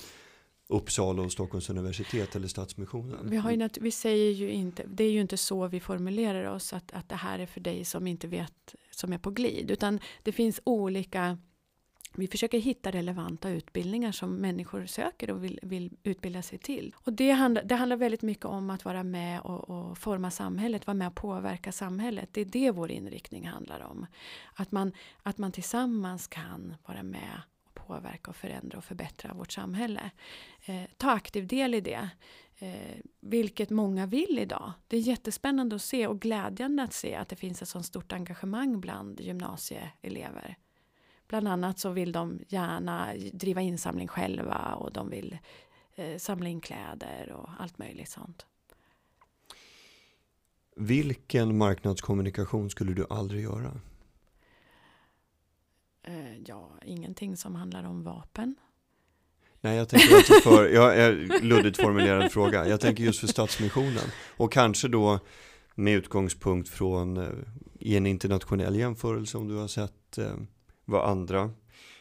Uppsala 0.68 1.22
och 1.22 1.32
Stockholms 1.32 1.70
universitet 1.70 2.36
eller 2.36 2.48
Stadsmissionen? 2.48 3.30
vi, 3.30 3.38
har 3.38 3.52
ju 3.52 3.70
vi 3.82 3.92
säger 3.92 4.32
ju 4.32 4.50
inte, 4.52 4.84
det 4.88 5.04
är 5.04 5.12
ju 5.12 5.22
inte 5.22 5.38
så 5.38 5.68
vi 5.68 5.80
formulerar 5.80 6.46
oss 6.46 6.74
att, 6.74 6.92
att 6.92 7.10
det 7.10 7.16
här 7.16 7.40
är 7.40 7.46
för 7.46 7.62
dig 7.62 7.86
som 7.86 8.08
inte 8.08 8.28
vet, 8.28 8.76
som 8.92 9.14
är 9.14 9.18
på 9.18 9.32
glid. 9.32 9.72
Utan 9.72 10.00
det 10.24 10.32
finns 10.32 10.62
olika, 10.64 11.38
vi 12.20 12.28
försöker 12.28 12.60
hitta 12.60 12.92
relevanta 12.92 13.50
utbildningar 13.50 14.12
som 14.12 14.36
människor 14.36 14.86
söker 14.86 15.32
och 15.32 15.44
vill, 15.44 15.60
vill 15.62 15.98
utbilda 16.04 16.42
sig 16.42 16.58
till. 16.60 16.96
Och 17.04 17.14
det 17.14 17.32
handlar, 17.32 17.64
det 17.64 17.76
handlar 17.76 17.98
väldigt 17.98 18.22
mycket 18.22 18.46
om 18.46 18.70
att 18.70 18.86
vara 18.86 19.04
med 19.04 19.42
och, 19.42 19.70
och 19.70 19.98
forma 19.98 20.32
samhället, 20.32 20.88
vara 20.88 20.96
med 20.96 21.08
och 21.08 21.16
påverka 21.16 21.72
samhället. 21.72 22.30
Det 22.32 22.42
är 22.42 22.46
det 22.46 22.72
vår 22.72 22.92
inriktning 22.92 23.48
handlar 23.48 23.80
om. 23.80 24.06
Att 24.54 24.72
man, 24.72 24.94
att 25.24 25.38
man 25.38 25.52
tillsammans 25.52 26.28
kan 26.28 26.76
vara 26.86 27.04
med 27.04 27.42
och 27.66 27.74
påverka 27.74 28.32
och 28.32 28.36
förändra 28.36 28.78
och 28.78 28.84
förbättra 28.84 29.34
vårt 29.34 29.52
samhälle. 29.52 30.12
Eh, 30.66 30.84
ta 30.98 31.12
aktiv 31.12 31.48
del 31.48 31.76
i 31.76 31.82
det. 31.82 32.10
Eh, 32.60 32.98
vilket 33.20 33.70
många 33.70 34.06
vill 34.06 34.40
idag. 34.40 34.74
Det 34.88 34.98
är 34.98 35.02
jättespännande 35.02 35.76
att 35.76 35.82
se 35.82 36.08
och 36.08 36.22
glädjande 36.22 36.84
att 36.84 36.94
se 36.94 37.16
att 37.16 37.30
det 37.30 37.36
finns 37.36 37.62
ett 37.62 37.70
så 37.70 37.84
stort 37.84 38.14
engagemang 38.14 38.82
bland 38.82 39.20
gymnasieelever. 39.20 40.58
Bland 41.30 41.48
annat 41.48 41.80
så 41.80 41.90
vill 41.90 42.12
de 42.12 42.40
gärna 42.48 43.14
driva 43.34 43.62
insamling 43.62 44.08
själva 44.08 44.74
och 44.74 44.94
de 44.94 45.10
vill 45.10 45.38
eh, 45.96 46.18
samla 46.18 46.50
in 46.50 46.62
kläder 46.62 47.32
och 47.32 47.50
allt 47.60 47.78
möjligt 47.78 48.10
sånt. 48.10 48.46
Vilken 50.76 51.58
marknadskommunikation 51.58 52.70
skulle 52.70 52.94
du 52.94 53.06
aldrig 53.10 53.44
göra? 53.44 53.82
Eh, 56.04 56.38
ja, 56.46 56.72
ingenting 56.86 57.38
som 57.38 57.56
handlar 57.56 57.84
om 57.84 58.04
vapen. 58.04 58.56
Nej, 59.62 59.78
jag 59.78 59.90
tänker 59.90 60.16
alltså 60.16 60.34
för, 60.34 60.70
jag 60.70 60.98
är 60.98 61.42
luddigt 61.42 61.82
formulerad 61.82 62.32
fråga. 62.32 62.68
Jag 62.68 62.82
tänker 62.82 63.04
just 63.04 63.20
för 63.20 63.28
Stadsmissionen. 63.28 64.12
Och 64.38 64.52
kanske 64.52 64.88
då 64.88 65.20
med 65.76 65.94
utgångspunkt 65.94 66.70
från 66.70 67.18
eh, 67.18 67.30
i 67.80 67.98
en 67.98 68.06
internationell 68.06 68.76
jämförelse 68.76 69.38
om 69.38 69.48
du 69.48 69.56
har 69.56 69.68
sett 69.68 70.18
eh, 70.18 70.36
vad 70.90 71.10
andra, 71.10 71.52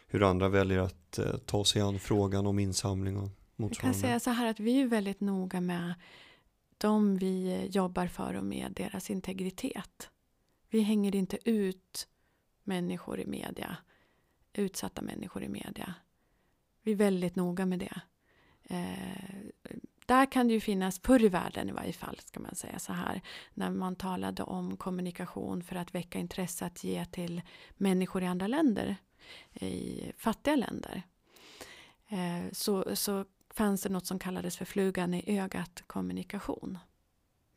hur 0.07 0.23
andra 0.23 0.49
väljer 0.49 0.79
att 0.79 1.19
eh, 1.19 1.37
ta 1.37 1.65
sig 1.65 1.83
an 1.83 1.99
frågan 1.99 2.47
om 2.47 2.59
insamling 2.59 3.17
och 3.17 3.23
Jag 3.23 3.31
kan 3.31 3.65
motsvarande. 3.65 3.99
säga 3.99 4.21
så 4.21 4.31
här 4.31 4.47
att 4.47 4.61
vi 4.61 4.81
är 4.81 4.87
väldigt 4.87 5.21
noga 5.21 5.61
med 5.61 5.95
de 6.79 7.17
vi 7.19 7.67
jobbar 7.71 8.07
för 8.07 8.35
och 8.35 8.45
med 8.45 8.73
deras 8.77 9.11
integritet. 9.11 10.11
Vi 10.71 10.81
hänger 10.81 11.17
inte 11.17 11.39
ut 11.51 12.09
människor 12.65 13.21
i 13.21 13.27
media, 13.27 13.77
utsatta 14.53 15.03
människor 15.03 15.43
i 15.43 15.49
media. 15.49 15.95
Vi 16.83 16.93
är 16.93 16.97
väldigt 16.97 17.37
noga 17.37 17.67
med 17.67 17.79
det. 17.79 18.01
Eh, 18.65 19.79
där 20.09 20.27
kan 20.27 20.49
det 20.49 20.55
ju 20.55 20.61
finnas, 20.61 21.01
förr 21.01 21.25
i 21.25 21.29
världen 21.29 21.69
i 21.69 21.73
varje 21.73 21.93
fall, 21.93 22.19
ska 22.25 22.41
man 22.41 22.55
säga 22.55 22.79
så 22.79 22.93
här, 22.93 23.23
när 23.55 23.71
man 23.71 23.97
talade 23.97 24.43
om 24.43 24.77
kommunikation 24.77 25.63
för 25.63 25.77
att 25.77 25.95
väcka 25.95 26.19
intresse 26.19 26.67
att 26.67 26.85
ge 26.85 27.05
till 27.05 27.43
människor 27.77 28.23
i 28.23 28.27
andra 28.27 28.47
länder, 28.47 28.97
i 29.55 30.03
fattiga 30.17 30.57
länder, 30.57 31.03
eh, 32.09 32.53
så, 32.53 32.97
så 32.97 33.25
fanns 33.51 33.83
det 33.83 33.89
något 33.89 34.07
som 34.07 34.19
kallades 34.19 34.57
för 34.57 34.65
flugan 34.65 35.15
i 35.15 35.39
ögat 35.39 35.83
kommunikation. 35.87 36.79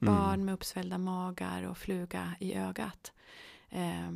Mm. 0.01 0.15
Barn 0.15 0.45
med 0.45 0.53
uppsvällda 0.53 0.97
magar 0.97 1.63
och 1.63 1.77
fluga 1.77 2.35
i 2.39 2.53
ögat. 2.53 3.11
Eh, 3.69 4.11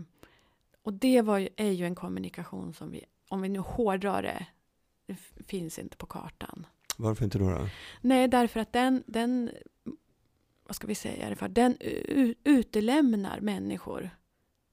och 0.81 0.93
det 0.93 1.21
var 1.21 1.37
ju, 1.37 1.49
är 1.55 1.71
ju 1.71 1.85
en 1.85 1.95
kommunikation 1.95 2.73
som 2.73 2.91
vi, 2.91 3.05
om 3.29 3.41
vi 3.41 3.49
nu 3.49 3.59
hårdrar 3.59 4.21
det, 4.21 4.45
det 5.05 5.17
finns 5.47 5.79
inte 5.79 5.97
på 5.97 6.05
kartan. 6.05 6.67
Varför 6.95 7.25
inte 7.25 7.37
då? 7.37 7.49
då? 7.49 7.67
Nej, 8.01 8.27
därför 8.27 8.59
att 8.59 8.73
den, 8.73 9.03
den 9.07 9.51
vad 10.65 10.75
ska 10.75 10.87
vi 10.87 10.95
säga 10.95 11.29
det 11.29 11.35
för, 11.35 11.47
den 11.47 11.77
utelämnar 12.43 13.39
människor. 13.39 14.09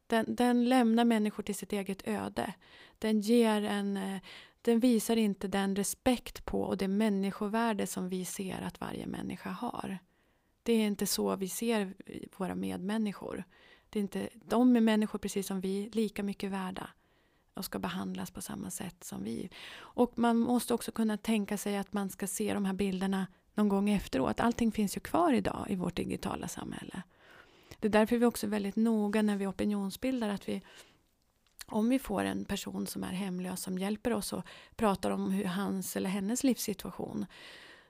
Den, 0.07 0.35
den 0.35 0.69
lämnar 0.69 1.05
människor 1.05 1.43
till 1.43 1.55
sitt 1.55 1.73
eget 1.73 2.09
öde. 2.09 2.55
Den 2.99 3.21
ger 3.21 3.63
en, 3.63 3.97
eh, 3.97 4.21
den 4.63 4.81
visar 4.81 5.17
inte 5.17 5.49
den 5.49 5.77
respekt 5.77 6.45
på 6.45 6.63
och 6.63 6.77
det 6.77 6.89
människovärde 6.89 7.87
som 7.87 8.09
vi 8.09 8.25
ser 8.25 8.63
att 8.63 8.81
varje 8.81 9.07
människa 9.07 9.51
har. 9.51 9.99
Det 10.63 10.73
är 10.73 10.87
inte 10.87 11.07
så 11.07 11.37
vi 11.37 11.49
ser 11.49 11.95
våra 12.37 12.55
medmänniskor. 12.55 13.45
Det 13.91 13.99
är 13.99 14.03
inte, 14.03 14.29
de 14.35 14.77
är 14.77 14.81
människor 14.81 15.19
precis 15.19 15.47
som 15.47 15.61
vi, 15.61 15.91
lika 15.93 16.23
mycket 16.23 16.51
värda 16.51 16.91
och 17.55 17.65
ska 17.65 17.79
behandlas 17.79 18.31
på 18.31 18.41
samma 18.41 18.71
sätt 18.71 19.05
som 19.05 19.25
vi. 19.25 19.51
Och 19.75 20.19
man 20.19 20.39
måste 20.39 20.75
också 20.75 20.93
kunna 20.93 21.17
tänka 21.17 21.57
sig 21.57 21.77
att 21.77 21.93
man 21.93 22.11
ska 22.11 22.27
se 22.27 22.55
de 22.55 22.65
här 22.65 22.73
bilderna 22.73 23.27
någon 23.55 23.69
gång 23.69 23.91
efteråt. 23.91 24.41
Allting 24.41 24.73
finns 24.73 24.97
ju 24.97 25.01
kvar 25.01 25.33
idag 25.33 25.67
i 25.69 25.77
vårt 25.77 25.97
digitala 25.97 26.49
samhälle. 26.49 27.03
Det 27.81 27.89
är 27.89 27.93
därför 27.93 28.19
vi 28.19 28.27
också 28.27 28.47
är 28.47 28.51
väldigt 28.51 28.77
noga 28.77 29.23
när 29.23 29.37
vi 29.37 29.47
opinionsbildar 29.47 30.29
att 30.29 30.49
vi 30.49 30.63
om 31.67 31.89
vi 31.89 31.99
får 31.99 32.25
en 32.25 32.45
person 32.45 32.87
som 32.87 33.05
är 33.05 33.13
hemlös 33.13 33.63
som 33.63 33.79
hjälper 33.79 34.13
oss 34.13 34.33
och 34.33 34.45
pratar 34.77 35.11
om 35.11 35.31
hur 35.31 35.45
hans 35.45 35.97
eller 35.97 36.11
hennes 36.11 36.45
livssituation 36.45 37.27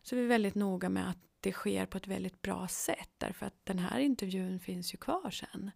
så 0.02 0.16
är 0.16 0.20
vi 0.20 0.26
väldigt 0.26 0.54
noga 0.54 0.88
med 0.88 1.10
att 1.10 1.18
det 1.40 1.52
sker 1.52 1.86
på 1.86 1.96
ett 1.96 2.06
väldigt 2.06 2.42
bra 2.42 2.68
sätt 2.68 3.10
därför 3.18 3.46
att 3.46 3.54
den 3.64 3.78
här 3.78 3.98
intervjun 3.98 4.60
finns 4.60 4.94
ju 4.94 4.98
kvar 4.98 5.30
sen. 5.30 5.70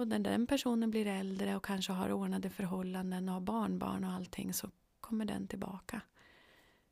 Och 0.00 0.08
när 0.08 0.18
den 0.18 0.46
personen 0.46 0.90
blir 0.90 1.06
äldre 1.06 1.56
och 1.56 1.64
kanske 1.64 1.92
har 1.92 2.12
ordnade 2.12 2.50
förhållanden 2.50 3.28
och 3.28 3.34
har 3.34 3.40
barnbarn 3.40 4.04
och 4.04 4.12
allting 4.12 4.54
så 4.54 4.70
kommer 5.00 5.24
den 5.24 5.46
tillbaka. 5.46 6.00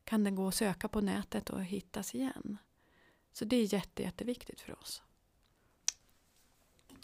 Kan 0.03 0.23
den 0.23 0.35
gå 0.35 0.45
och 0.45 0.53
söka 0.53 0.87
på 0.87 1.01
nätet 1.01 1.49
och 1.49 1.63
hittas 1.63 2.15
igen. 2.15 2.57
Så 3.33 3.45
det 3.45 3.55
är 3.55 3.73
jätte, 3.73 4.03
jätteviktigt 4.03 4.61
för 4.61 4.79
oss. 4.79 5.01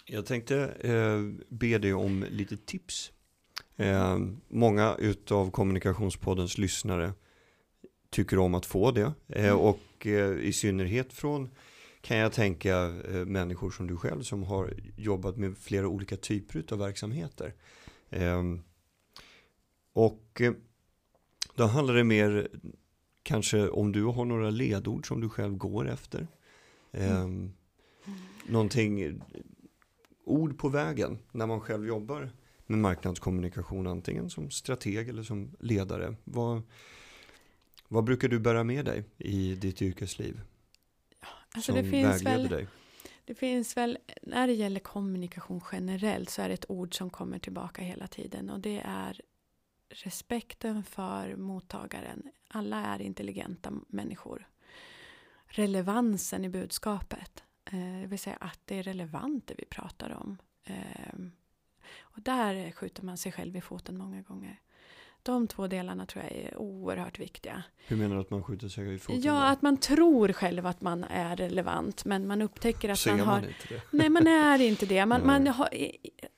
Jag 0.05 0.25
tänkte 0.25 0.57
eh, 0.65 1.45
be 1.49 1.77
dig 1.77 1.93
om 1.93 2.25
lite 2.29 2.57
tips. 2.57 3.11
Eh, 3.75 4.17
många 4.47 4.95
utav 4.99 5.51
kommunikationspoddens 5.51 6.57
lyssnare 6.57 7.13
tycker 8.09 8.39
om 8.39 8.55
att 8.55 8.65
få 8.65 8.91
det. 8.91 9.13
Eh, 9.27 9.45
mm. 9.45 9.57
Och 9.57 10.07
eh, 10.07 10.39
i 10.39 10.53
synnerhet 10.53 11.13
från 11.13 11.49
kan 12.05 12.17
jag 12.17 12.33
tänka 12.33 12.77
eh, 12.87 13.25
människor 13.25 13.71
som 13.71 13.87
du 13.87 13.97
själv 13.97 14.21
som 14.21 14.43
har 14.43 14.73
jobbat 14.95 15.37
med 15.37 15.57
flera 15.57 15.87
olika 15.87 16.17
typer 16.17 16.63
av 16.71 16.79
verksamheter. 16.79 17.53
Ehm, 18.09 18.61
och 19.93 20.41
då 21.55 21.65
handlar 21.65 21.93
det 21.93 22.03
mer 22.03 22.47
kanske 23.23 23.69
om 23.69 23.91
du 23.91 24.03
har 24.03 24.25
några 24.25 24.49
ledord 24.49 25.07
som 25.07 25.21
du 25.21 25.29
själv 25.29 25.57
går 25.57 25.89
efter. 25.89 26.27
Mm. 26.91 27.11
Ehm, 27.11 27.51
någonting, 28.47 29.21
ord 30.23 30.57
på 30.57 30.69
vägen 30.69 31.17
när 31.31 31.47
man 31.47 31.61
själv 31.61 31.87
jobbar 31.87 32.31
med 32.67 32.79
marknadskommunikation 32.79 33.87
antingen 33.87 34.29
som 34.29 34.49
strateg 34.49 35.09
eller 35.09 35.23
som 35.23 35.55
ledare. 35.59 36.15
Vad, 36.23 36.61
vad 37.87 38.03
brukar 38.03 38.27
du 38.27 38.39
bära 38.39 38.63
med 38.63 38.85
dig 38.85 39.03
i 39.17 39.55
ditt 39.55 39.81
yrkesliv? 39.81 40.41
Alltså 41.55 41.71
som 41.71 41.83
det 41.83 41.89
finns 41.89 42.23
väl, 42.23 42.47
dig? 42.47 42.67
Det 43.25 43.35
finns 43.35 43.77
väl, 43.77 43.97
när 44.21 44.47
det 44.47 44.53
gäller 44.53 44.79
kommunikation 44.79 45.61
generellt 45.71 46.29
så 46.29 46.41
är 46.41 46.47
det 46.47 46.53
ett 46.53 46.69
ord 46.69 46.97
som 46.97 47.09
kommer 47.09 47.39
tillbaka 47.39 47.81
hela 47.81 48.07
tiden 48.07 48.49
och 48.49 48.59
det 48.59 48.81
är 48.85 49.21
respekten 49.89 50.83
för 50.83 51.35
mottagaren. 51.35 52.31
Alla 52.47 52.85
är 52.85 53.01
intelligenta 53.01 53.73
människor. 53.87 54.47
Relevansen 55.45 56.45
i 56.45 56.49
budskapet, 56.49 57.43
eh, 57.65 58.01
det 58.01 58.07
vill 58.07 58.19
säga 58.19 58.37
att 58.39 58.59
det 58.65 58.79
är 58.79 58.83
relevant 58.83 59.47
det 59.47 59.55
vi 59.57 59.65
pratar 59.65 60.09
om. 60.09 60.37
Eh, 60.63 61.15
och 61.99 62.21
där 62.21 62.71
skjuter 62.71 63.03
man 63.03 63.17
sig 63.17 63.31
själv 63.31 63.55
i 63.55 63.61
foten 63.61 63.97
många 63.97 64.21
gånger. 64.21 64.59
De 65.25 65.47
två 65.47 65.67
delarna 65.67 66.05
tror 66.05 66.23
jag 66.23 66.33
är 66.33 66.57
oerhört 66.57 67.19
viktiga. 67.19 67.63
Hur 67.87 67.97
menar 67.97 68.15
du 68.15 68.21
att 68.21 68.29
man 68.29 68.43
skjuter 68.43 68.67
sig 68.67 68.93
i 68.93 68.99
foten? 68.99 69.21
Ja, 69.21 69.47
att 69.49 69.61
man 69.61 69.77
tror 69.77 70.33
själv 70.33 70.65
att 70.65 70.81
man 70.81 71.03
är 71.03 71.35
relevant, 71.35 72.05
men 72.05 72.27
man 72.27 72.41
upptäcker 72.41 72.89
att 72.89 72.99
Ser 72.99 73.11
man, 73.11 73.19
man 73.19 73.27
har... 73.27 73.37
Inte 73.37 73.67
det? 73.69 73.81
Nej, 73.91 74.09
man 74.09 74.27
är 74.27 74.61
inte 74.69 74.85
det. 74.85 75.05
Man, 75.05 75.25
man 75.25 75.47
har, 75.47 75.69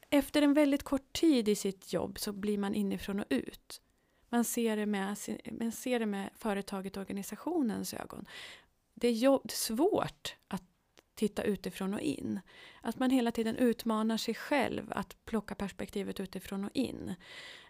efter 0.09 0.41
en 0.41 0.53
väldigt 0.53 0.83
kort 0.83 1.13
tid 1.13 1.49
i 1.49 1.55
sitt 1.55 1.93
jobb 1.93 2.19
så 2.19 2.31
blir 2.31 2.57
man 2.57 2.75
inifrån 2.75 3.19
och 3.19 3.25
ut. 3.29 3.81
Man 4.29 4.43
ser 4.43 4.77
det 4.77 4.85
med, 4.85 5.17
man 5.51 5.71
ser 5.71 5.99
det 5.99 6.05
med 6.05 6.29
företaget 6.35 6.97
och 6.97 7.01
organisationens 7.01 7.93
ögon. 7.93 8.25
Det 8.93 9.07
är 9.07 9.11
jobb, 9.13 9.51
svårt 9.51 10.35
att 10.47 10.63
titta 11.15 11.43
utifrån 11.43 11.93
och 11.93 12.01
in. 12.01 12.39
Att 12.81 12.99
man 12.99 13.09
hela 13.09 13.31
tiden 13.31 13.55
utmanar 13.55 14.17
sig 14.17 14.33
själv 14.33 14.83
att 14.89 15.25
plocka 15.25 15.55
perspektivet 15.55 16.19
utifrån 16.19 16.65
och 16.65 16.71
in. 16.73 17.15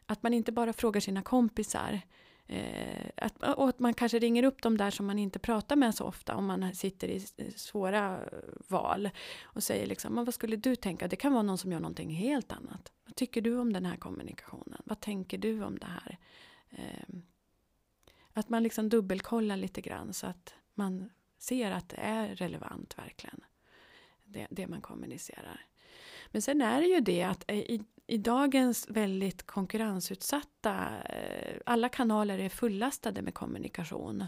Att 0.08 0.24
man 0.24 0.34
inte 0.34 0.52
bara 0.52 0.74
frågar 0.74 1.02
sina 1.02 1.22
kompisar. 1.22 2.02
Eh, 2.48 3.10
att, 3.16 3.44
och 3.44 3.70
att 3.70 3.80
man 3.80 3.94
kanske 3.94 4.20
ringer 4.20 4.44
upp 4.44 4.62
de 4.62 4.78
där 4.78 4.92
som 4.92 5.06
man 5.06 5.20
inte 5.20 5.40
pratar 5.40 5.76
med 5.76 5.96
så 5.96 6.06
ofta 6.06 6.36
om 6.36 6.46
man 6.46 6.76
sitter 6.76 7.08
i 7.08 7.26
eh, 7.38 7.54
svåra 7.56 8.20
val. 8.68 9.10
Och 9.44 9.64
säger 9.64 9.88
liksom, 9.88 10.16
vad 10.16 10.34
skulle 10.34 10.56
du 10.56 10.76
tänka? 10.76 11.08
Det 11.08 11.16
kan 11.16 11.34
vara 11.34 11.44
någon 11.44 11.58
som 11.58 11.72
gör 11.72 11.80
någonting 11.80 12.10
helt 12.10 12.52
annat. 12.52 12.92
Vad 13.06 13.16
tycker 13.16 13.42
du 13.42 13.58
om 13.58 13.74
den 13.74 13.86
här 13.86 13.96
kommunikationen? 13.96 14.82
Vad 14.86 15.00
tänker 15.00 15.38
du 15.38 15.64
om 15.64 15.80
det 15.80 15.86
här? 15.88 16.18
Eh, 16.70 17.16
att 18.34 18.50
man 18.50 18.64
liksom 18.64 18.90
dubbelkollar 18.90 19.58
lite 19.58 19.82
grann 19.82 20.14
så 20.14 20.28
att 20.28 20.54
man 20.74 21.10
ser 21.38 21.72
att 21.72 21.90
det 21.90 21.98
är 21.98 22.36
relevant 22.36 22.98
verkligen. 22.98 23.42
Det, 24.26 24.48
det 24.50 24.68
man 24.68 24.82
kommunicerar. 24.82 25.66
Men 26.32 26.42
sen 26.42 26.62
är 26.62 26.82
det 26.82 26.88
ju 26.88 27.00
det 27.00 27.24
att 27.24 27.44
eh, 27.48 27.58
i, 27.58 27.84
i 28.08 28.18
dagens 28.18 28.90
väldigt 28.90 29.46
konkurrensutsatta, 29.46 30.88
eh, 31.06 31.58
alla 31.66 31.90
kanaler 31.90 32.40
är 32.40 32.50
fullastade 32.50 33.22
med 33.22 33.34
kommunikation. 33.34 34.24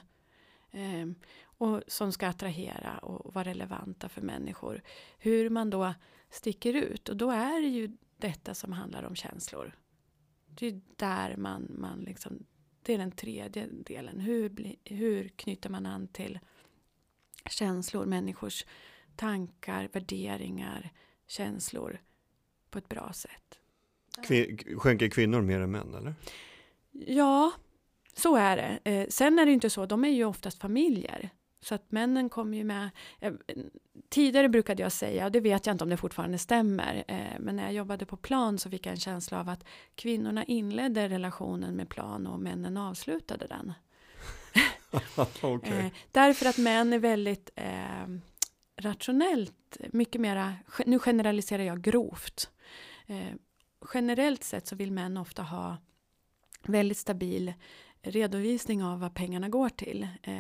Ehm, 0.72 1.16
och 1.42 1.84
som 1.88 2.12
ska 2.12 2.28
attrahera 2.28 2.98
och 2.98 3.34
vara 3.34 3.46
relevanta 3.46 4.10
för 4.10 4.22
människor. 4.22 4.82
Hur 5.18 5.50
man 5.50 5.70
då 5.70 5.94
sticker 6.30 6.74
ut 6.74 7.10
och 7.10 7.18
då 7.18 7.32
är 7.32 7.62
det 7.62 7.68
ju 7.68 7.98
detta 8.18 8.54
som 8.54 8.74
handlar 8.74 9.04
om 9.04 9.16
känslor. 9.16 9.76
Det 10.46 10.68
är 10.68 10.82
där 10.96 11.36
man, 11.38 11.76
man 11.80 12.00
liksom, 12.00 12.46
det 12.82 12.94
är 12.94 12.98
den 12.98 13.12
tredje 13.12 13.68
delen. 13.72 14.20
Hur, 14.20 14.76
hur 14.84 15.28
knyter 15.28 15.70
man 15.70 15.86
an 15.86 16.08
till 16.08 16.40
känslor, 17.50 18.06
människors 18.06 18.66
tankar, 19.16 19.90
värderingar, 19.94 20.92
känslor 21.30 22.02
på 22.70 22.78
ett 22.78 22.90
bra 22.90 23.14
sätt. 23.14 23.60
Kvin 24.28 24.58
skänker 24.78 25.10
kvinnor 25.10 25.42
mer 25.42 25.62
än 25.62 25.72
män 25.72 25.96
eller? 25.96 26.16
Ja, 26.92 27.52
så 28.14 28.36
är 28.36 28.58
det. 28.58 28.92
Eh, 28.92 29.08
sen 29.10 29.40
är 29.40 29.46
det 29.46 29.52
inte 29.52 29.70
så, 29.70 29.86
de 29.86 30.06
är 30.06 30.10
ju 30.10 30.26
oftast 30.26 30.62
familjer. 30.62 31.30
Så 31.62 31.76
att 31.76 31.92
männen 31.92 32.30
kommer 32.30 32.58
ju 32.58 32.64
med. 32.64 32.90
Eh, 33.20 33.34
tidigare 34.10 34.50
brukade 34.50 34.84
jag 34.84 34.92
säga, 34.92 35.26
och 35.26 35.32
det 35.32 35.40
vet 35.40 35.66
jag 35.66 35.74
inte 35.74 35.84
om 35.84 35.90
det 35.90 35.98
fortfarande 35.98 36.38
stämmer, 36.38 37.04
eh, 37.08 37.40
men 37.40 37.56
när 37.56 37.64
jag 37.64 37.74
jobbade 37.74 38.06
på 38.06 38.18
plan 38.18 38.58
så 38.58 38.70
fick 38.70 38.86
jag 38.86 38.92
en 38.92 39.00
känsla 39.00 39.40
av 39.40 39.50
att 39.50 39.64
kvinnorna 39.96 40.44
inledde 40.44 41.10
relationen 41.10 41.76
med 41.76 41.90
plan 41.90 42.28
och 42.28 42.40
männen 42.40 42.78
avslutade 42.78 43.48
den. 43.48 43.74
okay. 45.42 45.90
därför 46.12 46.46
att 46.46 46.58
män 46.58 46.94
är 46.94 47.00
väldigt 47.00 47.50
eh, 47.56 48.08
rationellt, 48.80 49.78
mycket 49.92 50.22
mera, 50.22 50.56
nu 50.86 51.00
generaliserar 51.00 51.64
jag 51.64 51.82
grovt. 51.82 52.50
Eh, 53.06 53.34
generellt 53.94 54.44
sett 54.44 54.68
så 54.68 54.76
vill 54.76 54.92
män 54.92 55.18
ofta 55.18 55.44
ha 55.44 55.78
väldigt 56.64 56.98
stabil 56.98 57.54
redovisning 58.02 58.84
av 58.84 59.00
vad 59.00 59.14
pengarna 59.14 59.50
går 59.50 59.70
till. 59.70 60.08
Eh, 60.24 60.40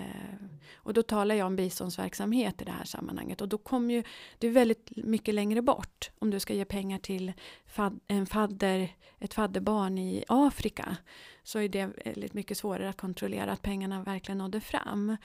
och 0.75 0.93
då 0.93 1.03
talar 1.03 1.35
jag 1.35 1.47
om 1.47 1.55
biståndsverksamhet 1.55 2.61
i 2.61 2.65
det 2.65 2.71
här 2.71 2.83
sammanhanget. 2.85 3.41
Och 3.41 3.49
då 3.49 3.57
kommer 3.57 3.93
ju, 3.93 4.03
det 4.37 4.47
är 4.47 4.51
väldigt 4.51 4.91
mycket 4.95 5.35
längre 5.35 5.61
bort. 5.61 6.11
Om 6.19 6.29
du 6.29 6.39
ska 6.39 6.53
ge 6.53 6.65
pengar 6.65 6.99
till 6.99 7.33
fad, 7.65 7.99
en 8.07 8.25
fadder, 8.25 8.95
ett 9.19 9.33
fadderbarn 9.33 9.97
i 9.97 10.23
Afrika 10.27 10.97
så 11.43 11.59
är 11.59 11.69
det 11.69 11.85
väldigt 12.05 12.33
mycket 12.33 12.57
svårare 12.57 12.89
att 12.89 12.97
kontrollera 12.97 13.51
att 13.51 13.61
pengarna 13.61 14.03
verkligen 14.03 14.37
nådde 14.37 14.61
fram. 14.61 15.17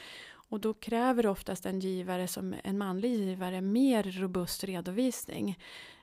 Och 0.55 0.61
då 0.61 0.75
kräver 0.75 1.27
oftast 1.27 1.67
en 1.67 1.81
givare 1.81 2.29
som 2.29 2.55
en 2.65 2.79
manlig 2.79 3.11
givare 3.11 3.61
mer 3.61 4.03
robust 4.03 4.65
redovisning. 4.65 5.59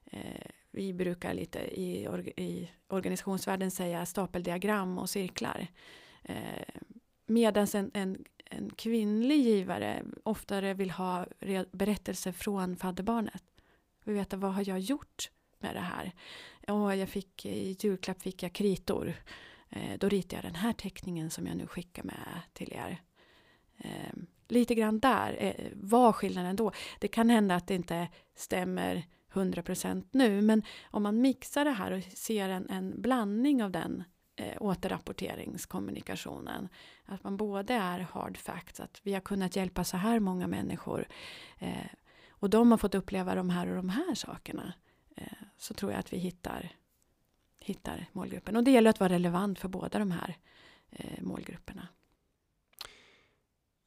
Eh, 0.05 0.47
vi 0.71 0.93
brukar 0.93 1.33
lite 1.33 1.59
i, 1.59 2.07
i 2.37 2.71
organisationsvärlden 2.87 3.71
säga 3.71 4.05
stapeldiagram 4.05 4.97
och 4.97 5.09
cirklar. 5.09 5.67
Eh, 6.23 6.35
Medan 7.25 7.67
en, 7.73 7.91
en, 7.93 8.25
en 8.45 8.69
kvinnlig 8.69 9.41
givare 9.41 10.03
oftare 10.23 10.73
vill 10.73 10.91
ha 10.91 11.25
berättelser 11.71 12.31
från 12.31 12.75
fadderbarnet. 12.75 13.43
Vi 14.03 14.13
veta 14.13 14.37
vad 14.37 14.53
har 14.53 14.69
jag 14.69 14.79
gjort 14.79 15.31
med 15.59 15.75
det 15.75 15.79
här? 15.79 16.11
Och 16.67 16.95
jag 16.95 17.09
fick, 17.09 17.45
I 17.45 17.77
julklapp 17.79 18.21
fick 18.21 18.43
jag 18.43 18.53
kritor. 18.53 19.13
Eh, 19.69 19.97
då 19.97 20.09
ritar 20.09 20.37
jag 20.37 20.43
den 20.43 20.55
här 20.55 20.73
teckningen 20.73 21.29
som 21.29 21.47
jag 21.47 21.57
nu 21.57 21.67
skickar 21.67 22.03
med 22.03 22.41
till 22.53 22.73
er. 22.73 23.01
Eh, 23.83 24.13
Lite 24.51 24.75
grann 24.75 24.99
där 24.99 25.37
eh, 25.39 25.53
var 25.73 26.13
skillnaden 26.13 26.55
då. 26.55 26.71
Det 26.99 27.07
kan 27.07 27.29
hända 27.29 27.55
att 27.55 27.67
det 27.67 27.75
inte 27.75 28.07
stämmer 28.35 29.03
100% 29.33 30.05
nu 30.11 30.41
men 30.41 30.63
om 30.83 31.03
man 31.03 31.21
mixar 31.21 31.65
det 31.65 31.71
här 31.71 31.91
och 31.91 32.03
ser 32.03 32.49
en, 32.49 32.69
en 32.69 33.01
blandning 33.01 33.63
av 33.63 33.71
den 33.71 34.03
eh, 34.35 34.57
återrapporteringskommunikationen. 34.59 36.69
Att 37.05 37.23
man 37.23 37.37
både 37.37 37.73
är 37.73 37.99
hard 37.99 38.37
facts, 38.37 38.79
att 38.79 38.99
vi 39.03 39.13
har 39.13 39.21
kunnat 39.21 39.55
hjälpa 39.55 39.83
så 39.83 39.97
här 39.97 40.19
många 40.19 40.47
människor 40.47 41.07
eh, 41.59 41.87
och 42.29 42.49
de 42.49 42.71
har 42.71 42.77
fått 42.77 42.95
uppleva 42.95 43.35
de 43.35 43.49
här 43.49 43.67
och 43.67 43.75
de 43.75 43.89
här 43.89 44.15
sakerna. 44.15 44.73
Eh, 45.15 45.33
så 45.57 45.73
tror 45.73 45.91
jag 45.91 45.99
att 45.99 46.13
vi 46.13 46.17
hittar, 46.17 46.71
hittar 47.59 48.05
målgruppen. 48.11 48.55
Och 48.55 48.63
det 48.63 48.71
gäller 48.71 48.89
att 48.89 48.99
vara 48.99 49.13
relevant 49.13 49.59
för 49.59 49.67
båda 49.67 49.99
de 49.99 50.11
här 50.11 50.37
eh, 50.89 51.21
målgrupperna. 51.21 51.87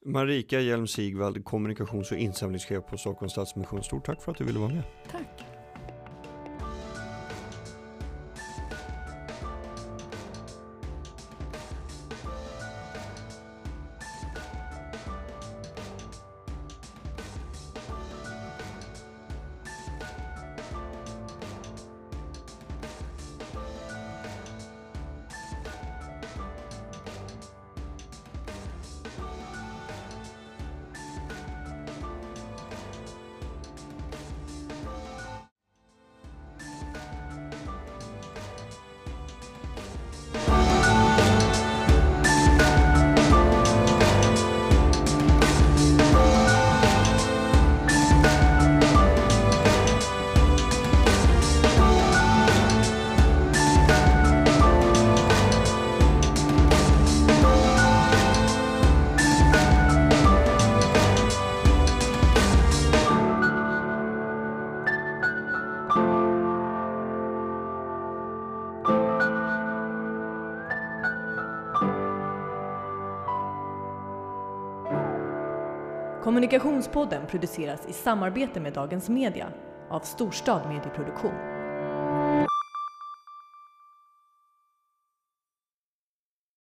Marika 0.07 0.59
Hjelm 0.59 0.87
Sigvald, 0.87 1.45
kommunikations 1.45 2.11
och 2.11 2.17
insamlingschef 2.17 2.85
på 2.89 2.97
Stockholms 2.97 3.31
Stadsmission. 3.31 3.83
Stort 3.83 4.05
tack 4.05 4.21
för 4.21 4.31
att 4.31 4.37
du 4.37 4.43
ville 4.43 4.59
vara 4.59 4.69
med. 4.69 4.83
Tack. 5.11 5.54
Kommunikationspodden 76.35 77.25
produceras 77.27 77.79
i 77.89 77.93
samarbete 77.93 78.59
med 78.59 78.73
Dagens 78.73 79.09
Media 79.09 79.51
av 79.89 79.99
Storstad 79.99 80.61
Medieproduktion. 80.67 81.54